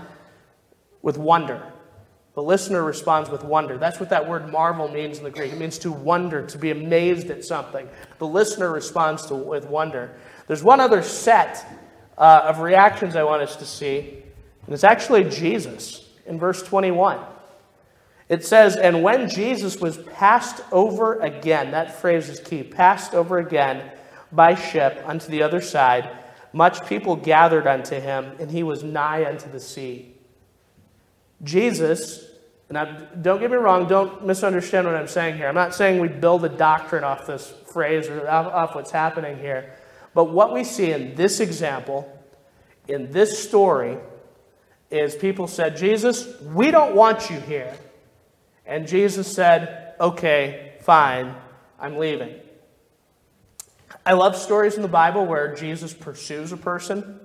with 1.02 1.18
wonder. 1.18 1.73
The 2.34 2.42
listener 2.42 2.82
responds 2.82 3.30
with 3.30 3.44
wonder. 3.44 3.78
That's 3.78 4.00
what 4.00 4.10
that 4.10 4.28
word 4.28 4.50
marvel 4.50 4.88
means 4.88 5.18
in 5.18 5.24
the 5.24 5.30
Greek. 5.30 5.52
It 5.52 5.58
means 5.58 5.78
to 5.78 5.92
wonder, 5.92 6.44
to 6.46 6.58
be 6.58 6.72
amazed 6.72 7.30
at 7.30 7.44
something. 7.44 7.88
The 8.18 8.26
listener 8.26 8.72
responds 8.72 9.26
to, 9.26 9.36
with 9.36 9.66
wonder. 9.66 10.16
There's 10.48 10.62
one 10.62 10.80
other 10.80 11.02
set 11.02 11.64
uh, 12.18 12.42
of 12.44 12.58
reactions 12.58 13.14
I 13.14 13.22
want 13.22 13.42
us 13.42 13.54
to 13.56 13.64
see, 13.64 14.22
and 14.66 14.74
it's 14.74 14.84
actually 14.84 15.24
Jesus 15.30 16.08
in 16.26 16.38
verse 16.38 16.62
21. 16.62 17.20
It 18.28 18.44
says, 18.44 18.76
And 18.76 19.02
when 19.02 19.28
Jesus 19.28 19.80
was 19.80 19.98
passed 19.98 20.60
over 20.72 21.20
again, 21.20 21.70
that 21.70 22.00
phrase 22.00 22.28
is 22.28 22.40
key, 22.40 22.64
passed 22.64 23.14
over 23.14 23.38
again 23.38 23.92
by 24.32 24.56
ship 24.56 25.02
unto 25.06 25.28
the 25.28 25.42
other 25.42 25.60
side, 25.60 26.10
much 26.52 26.86
people 26.88 27.14
gathered 27.14 27.66
unto 27.66 28.00
him, 28.00 28.32
and 28.40 28.50
he 28.50 28.62
was 28.62 28.82
nigh 28.82 29.24
unto 29.24 29.50
the 29.50 29.60
sea. 29.60 30.13
Jesus, 31.42 32.24
and 32.68 32.78
I, 32.78 33.06
don't 33.20 33.40
get 33.40 33.50
me 33.50 33.56
wrong, 33.56 33.86
don't 33.86 34.26
misunderstand 34.26 34.86
what 34.86 34.96
I'm 34.96 35.08
saying 35.08 35.36
here. 35.36 35.48
I'm 35.48 35.54
not 35.54 35.74
saying 35.74 36.00
we 36.00 36.08
build 36.08 36.44
a 36.44 36.48
doctrine 36.48 37.04
off 37.04 37.26
this 37.26 37.52
phrase 37.66 38.08
or 38.08 38.28
off, 38.28 38.46
off 38.46 38.74
what's 38.74 38.90
happening 38.90 39.38
here. 39.38 39.74
But 40.14 40.26
what 40.26 40.52
we 40.52 40.64
see 40.64 40.92
in 40.92 41.14
this 41.14 41.40
example, 41.40 42.10
in 42.88 43.10
this 43.10 43.42
story, 43.42 43.98
is 44.90 45.14
people 45.16 45.48
said, 45.48 45.76
Jesus, 45.76 46.40
we 46.42 46.70
don't 46.70 46.94
want 46.94 47.30
you 47.30 47.40
here. 47.40 47.76
And 48.64 48.86
Jesus 48.86 49.32
said, 49.32 49.94
Okay, 50.00 50.74
fine, 50.80 51.34
I'm 51.78 51.98
leaving. 51.98 52.34
I 54.06 54.12
love 54.12 54.36
stories 54.36 54.74
in 54.74 54.82
the 54.82 54.88
Bible 54.88 55.24
where 55.26 55.54
Jesus 55.54 55.94
pursues 55.94 56.52
a 56.52 56.56
person. 56.56 57.20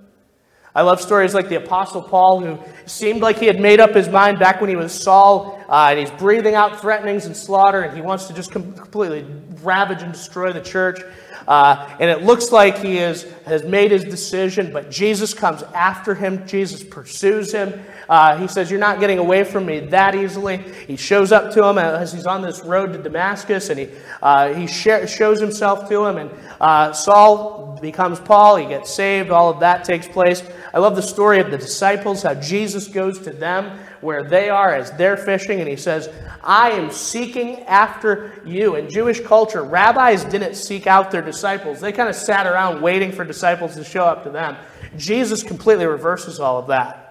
I 0.74 0.82
love 0.82 1.00
stories 1.00 1.34
like 1.34 1.48
the 1.48 1.56
Apostle 1.56 2.00
Paul, 2.00 2.40
who 2.40 2.58
seemed 2.86 3.22
like 3.22 3.38
he 3.38 3.46
had 3.46 3.58
made 3.60 3.80
up 3.80 3.92
his 3.92 4.08
mind 4.08 4.38
back 4.38 4.60
when 4.60 4.70
he 4.70 4.76
was 4.76 4.92
Saul, 4.92 5.60
uh, 5.68 5.88
and 5.90 5.98
he's 5.98 6.10
breathing 6.12 6.54
out 6.54 6.80
threatenings 6.80 7.26
and 7.26 7.36
slaughter, 7.36 7.82
and 7.82 7.96
he 7.96 8.02
wants 8.02 8.26
to 8.26 8.34
just 8.34 8.52
completely 8.52 9.26
ravage 9.62 10.02
and 10.02 10.12
destroy 10.12 10.52
the 10.52 10.60
church. 10.60 11.00
Uh, 11.46 11.88
and 11.98 12.10
it 12.10 12.22
looks 12.22 12.52
like 12.52 12.78
he 12.78 12.98
is, 12.98 13.24
has 13.46 13.64
made 13.64 13.90
his 13.90 14.04
decision, 14.04 14.72
but 14.72 14.90
Jesus 14.90 15.34
comes 15.34 15.62
after 15.74 16.14
him. 16.14 16.46
Jesus 16.46 16.82
pursues 16.82 17.52
him. 17.52 17.80
Uh, 18.08 18.36
he 18.38 18.48
says, 18.48 18.70
You're 18.70 18.80
not 18.80 19.00
getting 19.00 19.18
away 19.18 19.44
from 19.44 19.66
me 19.66 19.80
that 19.80 20.14
easily. 20.14 20.58
He 20.86 20.96
shows 20.96 21.32
up 21.32 21.52
to 21.54 21.64
him 21.64 21.78
as 21.78 22.12
he's 22.12 22.26
on 22.26 22.42
this 22.42 22.60
road 22.64 22.92
to 22.92 23.02
Damascus, 23.02 23.70
and 23.70 23.78
he, 23.78 23.88
uh, 24.22 24.52
he 24.54 24.66
sh- 24.66 25.08
shows 25.08 25.40
himself 25.40 25.88
to 25.88 26.04
him. 26.04 26.16
And 26.16 26.30
uh, 26.60 26.92
Saul 26.92 27.78
becomes 27.80 28.20
Paul. 28.20 28.56
He 28.56 28.66
gets 28.66 28.92
saved. 28.92 29.30
All 29.30 29.50
of 29.50 29.60
that 29.60 29.84
takes 29.84 30.06
place. 30.06 30.42
I 30.72 30.78
love 30.78 30.96
the 30.96 31.02
story 31.02 31.40
of 31.40 31.50
the 31.50 31.58
disciples, 31.58 32.22
how 32.22 32.34
Jesus 32.34 32.86
goes 32.88 33.18
to 33.20 33.30
them 33.30 33.78
where 34.00 34.22
they 34.22 34.48
are 34.48 34.74
as 34.74 34.90
they're 34.92 35.16
fishing, 35.16 35.60
and 35.60 35.68
he 35.68 35.76
says, 35.76 36.08
I 36.42 36.70
am 36.70 36.90
seeking 36.90 37.60
after 37.64 38.40
you. 38.46 38.76
In 38.76 38.88
Jewish 38.88 39.20
culture, 39.20 39.62
rabbis 39.62 40.24
didn't 40.24 40.54
seek 40.54 40.86
out 40.86 41.10
their 41.10 41.22
disciples, 41.22 41.80
they 41.80 41.92
kind 41.92 42.08
of 42.08 42.14
sat 42.14 42.46
around 42.46 42.80
waiting 42.80 43.12
for 43.12 43.24
disciples 43.24 43.74
to 43.76 43.84
show 43.84 44.04
up 44.04 44.24
to 44.24 44.30
them. 44.30 44.56
Jesus 44.96 45.42
completely 45.42 45.86
reverses 45.86 46.40
all 46.40 46.58
of 46.58 46.68
that. 46.68 47.06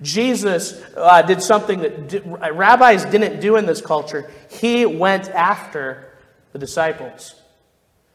Jesus 0.00 0.80
uh, 0.96 1.22
did 1.22 1.42
something 1.42 1.80
that 1.80 2.52
rabbis 2.54 3.04
didn't 3.06 3.40
do 3.40 3.56
in 3.56 3.66
this 3.66 3.80
culture. 3.80 4.30
He 4.48 4.86
went 4.86 5.28
after 5.30 6.12
the 6.52 6.58
disciples. 6.58 7.34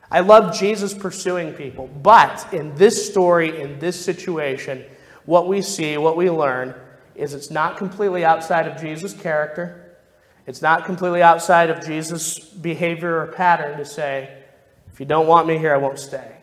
I 0.10 0.22
love 0.22 0.58
Jesus 0.58 0.94
pursuing 0.94 1.54
people, 1.54 1.88
but 2.02 2.54
in 2.54 2.76
this 2.76 3.10
story, 3.10 3.62
in 3.62 3.80
this 3.80 4.04
situation, 4.04 4.86
what 5.26 5.48
we 5.48 5.62
see, 5.62 5.98
what 5.98 6.16
we 6.16 6.30
learn, 6.30 6.76
is 7.16 7.34
it's 7.34 7.52
not 7.52 7.78
completely 7.78 8.26
outside 8.26 8.68
of 8.68 8.80
Jesus' 8.80 9.14
character. 9.14 9.98
It's 10.46 10.62
not 10.62 10.86
completely 10.86 11.22
outside 11.22 11.70
of 11.70 11.86
Jesus' 11.86 12.40
behavior 12.40 13.22
or 13.22 13.28
pattern 13.28 13.78
to 13.78 13.86
say, 13.86 14.44
if 14.92 15.00
you 15.00 15.06
don't 15.06 15.28
want 15.28 15.48
me 15.48 15.58
here, 15.58 15.74
I 15.74 15.78
won't 15.78 16.00
stay. 16.00 16.38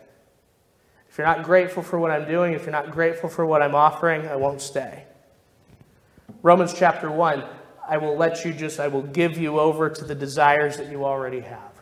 If 1.08 1.18
you're 1.18 1.26
not 1.26 1.42
grateful 1.42 1.82
for 1.82 1.98
what 1.98 2.10
I'm 2.10 2.26
doing, 2.26 2.54
if 2.54 2.62
you're 2.62 2.72
not 2.72 2.90
grateful 2.90 3.28
for 3.28 3.44
what 3.44 3.62
I'm 3.62 3.74
offering, 3.74 4.26
I 4.26 4.36
won't 4.36 4.60
stay. 4.60 5.04
Romans 6.42 6.72
chapter 6.72 7.10
1, 7.10 7.44
I 7.88 7.98
will 7.98 8.16
let 8.16 8.44
you 8.44 8.52
just, 8.52 8.80
I 8.80 8.88
will 8.88 9.02
give 9.02 9.36
you 9.36 9.58
over 9.58 9.90
to 9.90 10.04
the 10.04 10.14
desires 10.14 10.76
that 10.76 10.90
you 10.90 11.04
already 11.04 11.40
have. 11.40 11.72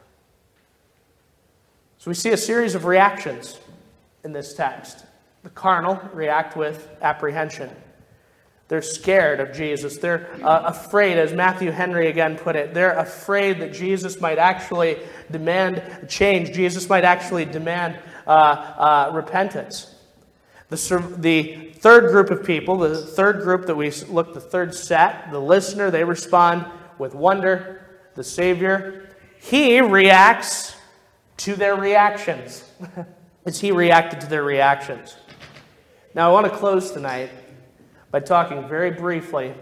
So 1.98 2.10
we 2.10 2.14
see 2.14 2.30
a 2.30 2.36
series 2.36 2.74
of 2.74 2.84
reactions 2.84 3.58
in 4.24 4.32
this 4.32 4.54
text. 4.54 5.04
The 5.42 5.50
carnal 5.50 6.00
react 6.12 6.56
with 6.56 6.88
apprehension. 7.02 7.70
They're 8.68 8.82
scared 8.82 9.40
of 9.40 9.52
Jesus. 9.52 9.96
They're 9.96 10.28
uh, 10.44 10.64
afraid, 10.66 11.18
as 11.18 11.32
Matthew 11.32 11.70
Henry 11.70 12.08
again 12.08 12.36
put 12.36 12.54
it, 12.54 12.74
they're 12.74 12.98
afraid 12.98 13.60
that 13.60 13.72
Jesus 13.72 14.20
might 14.20 14.38
actually 14.38 14.98
demand 15.30 16.08
change. 16.08 16.52
Jesus 16.52 16.88
might 16.88 17.04
actually 17.04 17.46
demand 17.46 17.98
uh, 18.26 18.30
uh, 18.30 19.10
repentance. 19.14 19.94
The, 20.68 21.14
the 21.16 21.72
third 21.76 22.10
group 22.10 22.30
of 22.30 22.44
people, 22.44 22.76
the 22.76 22.94
third 22.94 23.42
group 23.42 23.66
that 23.66 23.74
we 23.74 23.90
look, 24.08 24.34
the 24.34 24.40
third 24.40 24.74
set, 24.74 25.30
the 25.30 25.40
listener, 25.40 25.90
they 25.90 26.04
respond 26.04 26.66
with 26.98 27.14
wonder. 27.14 27.86
The 28.16 28.24
Savior, 28.24 29.08
he 29.40 29.80
reacts 29.80 30.76
to 31.38 31.54
their 31.56 31.76
reactions. 31.76 32.64
as 33.48 33.58
he 33.58 33.72
reacted 33.72 34.20
to 34.20 34.26
their 34.26 34.42
reactions. 34.42 35.16
Now, 36.14 36.28
I 36.28 36.32
want 36.32 36.52
to 36.52 36.58
close 36.58 36.90
tonight 36.90 37.30
by 38.10 38.20
talking 38.20 38.68
very 38.68 38.90
briefly 38.90 39.54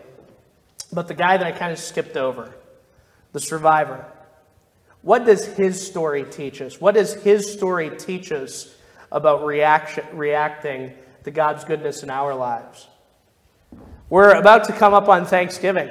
about 0.93 1.09
the 1.09 1.15
guy 1.15 1.37
that 1.37 1.47
I 1.47 1.53
kind 1.53 1.73
of 1.73 1.79
skipped 1.79 2.17
over, 2.17 2.55
the 3.33 3.41
survivor. 3.41 4.05
What 5.03 5.25
does 5.25 5.45
his 5.45 5.85
story 5.85 6.25
teach 6.25 6.61
us? 6.61 6.81
What 6.81 6.95
does 6.95 7.15
his 7.15 7.53
story 7.53 7.91
teach 7.91 8.33
us 8.33 8.75
about 9.11 9.45
reaction, 9.45 10.05
reacting 10.13 10.93
to 11.25 11.31
God's 11.31 11.65
goodness 11.65 12.03
in 12.03 12.11
our 12.11 12.35
lives? 12.35 12.87
We're 14.09 14.35
about 14.35 14.65
to 14.65 14.73
come 14.73 14.95
up 14.95 15.09
on 15.09 15.27
Thanksgiving. 15.27 15.91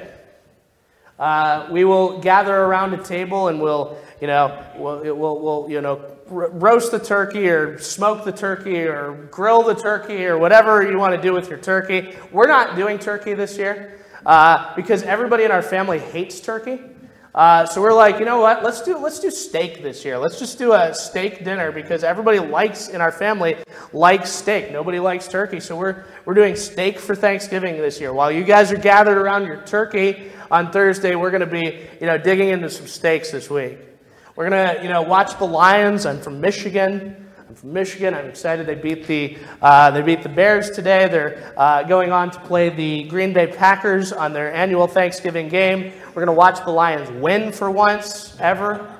Uh, 1.18 1.66
we 1.70 1.84
will 1.84 2.18
gather 2.20 2.54
around 2.54 2.92
a 2.92 3.02
table 3.02 3.48
and 3.48 3.60
we'll, 3.60 3.96
you 4.20 4.26
know, 4.26 4.62
we'll, 4.76 5.14
we'll, 5.14 5.40
we'll 5.40 5.66
you 5.70 5.80
know, 5.80 6.04
roast 6.28 6.90
the 6.90 6.98
turkey 6.98 7.48
or 7.48 7.78
smoke 7.78 8.24
the 8.24 8.32
turkey 8.32 8.82
or 8.82 9.28
grill 9.30 9.62
the 9.62 9.74
turkey 9.74 10.26
or 10.26 10.36
whatever 10.36 10.88
you 10.88 10.98
want 10.98 11.14
to 11.14 11.20
do 11.20 11.32
with 11.32 11.48
your 11.48 11.58
turkey. 11.58 12.14
We're 12.32 12.48
not 12.48 12.76
doing 12.76 12.98
turkey 12.98 13.34
this 13.34 13.56
year 13.56 13.98
uh, 14.26 14.74
because 14.74 15.02
everybody 15.04 15.44
in 15.44 15.50
our 15.50 15.62
family 15.62 16.00
hates 16.00 16.40
turkey. 16.40 16.80
Uh, 17.34 17.66
so 17.66 17.82
we're 17.82 17.92
like, 17.92 18.18
you 18.18 18.24
know 18.24 18.40
what? 18.40 18.64
Let's 18.64 18.80
do 18.80 18.96
let's 18.96 19.20
do 19.20 19.30
steak 19.30 19.82
this 19.82 20.06
year. 20.06 20.16
Let's 20.16 20.38
just 20.38 20.56
do 20.56 20.72
a 20.72 20.94
steak 20.94 21.44
dinner 21.44 21.70
because 21.70 22.02
everybody 22.02 22.38
likes 22.38 22.88
in 22.88 23.02
our 23.02 23.12
family 23.12 23.56
likes 23.92 24.30
steak. 24.30 24.72
Nobody 24.72 24.98
likes 24.98 25.28
turkey, 25.28 25.60
so 25.60 25.76
we're 25.76 26.04
we're 26.24 26.32
doing 26.32 26.56
steak 26.56 26.98
for 26.98 27.14
Thanksgiving 27.14 27.76
this 27.76 28.00
year. 28.00 28.14
While 28.14 28.32
you 28.32 28.42
guys 28.42 28.72
are 28.72 28.78
gathered 28.78 29.18
around 29.18 29.44
your 29.44 29.58
turkey 29.64 30.32
on 30.50 30.70
Thursday, 30.72 31.14
we're 31.14 31.30
going 31.30 31.40
to 31.40 31.46
be 31.46 31.86
you 32.00 32.06
know 32.06 32.18
digging 32.18 32.50
into 32.50 32.70
some 32.70 32.86
steaks 32.86 33.30
this 33.30 33.50
week. 33.50 33.78
We're 34.36 34.50
going 34.50 34.76
to, 34.76 34.82
you 34.82 34.90
know, 34.90 35.00
watch 35.00 35.38
the 35.38 35.46
Lions. 35.46 36.04
I'm 36.04 36.20
from 36.20 36.42
Michigan. 36.42 37.26
I'm 37.48 37.54
from 37.54 37.72
Michigan. 37.72 38.12
I'm 38.12 38.26
excited. 38.26 38.66
They 38.66 38.74
beat 38.74 39.06
the 39.06 39.38
uh, 39.62 39.90
they 39.92 40.02
beat 40.02 40.22
the 40.22 40.28
Bears 40.28 40.70
today. 40.70 41.08
They're 41.08 41.54
uh, 41.56 41.84
going 41.84 42.12
on 42.12 42.30
to 42.32 42.40
play 42.40 42.68
the 42.68 43.04
Green 43.04 43.32
Bay 43.32 43.46
Packers 43.46 44.12
on 44.12 44.34
their 44.34 44.52
annual 44.52 44.86
Thanksgiving 44.86 45.48
game. 45.48 45.90
We're 46.08 46.24
going 46.24 46.26
to 46.26 46.32
watch 46.32 46.62
the 46.66 46.70
Lions 46.70 47.10
win 47.10 47.50
for 47.50 47.70
once 47.70 48.36
ever. 48.38 48.94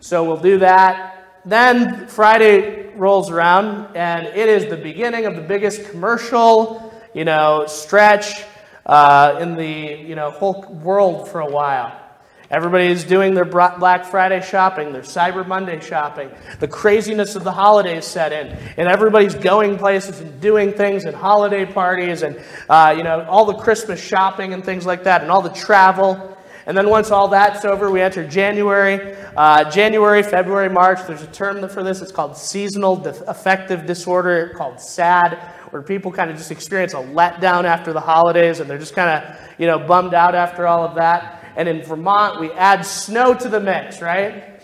So 0.00 0.24
we'll 0.24 0.40
do 0.40 0.58
that. 0.60 1.42
Then 1.44 2.08
Friday 2.08 2.94
rolls 2.94 3.30
around, 3.30 3.94
and 3.94 4.26
it 4.26 4.48
is 4.48 4.70
the 4.70 4.76
beginning 4.78 5.26
of 5.26 5.36
the 5.36 5.42
biggest 5.42 5.90
commercial, 5.90 6.94
you 7.12 7.26
know, 7.26 7.66
stretch 7.66 8.44
uh, 8.86 9.38
in 9.40 9.56
the 9.56 10.02
you 10.06 10.14
know 10.14 10.30
whole 10.30 10.62
world 10.82 11.28
for 11.28 11.40
a 11.40 11.50
while. 11.50 12.00
Everybody 12.48 12.86
is 12.86 13.02
doing 13.02 13.34
their 13.34 13.44
Black 13.44 14.04
Friday 14.04 14.40
shopping, 14.40 14.92
their 14.92 15.02
Cyber 15.02 15.44
Monday 15.44 15.80
shopping. 15.80 16.30
The 16.60 16.68
craziness 16.68 17.34
of 17.34 17.42
the 17.42 17.50
holidays 17.50 18.04
set 18.04 18.32
in, 18.32 18.56
and 18.76 18.86
everybody's 18.86 19.34
going 19.34 19.76
places 19.76 20.20
and 20.20 20.40
doing 20.40 20.72
things 20.72 21.06
and 21.06 21.16
holiday 21.16 21.66
parties 21.66 22.22
and 22.22 22.40
uh, 22.68 22.94
you 22.96 23.02
know 23.02 23.26
all 23.28 23.46
the 23.46 23.54
Christmas 23.54 24.00
shopping 24.00 24.52
and 24.54 24.64
things 24.64 24.86
like 24.86 25.02
that, 25.04 25.22
and 25.22 25.30
all 25.30 25.42
the 25.42 25.50
travel. 25.50 26.35
And 26.66 26.76
then 26.76 26.88
once 26.88 27.12
all 27.12 27.28
that's 27.28 27.64
over, 27.64 27.92
we 27.92 28.00
enter 28.00 28.26
January. 28.26 29.16
Uh, 29.36 29.70
January, 29.70 30.20
February, 30.24 30.68
March, 30.68 30.98
there's 31.06 31.22
a 31.22 31.28
term 31.28 31.66
for 31.68 31.84
this. 31.84 32.02
It's 32.02 32.10
called 32.10 32.36
seasonal 32.36 33.06
affective 33.28 33.86
disorder, 33.86 34.52
called 34.56 34.80
SAD, 34.80 35.38
where 35.70 35.80
people 35.80 36.10
kind 36.10 36.28
of 36.28 36.36
just 36.36 36.50
experience 36.50 36.92
a 36.92 36.96
letdown 36.96 37.64
after 37.64 37.92
the 37.92 38.00
holidays 38.00 38.58
and 38.58 38.68
they're 38.68 38.78
just 38.78 38.96
kind 38.96 39.10
of, 39.10 39.38
you 39.58 39.68
know, 39.68 39.78
bummed 39.78 40.12
out 40.12 40.34
after 40.34 40.66
all 40.66 40.84
of 40.84 40.96
that. 40.96 41.44
And 41.56 41.68
in 41.68 41.84
Vermont, 41.84 42.40
we 42.40 42.50
add 42.52 42.84
snow 42.84 43.32
to 43.32 43.48
the 43.48 43.60
mix, 43.60 44.02
right? 44.02 44.60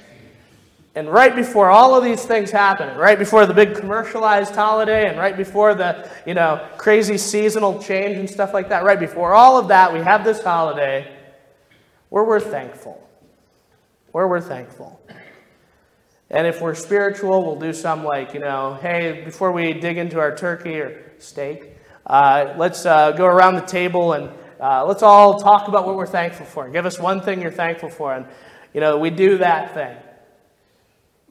And 0.96 1.08
right 1.08 1.34
before 1.34 1.70
all 1.70 1.94
of 1.94 2.02
these 2.02 2.24
things 2.24 2.50
happen, 2.50 2.98
right 2.98 3.18
before 3.18 3.46
the 3.46 3.54
big 3.54 3.76
commercialized 3.76 4.54
holiday, 4.54 5.08
and 5.08 5.18
right 5.18 5.34
before 5.36 5.74
the 5.74 6.10
you 6.26 6.34
know 6.34 6.68
crazy 6.76 7.16
seasonal 7.16 7.82
change 7.82 8.18
and 8.18 8.28
stuff 8.28 8.52
like 8.52 8.68
that, 8.68 8.84
right 8.84 9.00
before 9.00 9.32
all 9.32 9.56
of 9.56 9.68
that, 9.68 9.90
we 9.90 10.00
have 10.00 10.22
this 10.22 10.42
holiday 10.42 11.21
where 12.12 12.24
we're 12.24 12.40
thankful. 12.40 13.02
Where 14.10 14.28
we're 14.28 14.42
thankful. 14.42 15.00
And 16.28 16.46
if 16.46 16.60
we're 16.60 16.74
spiritual, 16.74 17.42
we'll 17.42 17.58
do 17.58 17.72
some 17.72 18.04
like, 18.04 18.34
you 18.34 18.40
know, 18.40 18.78
hey, 18.82 19.22
before 19.24 19.50
we 19.50 19.72
dig 19.72 19.96
into 19.96 20.20
our 20.20 20.36
turkey 20.36 20.78
or 20.78 21.14
steak, 21.18 21.74
uh, 22.04 22.52
let's 22.58 22.84
uh, 22.84 23.12
go 23.12 23.24
around 23.24 23.54
the 23.54 23.62
table 23.62 24.12
and 24.12 24.28
uh, 24.60 24.84
let's 24.84 25.02
all 25.02 25.40
talk 25.40 25.68
about 25.68 25.86
what 25.86 25.96
we're 25.96 26.04
thankful 26.06 26.44
for. 26.44 26.68
Give 26.68 26.84
us 26.84 26.98
one 26.98 27.22
thing 27.22 27.40
you're 27.40 27.50
thankful 27.50 27.88
for. 27.88 28.12
And, 28.12 28.26
you 28.74 28.82
know, 28.82 28.98
we 28.98 29.08
do 29.08 29.38
that 29.38 29.72
thing. 29.72 29.96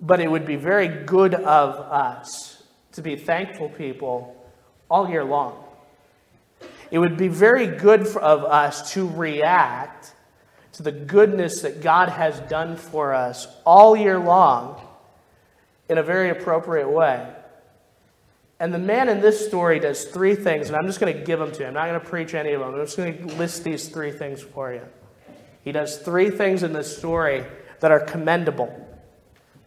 But 0.01 0.19
it 0.19 0.31
would 0.31 0.47
be 0.47 0.55
very 0.55 0.87
good 1.05 1.35
of 1.35 1.75
us 1.75 2.63
to 2.93 3.03
be 3.03 3.15
thankful 3.15 3.69
people 3.69 4.35
all 4.89 5.07
year 5.07 5.23
long. 5.23 5.63
It 6.89 6.97
would 6.97 7.17
be 7.17 7.27
very 7.27 7.67
good 7.67 8.07
of 8.17 8.45
us 8.45 8.93
to 8.93 9.07
react 9.07 10.00
to 10.73 10.83
the 10.83 10.91
goodness 10.91 11.61
that 11.61 11.81
God 11.81 12.09
has 12.09 12.39
done 12.41 12.77
for 12.77 13.13
us 13.13 13.47
all 13.65 13.95
year 13.95 14.17
long 14.17 14.81
in 15.89 15.97
a 15.97 16.03
very 16.03 16.29
appropriate 16.29 16.89
way. 16.89 17.27
And 18.59 18.73
the 18.73 18.79
man 18.79 19.09
in 19.09 19.21
this 19.21 19.45
story 19.45 19.79
does 19.79 20.05
three 20.05 20.35
things, 20.35 20.67
and 20.67 20.77
I'm 20.77 20.85
just 20.85 20.99
going 20.99 21.17
to 21.17 21.23
give 21.23 21.39
them 21.39 21.51
to 21.51 21.59
you. 21.61 21.65
I'm 21.65 21.73
not 21.73 21.87
going 21.87 21.99
to 21.99 22.05
preach 22.05 22.35
any 22.35 22.53
of 22.53 22.59
them. 22.59 22.75
I'm 22.75 22.85
just 22.85 22.95
going 22.95 23.27
to 23.27 23.35
list 23.35 23.63
these 23.63 23.89
three 23.89 24.11
things 24.11 24.41
for 24.41 24.71
you. 24.71 24.83
He 25.63 25.71
does 25.71 25.97
three 25.97 26.29
things 26.29 26.63
in 26.63 26.71
this 26.71 26.95
story 26.95 27.43
that 27.79 27.91
are 27.91 27.99
commendable. 27.99 28.87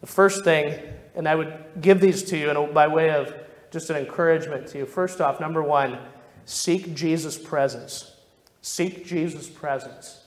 The 0.01 0.07
first 0.07 0.45
thing, 0.45 0.81
and 1.15 1.29
I 1.29 1.35
would 1.35 1.53
give 1.81 2.01
these 2.01 2.23
to 2.25 2.39
you 2.39 2.71
by 2.73 2.87
way 2.87 3.11
of 3.11 3.35
just 3.71 3.91
an 3.91 3.97
encouragement 3.97 4.69
to 4.69 4.79
you. 4.79 4.87
First 4.87 5.21
off, 5.21 5.41
number 5.41 5.63
one, 5.63 5.99
seek 6.45 6.95
Jesus' 6.95 7.37
presence. 7.37 8.15
Seek 8.63 9.05
Jesus' 9.05 9.49
presence. 9.49 10.24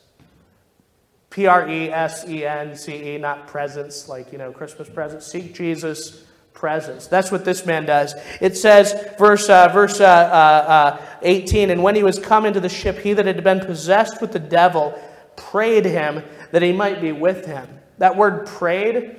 P 1.37 1.45
R 1.45 1.69
E 1.69 1.91
S 1.91 2.27
E 2.27 2.47
N 2.47 2.75
C 2.75 3.13
E, 3.13 3.17
not 3.19 3.45
presence, 3.45 4.09
like, 4.09 4.31
you 4.31 4.39
know, 4.39 4.51
Christmas 4.51 4.89
presents. 4.89 5.27
Seek 5.27 5.53
Jesus' 5.53 6.23
presence. 6.55 7.05
That's 7.05 7.31
what 7.31 7.45
this 7.45 7.63
man 7.63 7.85
does. 7.85 8.15
It 8.41 8.57
says, 8.57 9.13
verse, 9.19 9.47
uh, 9.47 9.67
verse 9.67 10.01
uh, 10.01 10.05
uh 10.05 11.05
18, 11.21 11.69
and 11.69 11.83
when 11.83 11.93
he 11.93 12.01
was 12.01 12.17
come 12.17 12.47
into 12.47 12.59
the 12.59 12.69
ship, 12.69 12.97
he 12.97 13.13
that 13.13 13.27
had 13.27 13.43
been 13.43 13.59
possessed 13.59 14.19
with 14.19 14.31
the 14.31 14.39
devil 14.39 14.99
prayed 15.35 15.85
him 15.85 16.23
that 16.51 16.63
he 16.63 16.73
might 16.73 17.01
be 17.01 17.11
with 17.11 17.45
him. 17.45 17.69
That 17.99 18.17
word 18.17 18.47
prayed 18.47 19.17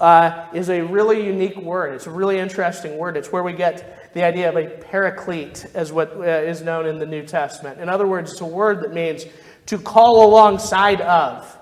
uh, 0.00 0.48
is 0.52 0.68
a 0.68 0.80
really 0.80 1.24
unique 1.24 1.56
word. 1.58 1.94
It's 1.94 2.08
a 2.08 2.10
really 2.10 2.40
interesting 2.40 2.98
word. 2.98 3.16
It's 3.16 3.30
where 3.30 3.44
we 3.44 3.52
get 3.52 4.12
the 4.14 4.24
idea 4.24 4.48
of 4.48 4.56
a 4.56 4.66
paraclete, 4.66 5.66
as 5.74 5.92
what 5.92 6.10
uh, 6.16 6.22
is 6.22 6.62
known 6.62 6.86
in 6.86 6.98
the 6.98 7.06
New 7.06 7.24
Testament. 7.24 7.78
In 7.78 7.88
other 7.88 8.08
words, 8.08 8.32
it's 8.32 8.40
a 8.40 8.44
word 8.44 8.82
that 8.82 8.92
means 8.92 9.26
to 9.70 9.78
call 9.78 10.28
alongside 10.28 11.00
of. 11.00 11.56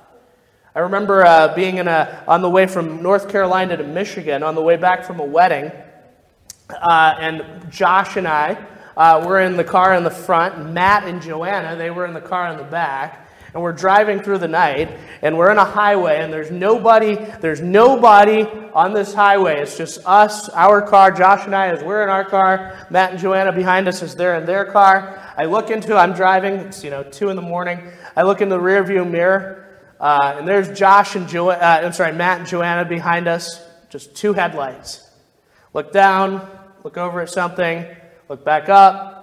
I 0.74 0.78
remember 0.78 1.26
uh, 1.26 1.54
being 1.54 1.76
in 1.76 1.88
a, 1.88 2.24
on 2.26 2.40
the 2.40 2.48
way 2.48 2.66
from 2.66 3.02
North 3.02 3.28
Carolina 3.28 3.76
to 3.76 3.84
Michigan 3.84 4.42
on 4.42 4.54
the 4.54 4.62
way 4.62 4.76
back 4.76 5.04
from 5.04 5.20
a 5.20 5.24
wedding, 5.24 5.70
uh, 6.70 7.14
and 7.20 7.70
Josh 7.70 8.16
and 8.16 8.26
I 8.26 8.66
uh, 8.96 9.22
were 9.28 9.40
in 9.40 9.58
the 9.58 9.64
car 9.64 9.94
in 9.94 10.04
the 10.04 10.10
front. 10.10 10.72
Matt 10.72 11.04
and 11.04 11.20
Joanna, 11.20 11.76
they 11.76 11.90
were 11.90 12.06
in 12.06 12.14
the 12.14 12.22
car 12.22 12.50
in 12.50 12.56
the 12.56 12.64
back 12.64 13.27
and 13.54 13.62
we're 13.62 13.72
driving 13.72 14.20
through 14.20 14.38
the 14.38 14.48
night 14.48 14.90
and 15.22 15.36
we're 15.36 15.50
in 15.50 15.58
a 15.58 15.64
highway 15.64 16.20
and 16.20 16.32
there's 16.32 16.50
nobody 16.50 17.14
there's 17.40 17.60
nobody 17.60 18.42
on 18.74 18.92
this 18.92 19.14
highway. 19.14 19.60
It's 19.60 19.76
just 19.76 20.00
us 20.04 20.48
our 20.50 20.82
car 20.82 21.10
josh 21.10 21.46
and 21.46 21.54
i 21.54 21.68
as 21.68 21.82
we're 21.82 22.02
in 22.02 22.08
our 22.08 22.24
car. 22.24 22.86
Matt 22.90 23.12
and 23.12 23.20
joanna 23.20 23.52
behind 23.52 23.88
us 23.88 24.02
as 24.02 24.14
they're 24.14 24.36
in 24.36 24.46
their 24.46 24.66
car. 24.66 25.18
I 25.36 25.46
look 25.46 25.70
into 25.70 25.96
i'm 25.96 26.12
driving 26.12 26.54
it's 26.54 26.84
you 26.84 26.90
know 26.90 27.02
two 27.02 27.30
in 27.30 27.36
the 27.36 27.42
morning. 27.42 27.80
I 28.14 28.22
look 28.22 28.40
in 28.40 28.48
the 28.48 28.60
rear 28.60 28.82
view 28.84 29.04
mirror 29.04 29.66
uh, 30.00 30.36
and 30.38 30.46
there's 30.46 30.78
josh 30.78 31.16
and 31.16 31.28
jo- 31.28 31.50
uh, 31.50 31.80
i'm 31.82 31.92
sorry 31.92 32.12
matt 32.12 32.40
and 32.40 32.48
joanna 32.48 32.84
behind 32.84 33.28
us 33.28 33.64
just 33.88 34.14
two 34.14 34.34
headlights. 34.34 35.10
Look 35.72 35.92
down 35.92 36.48
look 36.84 36.98
over 36.98 37.22
at 37.22 37.30
something 37.30 37.86
look 38.28 38.44
back 38.44 38.68
up. 38.68 39.14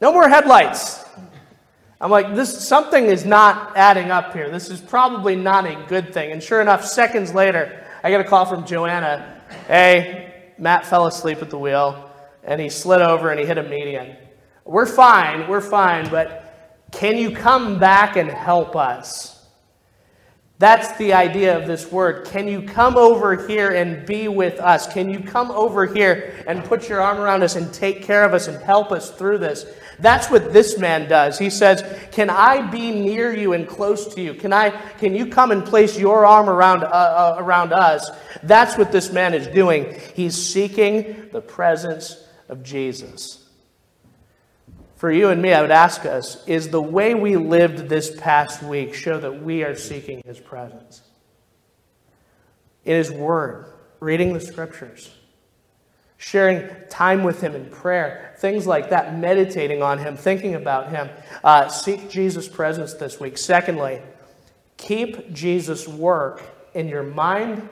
No 0.00 0.12
more 0.12 0.28
headlights 0.28 1.07
I'm 2.00 2.10
like, 2.10 2.34
this 2.34 2.66
something 2.66 3.06
is 3.06 3.24
not 3.24 3.76
adding 3.76 4.10
up 4.10 4.32
here. 4.32 4.50
This 4.50 4.70
is 4.70 4.80
probably 4.80 5.34
not 5.34 5.66
a 5.66 5.84
good 5.88 6.14
thing. 6.14 6.30
And 6.30 6.42
sure 6.42 6.60
enough, 6.60 6.84
seconds 6.84 7.34
later, 7.34 7.84
I 8.04 8.10
get 8.10 8.20
a 8.20 8.24
call 8.24 8.46
from 8.46 8.64
Joanna. 8.64 9.42
Hey, 9.66 10.52
Matt 10.58 10.86
fell 10.86 11.06
asleep 11.06 11.42
at 11.42 11.50
the 11.50 11.58
wheel, 11.58 12.10
and 12.44 12.60
he 12.60 12.68
slid 12.68 13.00
over 13.00 13.30
and 13.30 13.40
he 13.40 13.46
hit 13.46 13.58
a 13.58 13.64
median. 13.64 14.16
We're 14.64 14.86
fine, 14.86 15.48
we're 15.48 15.60
fine, 15.60 16.08
but 16.08 16.86
can 16.92 17.16
you 17.16 17.30
come 17.30 17.78
back 17.78 18.16
and 18.16 18.30
help 18.30 18.76
us? 18.76 19.46
That's 20.58 20.96
the 20.98 21.12
idea 21.12 21.56
of 21.56 21.68
this 21.68 21.90
word. 21.90 22.26
Can 22.26 22.48
you 22.48 22.62
come 22.62 22.96
over 22.96 23.46
here 23.46 23.70
and 23.70 24.04
be 24.04 24.26
with 24.26 24.58
us? 24.58 24.92
Can 24.92 25.08
you 25.08 25.20
come 25.20 25.52
over 25.52 25.86
here 25.86 26.44
and 26.48 26.64
put 26.64 26.88
your 26.88 27.00
arm 27.00 27.18
around 27.18 27.44
us 27.44 27.54
and 27.54 27.72
take 27.72 28.02
care 28.02 28.24
of 28.24 28.34
us 28.34 28.48
and 28.48 28.60
help 28.62 28.90
us 28.90 29.10
through 29.10 29.38
this? 29.38 29.66
That's 30.00 30.30
what 30.30 30.52
this 30.52 30.78
man 30.78 31.08
does. 31.08 31.38
He 31.38 31.50
says, 31.50 31.82
Can 32.12 32.30
I 32.30 32.70
be 32.70 32.92
near 32.92 33.34
you 33.34 33.52
and 33.52 33.66
close 33.66 34.14
to 34.14 34.20
you? 34.20 34.34
Can, 34.34 34.52
I, 34.52 34.70
can 34.70 35.14
you 35.14 35.26
come 35.26 35.50
and 35.50 35.64
place 35.64 35.98
your 35.98 36.24
arm 36.24 36.48
around, 36.48 36.84
uh, 36.84 36.86
uh, 36.86 37.36
around 37.38 37.72
us? 37.72 38.08
That's 38.42 38.78
what 38.78 38.92
this 38.92 39.12
man 39.12 39.34
is 39.34 39.46
doing. 39.48 39.98
He's 40.14 40.36
seeking 40.36 41.28
the 41.32 41.40
presence 41.40 42.24
of 42.48 42.62
Jesus 42.62 43.48
for 44.98 45.12
you 45.12 45.28
and 45.28 45.40
me, 45.40 45.52
I 45.52 45.62
would 45.62 45.70
ask 45.70 46.04
us 46.04 46.44
is 46.48 46.70
the 46.70 46.82
way 46.82 47.14
we 47.14 47.36
lived 47.36 47.88
this 47.88 48.14
past 48.20 48.64
week 48.64 48.94
show 48.94 49.18
that 49.20 49.44
we 49.44 49.62
are 49.62 49.76
seeking 49.76 50.20
His 50.26 50.40
presence? 50.40 51.02
In 52.84 52.96
His 52.96 53.10
Word, 53.10 53.66
reading 54.00 54.32
the 54.32 54.40
Scriptures, 54.40 55.08
sharing 56.18 56.68
time 56.90 57.22
with 57.22 57.40
Him 57.40 57.54
in 57.54 57.70
prayer, 57.70 58.34
things 58.38 58.66
like 58.66 58.90
that, 58.90 59.16
meditating 59.16 59.82
on 59.82 59.98
Him, 59.98 60.16
thinking 60.16 60.54
about 60.54 60.90
Him. 60.90 61.08
Uh, 61.42 61.68
seek 61.68 62.10
Jesus' 62.10 62.48
presence 62.48 62.94
this 62.94 63.18
week. 63.18 63.38
Secondly, 63.38 64.02
keep 64.76 65.32
Jesus' 65.32 65.88
work 65.88 66.42
in 66.74 66.88
your 66.88 67.02
mind 67.02 67.68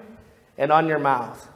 and 0.57 0.73
on 0.73 0.87
your 0.87 0.99
mouth. 0.99 1.49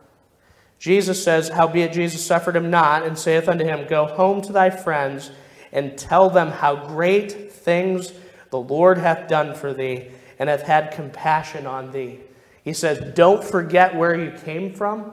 Jesus 0.78 1.22
says, 1.22 1.50
Howbeit 1.50 1.92
Jesus 1.92 2.24
suffered 2.24 2.56
him 2.56 2.70
not, 2.70 3.06
and 3.06 3.18
saith 3.18 3.48
unto 3.48 3.64
him, 3.64 3.86
Go 3.86 4.06
home 4.06 4.40
to 4.42 4.52
thy 4.52 4.70
friends 4.70 5.30
and 5.72 5.96
tell 5.96 6.30
them 6.30 6.48
how 6.48 6.86
great 6.88 7.52
things 7.52 8.12
the 8.50 8.58
Lord 8.58 8.98
hath 8.98 9.28
done 9.28 9.54
for 9.54 9.74
thee 9.74 10.08
and 10.38 10.48
hath 10.48 10.62
had 10.62 10.92
compassion 10.92 11.66
on 11.66 11.92
thee. 11.92 12.20
He 12.64 12.72
says, 12.72 13.14
Don't 13.14 13.44
forget 13.44 13.94
where 13.94 14.16
you 14.16 14.32
came 14.38 14.72
from. 14.72 15.12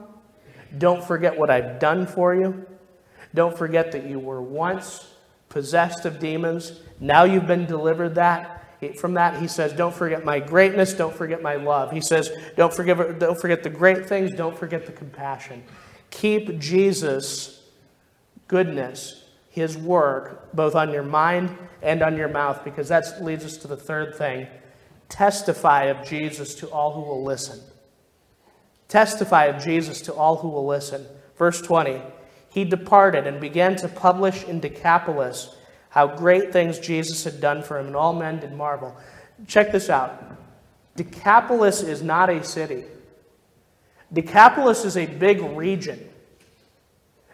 Don't 0.77 1.03
forget 1.03 1.37
what 1.37 1.49
I've 1.49 1.79
done 1.79 2.07
for 2.07 2.35
you. 2.35 2.65
Don't 3.33 3.57
forget 3.57 3.91
that 3.91 4.05
you 4.05 4.19
were 4.19 4.41
once 4.41 5.13
possessed 5.49 6.05
of 6.05 6.19
demons. 6.19 6.79
Now 6.99 7.23
you've 7.23 7.47
been 7.47 7.65
delivered 7.65 8.15
that 8.15 8.53
from 8.99 9.15
that 9.15 9.41
he 9.41 9.47
says 9.47 9.73
don't 9.73 9.95
forget 9.95 10.23
my 10.23 10.39
greatness 10.39 10.93
don't 10.93 11.15
forget 11.15 11.41
my 11.41 11.55
love 11.55 11.91
he 11.91 11.99
says 11.99 12.29
don't 12.55 12.71
forget 12.71 13.17
don't 13.17 13.41
forget 13.41 13.63
the 13.63 13.69
great 13.71 14.07
things 14.07 14.31
don't 14.35 14.55
forget 14.55 14.85
the 14.85 14.91
compassion 14.91 15.63
keep 16.11 16.59
jesus 16.59 17.63
goodness 18.47 19.27
his 19.57 19.75
work 19.75 20.53
both 20.53 20.75
on 20.75 20.93
your 20.93 21.01
mind 21.01 21.57
and 21.81 22.03
on 22.03 22.15
your 22.15 22.27
mouth, 22.27 22.63
because 22.63 22.89
that 22.89 23.23
leads 23.23 23.43
us 23.43 23.57
to 23.57 23.67
the 23.67 23.75
third 23.75 24.13
thing. 24.13 24.45
Testify 25.09 25.85
of 25.85 26.07
Jesus 26.07 26.53
to 26.55 26.69
all 26.69 26.93
who 26.93 27.01
will 27.01 27.23
listen. 27.23 27.59
Testify 28.87 29.45
of 29.45 29.63
Jesus 29.63 30.01
to 30.01 30.13
all 30.13 30.37
who 30.37 30.49
will 30.49 30.65
listen. 30.65 31.05
Verse 31.37 31.61
20 31.61 32.01
He 32.49 32.63
departed 32.63 33.27
and 33.27 33.39
began 33.39 33.75
to 33.77 33.87
publish 33.87 34.43
in 34.43 34.59
Decapolis 34.59 35.55
how 35.89 36.07
great 36.07 36.53
things 36.53 36.79
Jesus 36.79 37.23
had 37.23 37.41
done 37.41 37.63
for 37.63 37.79
him, 37.79 37.87
and 37.87 37.95
all 37.95 38.13
men 38.13 38.39
did 38.39 38.53
marvel. 38.53 38.95
Check 39.47 39.71
this 39.71 39.89
out 39.89 40.37
Decapolis 40.95 41.81
is 41.81 42.01
not 42.01 42.29
a 42.29 42.43
city, 42.43 42.85
Decapolis 44.11 44.85
is 44.85 44.97
a 44.97 45.05
big 45.05 45.41
region. 45.41 46.09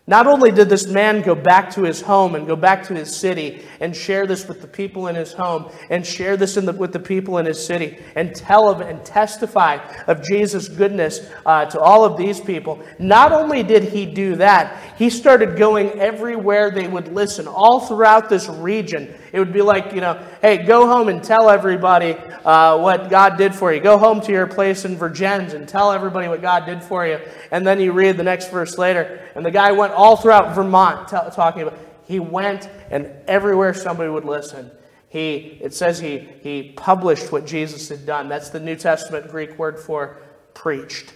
Not 0.05 0.27
only 0.27 0.51
did 0.51 0.67
this 0.67 0.85
man 0.85 1.21
go 1.21 1.33
back 1.33 1.71
to 1.75 1.83
his 1.83 2.01
home 2.01 2.35
and 2.35 2.45
go 2.45 2.57
back 2.57 2.83
to 2.87 2.93
his 2.93 3.15
city 3.15 3.63
and 3.79 3.95
share 3.95 4.27
this 4.27 4.45
with 4.49 4.59
the 4.59 4.67
people 4.67 5.07
in 5.07 5.15
his 5.15 5.31
home 5.31 5.71
and 5.89 6.05
share 6.05 6.35
this 6.35 6.55
the, 6.55 6.73
with 6.73 6.91
the 6.91 6.99
people 6.99 7.37
in 7.37 7.45
his 7.45 7.65
city 7.65 7.99
and 8.15 8.35
tell 8.35 8.67
of 8.67 8.81
and 8.81 9.05
testify 9.05 9.77
of 10.07 10.21
Jesus' 10.21 10.67
goodness 10.67 11.29
uh, 11.45 11.63
to 11.67 11.79
all 11.79 12.03
of 12.03 12.17
these 12.17 12.41
people, 12.41 12.83
not 12.99 13.31
only 13.31 13.63
did 13.63 13.83
he 13.83 14.05
do 14.05 14.35
that, 14.35 14.97
he 14.97 15.09
started 15.09 15.57
going 15.57 15.89
everywhere 15.91 16.69
they 16.69 16.89
would 16.89 17.13
listen, 17.13 17.47
all 17.47 17.79
throughout 17.79 18.27
this 18.27 18.49
region. 18.49 19.15
It 19.33 19.39
would 19.39 19.51
be 19.51 19.63
like, 19.63 19.93
you 19.93 19.99
know, 19.99 20.23
hey, 20.43 20.63
go 20.63 20.85
home 20.85 21.09
and 21.09 21.23
tell 21.23 21.49
everybody 21.49 22.13
uh, 22.45 22.77
what 22.77 23.09
God 23.09 23.35
did 23.35 23.55
for 23.55 23.73
you. 23.73 23.81
Go 23.81 23.97
home 23.97 24.21
to 24.21 24.31
your 24.31 24.45
place 24.45 24.85
in 24.85 24.95
Vergennes 24.95 25.55
and 25.55 25.67
tell 25.67 25.91
everybody 25.91 26.27
what 26.27 26.39
God 26.39 26.67
did 26.67 26.83
for 26.83 27.07
you. 27.07 27.19
And 27.49 27.65
then 27.65 27.81
you 27.81 27.93
read 27.93 28.15
the 28.15 28.23
next 28.23 28.51
verse 28.51 28.77
later, 28.77 29.27
and 29.35 29.43
the 29.43 29.49
guy 29.49 29.71
went 29.71 29.91
all 29.91 30.15
throughout 30.15 30.53
Vermont 30.53 31.07
t- 31.07 31.17
talking 31.33 31.63
about. 31.63 31.79
He 32.05 32.19
went, 32.19 32.69
and 32.91 33.11
everywhere 33.27 33.73
somebody 33.73 34.11
would 34.11 34.25
listen, 34.25 34.69
he 35.09 35.57
it 35.61 35.73
says 35.73 35.99
he 35.99 36.19
he 36.41 36.73
published 36.75 37.31
what 37.31 37.47
Jesus 37.47 37.89
had 37.89 38.05
done. 38.05 38.29
That's 38.29 38.49
the 38.49 38.59
New 38.59 38.75
Testament 38.75 39.31
Greek 39.31 39.57
word 39.57 39.79
for 39.79 40.21
preached. 40.53 41.11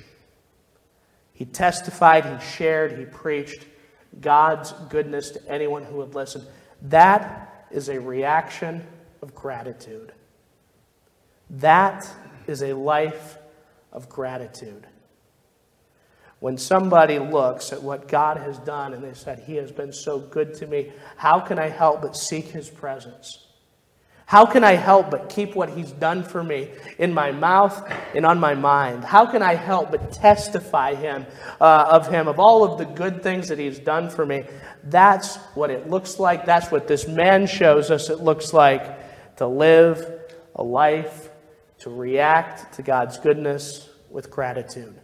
He 1.33 1.45
testified, 1.45 2.25
he 2.25 2.47
shared, 2.55 2.97
he 2.97 3.05
preached 3.05 3.63
God's 4.19 4.71
goodness 4.89 5.29
to 5.31 5.47
anyone 5.47 5.83
who 5.83 5.97
would 5.97 6.15
listen. 6.15 6.43
That 6.81 7.56
is 7.71 7.89
a 7.89 7.99
reaction 7.99 8.85
of 9.21 9.35
gratitude. 9.35 10.11
That 11.49 12.09
is 12.47 12.61
a 12.61 12.73
life 12.73 13.37
of 13.91 14.09
gratitude. 14.09 14.87
When 16.39 16.57
somebody 16.57 17.17
looks 17.17 17.73
at 17.73 17.81
what 17.81 18.07
God 18.07 18.37
has 18.37 18.59
done 18.59 18.93
and 18.93 19.03
they 19.03 19.13
said, 19.13 19.39
He 19.39 19.55
has 19.55 19.71
been 19.71 19.91
so 19.91 20.19
good 20.19 20.53
to 20.55 20.67
me, 20.67 20.91
how 21.15 21.39
can 21.39 21.57
I 21.57 21.69
help 21.69 22.01
but 22.01 22.15
seek 22.15 22.45
His 22.45 22.69
presence? 22.69 23.46
How 24.27 24.45
can 24.45 24.65
I 24.65 24.73
help 24.73 25.09
but 25.09 25.29
keep 25.29 25.55
what 25.55 25.69
He's 25.69 25.93
done 25.93 26.21
for 26.21 26.43
me 26.43 26.69
in 26.99 27.13
my 27.13 27.31
mouth 27.31 27.89
and 28.13 28.25
on 28.25 28.41
my 28.41 28.55
mind? 28.55 29.05
How 29.05 29.25
can 29.25 29.41
I 29.41 29.55
help 29.55 29.91
but 29.91 30.11
testify 30.11 30.95
him, 30.95 31.25
uh, 31.61 31.87
of 31.89 32.09
Him, 32.09 32.27
of 32.27 32.37
all 32.37 32.65
of 32.65 32.77
the 32.77 32.83
good 32.83 33.23
things 33.23 33.47
that 33.47 33.57
He's 33.57 33.79
done 33.79 34.09
for 34.09 34.25
me? 34.25 34.43
That's 34.83 35.37
what 35.55 35.71
it 35.71 35.89
looks 35.89 36.19
like. 36.19 36.45
That's 36.45 36.69
what 36.69 36.89
this 36.89 37.07
man 37.07 37.47
shows 37.47 37.89
us 37.89 38.09
it 38.09 38.19
looks 38.19 38.51
like 38.51 39.37
to 39.37 39.47
live 39.47 40.05
a 40.55 40.63
life, 40.63 41.29
to 41.79 41.89
react 41.89 42.73
to 42.73 42.81
God's 42.81 43.17
goodness 43.17 43.89
with 44.09 44.29
gratitude. 44.29 44.99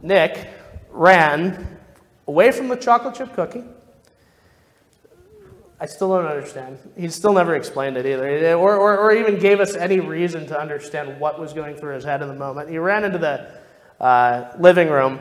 Nick 0.00 0.48
ran 0.90 1.76
away 2.28 2.52
from 2.52 2.68
the 2.68 2.76
chocolate 2.76 3.16
chip 3.16 3.34
cookie. 3.34 3.64
I 5.78 5.86
still 5.86 6.08
don't 6.08 6.24
understand. 6.24 6.78
He 6.96 7.08
still 7.08 7.34
never 7.34 7.54
explained 7.54 7.98
it 7.98 8.06
either, 8.06 8.54
or, 8.54 8.76
or, 8.76 8.96
or, 8.96 9.12
even 9.12 9.38
gave 9.38 9.60
us 9.60 9.76
any 9.76 10.00
reason 10.00 10.46
to 10.46 10.58
understand 10.58 11.20
what 11.20 11.38
was 11.38 11.52
going 11.52 11.76
through 11.76 11.94
his 11.94 12.04
head 12.04 12.22
in 12.22 12.28
the 12.28 12.34
moment. 12.34 12.70
He 12.70 12.78
ran 12.78 13.04
into 13.04 13.18
the 13.18 13.50
uh, 14.02 14.52
living 14.58 14.88
room. 14.88 15.18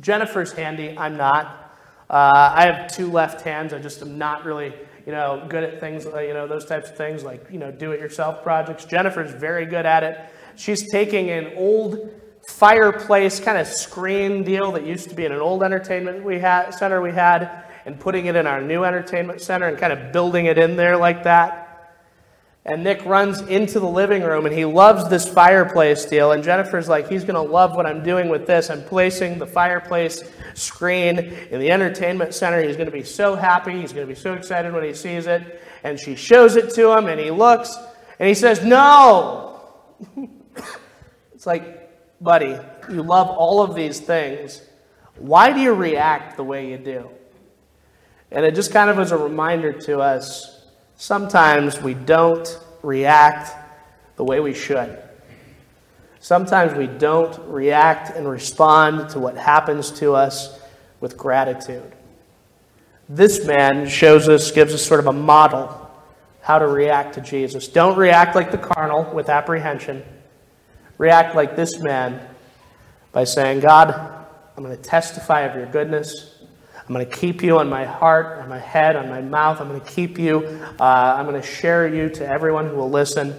Jennifer's 0.00 0.52
handy. 0.52 0.96
I'm 0.96 1.16
not. 1.16 1.74
Uh, 2.08 2.52
I 2.54 2.66
have 2.66 2.94
two 2.94 3.10
left 3.10 3.40
hands. 3.40 3.72
I 3.72 3.80
just 3.80 4.00
am 4.00 4.16
not 4.16 4.44
really, 4.44 4.72
you 5.04 5.12
know, 5.12 5.44
good 5.48 5.64
at 5.64 5.80
things, 5.80 6.06
uh, 6.06 6.20
you 6.20 6.34
know, 6.34 6.46
those 6.46 6.64
types 6.64 6.88
of 6.88 6.96
things 6.96 7.24
like, 7.24 7.44
you 7.50 7.58
know, 7.58 7.72
do-it-yourself 7.72 8.44
projects. 8.44 8.84
Jennifer's 8.84 9.32
very 9.32 9.66
good 9.66 9.86
at 9.86 10.04
it. 10.04 10.20
She's 10.54 10.88
taking 10.90 11.30
an 11.30 11.52
old 11.56 12.14
fireplace 12.48 13.40
kind 13.40 13.58
of 13.58 13.66
screen 13.66 14.44
deal 14.44 14.72
that 14.72 14.86
used 14.86 15.08
to 15.08 15.14
be 15.16 15.24
in 15.24 15.32
an 15.32 15.40
old 15.40 15.64
entertainment 15.64 16.24
we 16.24 16.38
had, 16.38 16.70
center 16.70 17.02
we 17.02 17.12
had 17.12 17.64
and 17.88 17.98
putting 17.98 18.26
it 18.26 18.36
in 18.36 18.46
our 18.46 18.60
new 18.60 18.84
entertainment 18.84 19.40
center 19.40 19.66
and 19.66 19.78
kind 19.78 19.94
of 19.94 20.12
building 20.12 20.44
it 20.44 20.58
in 20.58 20.76
there 20.76 20.94
like 20.94 21.22
that. 21.22 21.94
And 22.66 22.84
Nick 22.84 23.02
runs 23.06 23.40
into 23.40 23.80
the 23.80 23.88
living 23.88 24.22
room 24.22 24.44
and 24.44 24.54
he 24.54 24.66
loves 24.66 25.08
this 25.08 25.26
fireplace 25.26 26.04
deal. 26.04 26.32
And 26.32 26.44
Jennifer's 26.44 26.86
like, 26.86 27.08
he's 27.08 27.24
going 27.24 27.42
to 27.42 27.50
love 27.50 27.74
what 27.74 27.86
I'm 27.86 28.04
doing 28.04 28.28
with 28.28 28.46
this. 28.46 28.68
I'm 28.68 28.84
placing 28.84 29.38
the 29.38 29.46
fireplace 29.46 30.22
screen 30.52 31.18
in 31.18 31.60
the 31.60 31.70
entertainment 31.70 32.34
center. 32.34 32.62
He's 32.62 32.76
going 32.76 32.90
to 32.90 32.92
be 32.92 33.04
so 33.04 33.34
happy. 33.34 33.80
He's 33.80 33.94
going 33.94 34.06
to 34.06 34.14
be 34.14 34.20
so 34.20 34.34
excited 34.34 34.70
when 34.74 34.84
he 34.84 34.92
sees 34.92 35.26
it. 35.26 35.62
And 35.82 35.98
she 35.98 36.14
shows 36.14 36.56
it 36.56 36.74
to 36.74 36.92
him 36.92 37.06
and 37.06 37.18
he 37.18 37.30
looks 37.30 37.74
and 38.18 38.28
he 38.28 38.34
says, 38.34 38.62
No. 38.62 39.62
it's 41.34 41.46
like, 41.46 42.20
buddy, 42.20 42.54
you 42.90 43.02
love 43.02 43.28
all 43.28 43.62
of 43.62 43.74
these 43.74 43.98
things. 43.98 44.60
Why 45.16 45.54
do 45.54 45.60
you 45.60 45.72
react 45.72 46.36
the 46.36 46.44
way 46.44 46.70
you 46.70 46.76
do? 46.76 47.08
And 48.30 48.44
it 48.44 48.54
just 48.54 48.72
kind 48.72 48.90
of 48.90 48.96
was 48.96 49.12
a 49.12 49.16
reminder 49.16 49.72
to 49.72 50.00
us 50.00 50.66
sometimes 50.96 51.80
we 51.80 51.94
don't 51.94 52.60
react 52.82 53.54
the 54.16 54.24
way 54.24 54.40
we 54.40 54.54
should. 54.54 54.98
Sometimes 56.20 56.76
we 56.76 56.86
don't 56.86 57.38
react 57.48 58.16
and 58.16 58.28
respond 58.28 59.10
to 59.10 59.18
what 59.18 59.36
happens 59.36 59.90
to 59.92 60.14
us 60.14 60.60
with 61.00 61.16
gratitude. 61.16 61.92
This 63.08 63.44
man 63.46 63.88
shows 63.88 64.28
us, 64.28 64.50
gives 64.50 64.74
us 64.74 64.84
sort 64.84 65.00
of 65.00 65.06
a 65.06 65.12
model 65.12 65.90
how 66.42 66.58
to 66.58 66.66
react 66.66 67.14
to 67.14 67.20
Jesus. 67.20 67.68
Don't 67.68 67.96
react 67.96 68.34
like 68.34 68.50
the 68.50 68.58
carnal 68.58 69.10
with 69.14 69.28
apprehension 69.28 70.02
react 70.98 71.36
like 71.36 71.56
this 71.56 71.78
man 71.78 72.20
by 73.12 73.24
saying, 73.24 73.60
God, 73.60 73.90
I'm 74.56 74.64
going 74.64 74.76
to 74.76 74.82
testify 74.82 75.42
of 75.42 75.54
your 75.56 75.66
goodness. 75.66 76.37
I'm 76.88 76.94
going 76.94 77.06
to 77.06 77.16
keep 77.16 77.42
you 77.42 77.58
on 77.58 77.68
my 77.68 77.84
heart, 77.84 78.38
on 78.38 78.48
my 78.48 78.58
head, 78.58 78.96
on 78.96 79.10
my 79.10 79.20
mouth. 79.20 79.60
I'm 79.60 79.68
going 79.68 79.78
to 79.78 79.86
keep 79.86 80.18
you. 80.18 80.46
Uh, 80.80 81.16
I'm 81.18 81.26
going 81.26 81.38
to 81.38 81.46
share 81.46 81.86
you 81.86 82.08
to 82.08 82.26
everyone 82.26 82.66
who 82.66 82.76
will 82.76 82.88
listen. 82.88 83.34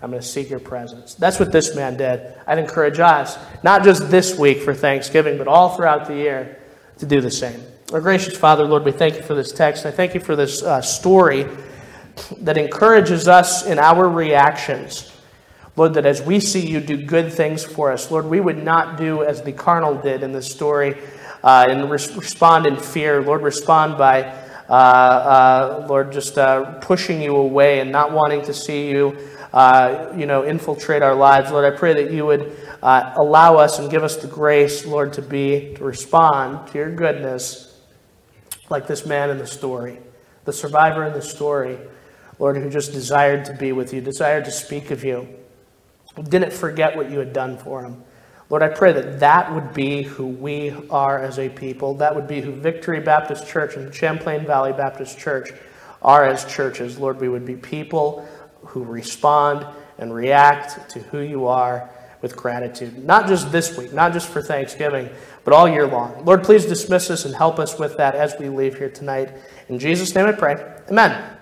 I'm 0.00 0.10
going 0.10 0.22
to 0.22 0.28
seek 0.28 0.48
your 0.48 0.60
presence. 0.60 1.14
That's 1.14 1.40
what 1.40 1.50
this 1.50 1.74
man 1.74 1.96
did. 1.96 2.32
I'd 2.46 2.58
encourage 2.58 3.00
us, 3.00 3.36
not 3.64 3.82
just 3.82 4.08
this 4.08 4.38
week 4.38 4.60
for 4.60 4.72
Thanksgiving, 4.72 5.36
but 5.36 5.48
all 5.48 5.76
throughout 5.76 6.06
the 6.06 6.14
year, 6.14 6.60
to 6.98 7.06
do 7.06 7.20
the 7.20 7.30
same. 7.30 7.60
Our 7.92 8.00
gracious 8.00 8.36
Father, 8.36 8.64
Lord, 8.64 8.84
we 8.84 8.92
thank 8.92 9.16
you 9.16 9.22
for 9.22 9.34
this 9.34 9.50
text. 9.50 9.84
I 9.84 9.90
thank 9.90 10.14
you 10.14 10.20
for 10.20 10.36
this 10.36 10.62
uh, 10.62 10.80
story 10.80 11.48
that 12.42 12.56
encourages 12.56 13.26
us 13.26 13.66
in 13.66 13.80
our 13.80 14.08
reactions 14.08 15.12
Lord, 15.74 15.94
that 15.94 16.04
as 16.04 16.20
we 16.20 16.38
see 16.38 16.66
you 16.66 16.80
do 16.80 16.98
good 16.98 17.32
things 17.32 17.64
for 17.64 17.92
us, 17.92 18.10
Lord, 18.10 18.26
we 18.26 18.40
would 18.40 18.62
not 18.62 18.98
do 18.98 19.22
as 19.22 19.42
the 19.42 19.52
carnal 19.52 19.94
did 19.94 20.22
in 20.22 20.32
this 20.32 20.50
story 20.50 20.98
uh, 21.42 21.66
and 21.68 21.90
respond 21.90 22.66
in 22.66 22.76
fear. 22.76 23.22
Lord, 23.22 23.42
respond 23.42 23.98
by, 23.98 24.22
uh, 24.68 24.72
uh, 24.72 25.86
Lord, 25.88 26.12
just 26.12 26.38
uh, 26.38 26.78
pushing 26.80 27.20
you 27.20 27.36
away 27.36 27.80
and 27.80 27.90
not 27.90 28.12
wanting 28.12 28.42
to 28.42 28.54
see 28.54 28.90
you, 28.90 29.16
uh, 29.52 30.12
you 30.16 30.26
know, 30.26 30.44
infiltrate 30.44 31.02
our 31.02 31.14
lives. 31.14 31.50
Lord, 31.50 31.72
I 31.72 31.76
pray 31.76 31.94
that 31.94 32.12
you 32.12 32.26
would 32.26 32.56
allow 32.82 33.56
us 33.56 33.78
and 33.78 33.90
give 33.90 34.02
us 34.02 34.16
the 34.16 34.28
grace, 34.28 34.86
Lord, 34.86 35.12
to 35.14 35.22
be, 35.22 35.74
to 35.76 35.84
respond 35.84 36.68
to 36.68 36.78
your 36.78 36.90
goodness 36.90 37.80
like 38.70 38.86
this 38.86 39.04
man 39.04 39.30
in 39.30 39.38
the 39.38 39.46
story, 39.46 39.98
the 40.44 40.52
survivor 40.52 41.04
in 41.04 41.12
the 41.12 41.22
story, 41.22 41.78
Lord, 42.38 42.56
who 42.56 42.70
just 42.70 42.92
desired 42.92 43.44
to 43.46 43.54
be 43.54 43.72
with 43.72 43.92
you, 43.92 44.00
desired 44.00 44.44
to 44.46 44.50
speak 44.50 44.90
of 44.90 45.04
you 45.04 45.28
didn't 46.20 46.52
forget 46.52 46.96
what 46.96 47.10
you 47.10 47.18
had 47.18 47.32
done 47.32 47.56
for 47.56 47.84
him. 47.84 48.02
Lord, 48.52 48.62
I 48.62 48.68
pray 48.68 48.92
that 48.92 49.20
that 49.20 49.54
would 49.54 49.72
be 49.72 50.02
who 50.02 50.26
we 50.26 50.74
are 50.90 51.18
as 51.18 51.38
a 51.38 51.48
people. 51.48 51.94
That 51.94 52.14
would 52.14 52.26
be 52.26 52.42
who 52.42 52.52
Victory 52.52 53.00
Baptist 53.00 53.48
Church 53.48 53.76
and 53.76 53.94
Champlain 53.94 54.44
Valley 54.44 54.74
Baptist 54.74 55.18
Church 55.18 55.52
are 56.02 56.26
as 56.26 56.44
churches. 56.44 56.98
Lord, 56.98 57.18
we 57.18 57.30
would 57.30 57.46
be 57.46 57.56
people 57.56 58.28
who 58.60 58.84
respond 58.84 59.66
and 59.96 60.14
react 60.14 60.90
to 60.90 60.98
who 60.98 61.20
you 61.20 61.46
are 61.46 61.88
with 62.20 62.36
gratitude. 62.36 63.02
Not 63.02 63.26
just 63.26 63.50
this 63.50 63.78
week, 63.78 63.94
not 63.94 64.12
just 64.12 64.28
for 64.28 64.42
Thanksgiving, 64.42 65.08
but 65.44 65.54
all 65.54 65.66
year 65.66 65.86
long. 65.86 66.22
Lord, 66.26 66.44
please 66.44 66.66
dismiss 66.66 67.08
us 67.08 67.24
and 67.24 67.34
help 67.34 67.58
us 67.58 67.78
with 67.78 67.96
that 67.96 68.14
as 68.14 68.34
we 68.38 68.50
leave 68.50 68.76
here 68.76 68.90
tonight. 68.90 69.32
In 69.70 69.78
Jesus' 69.78 70.14
name 70.14 70.26
I 70.26 70.32
pray. 70.32 70.62
Amen. 70.90 71.38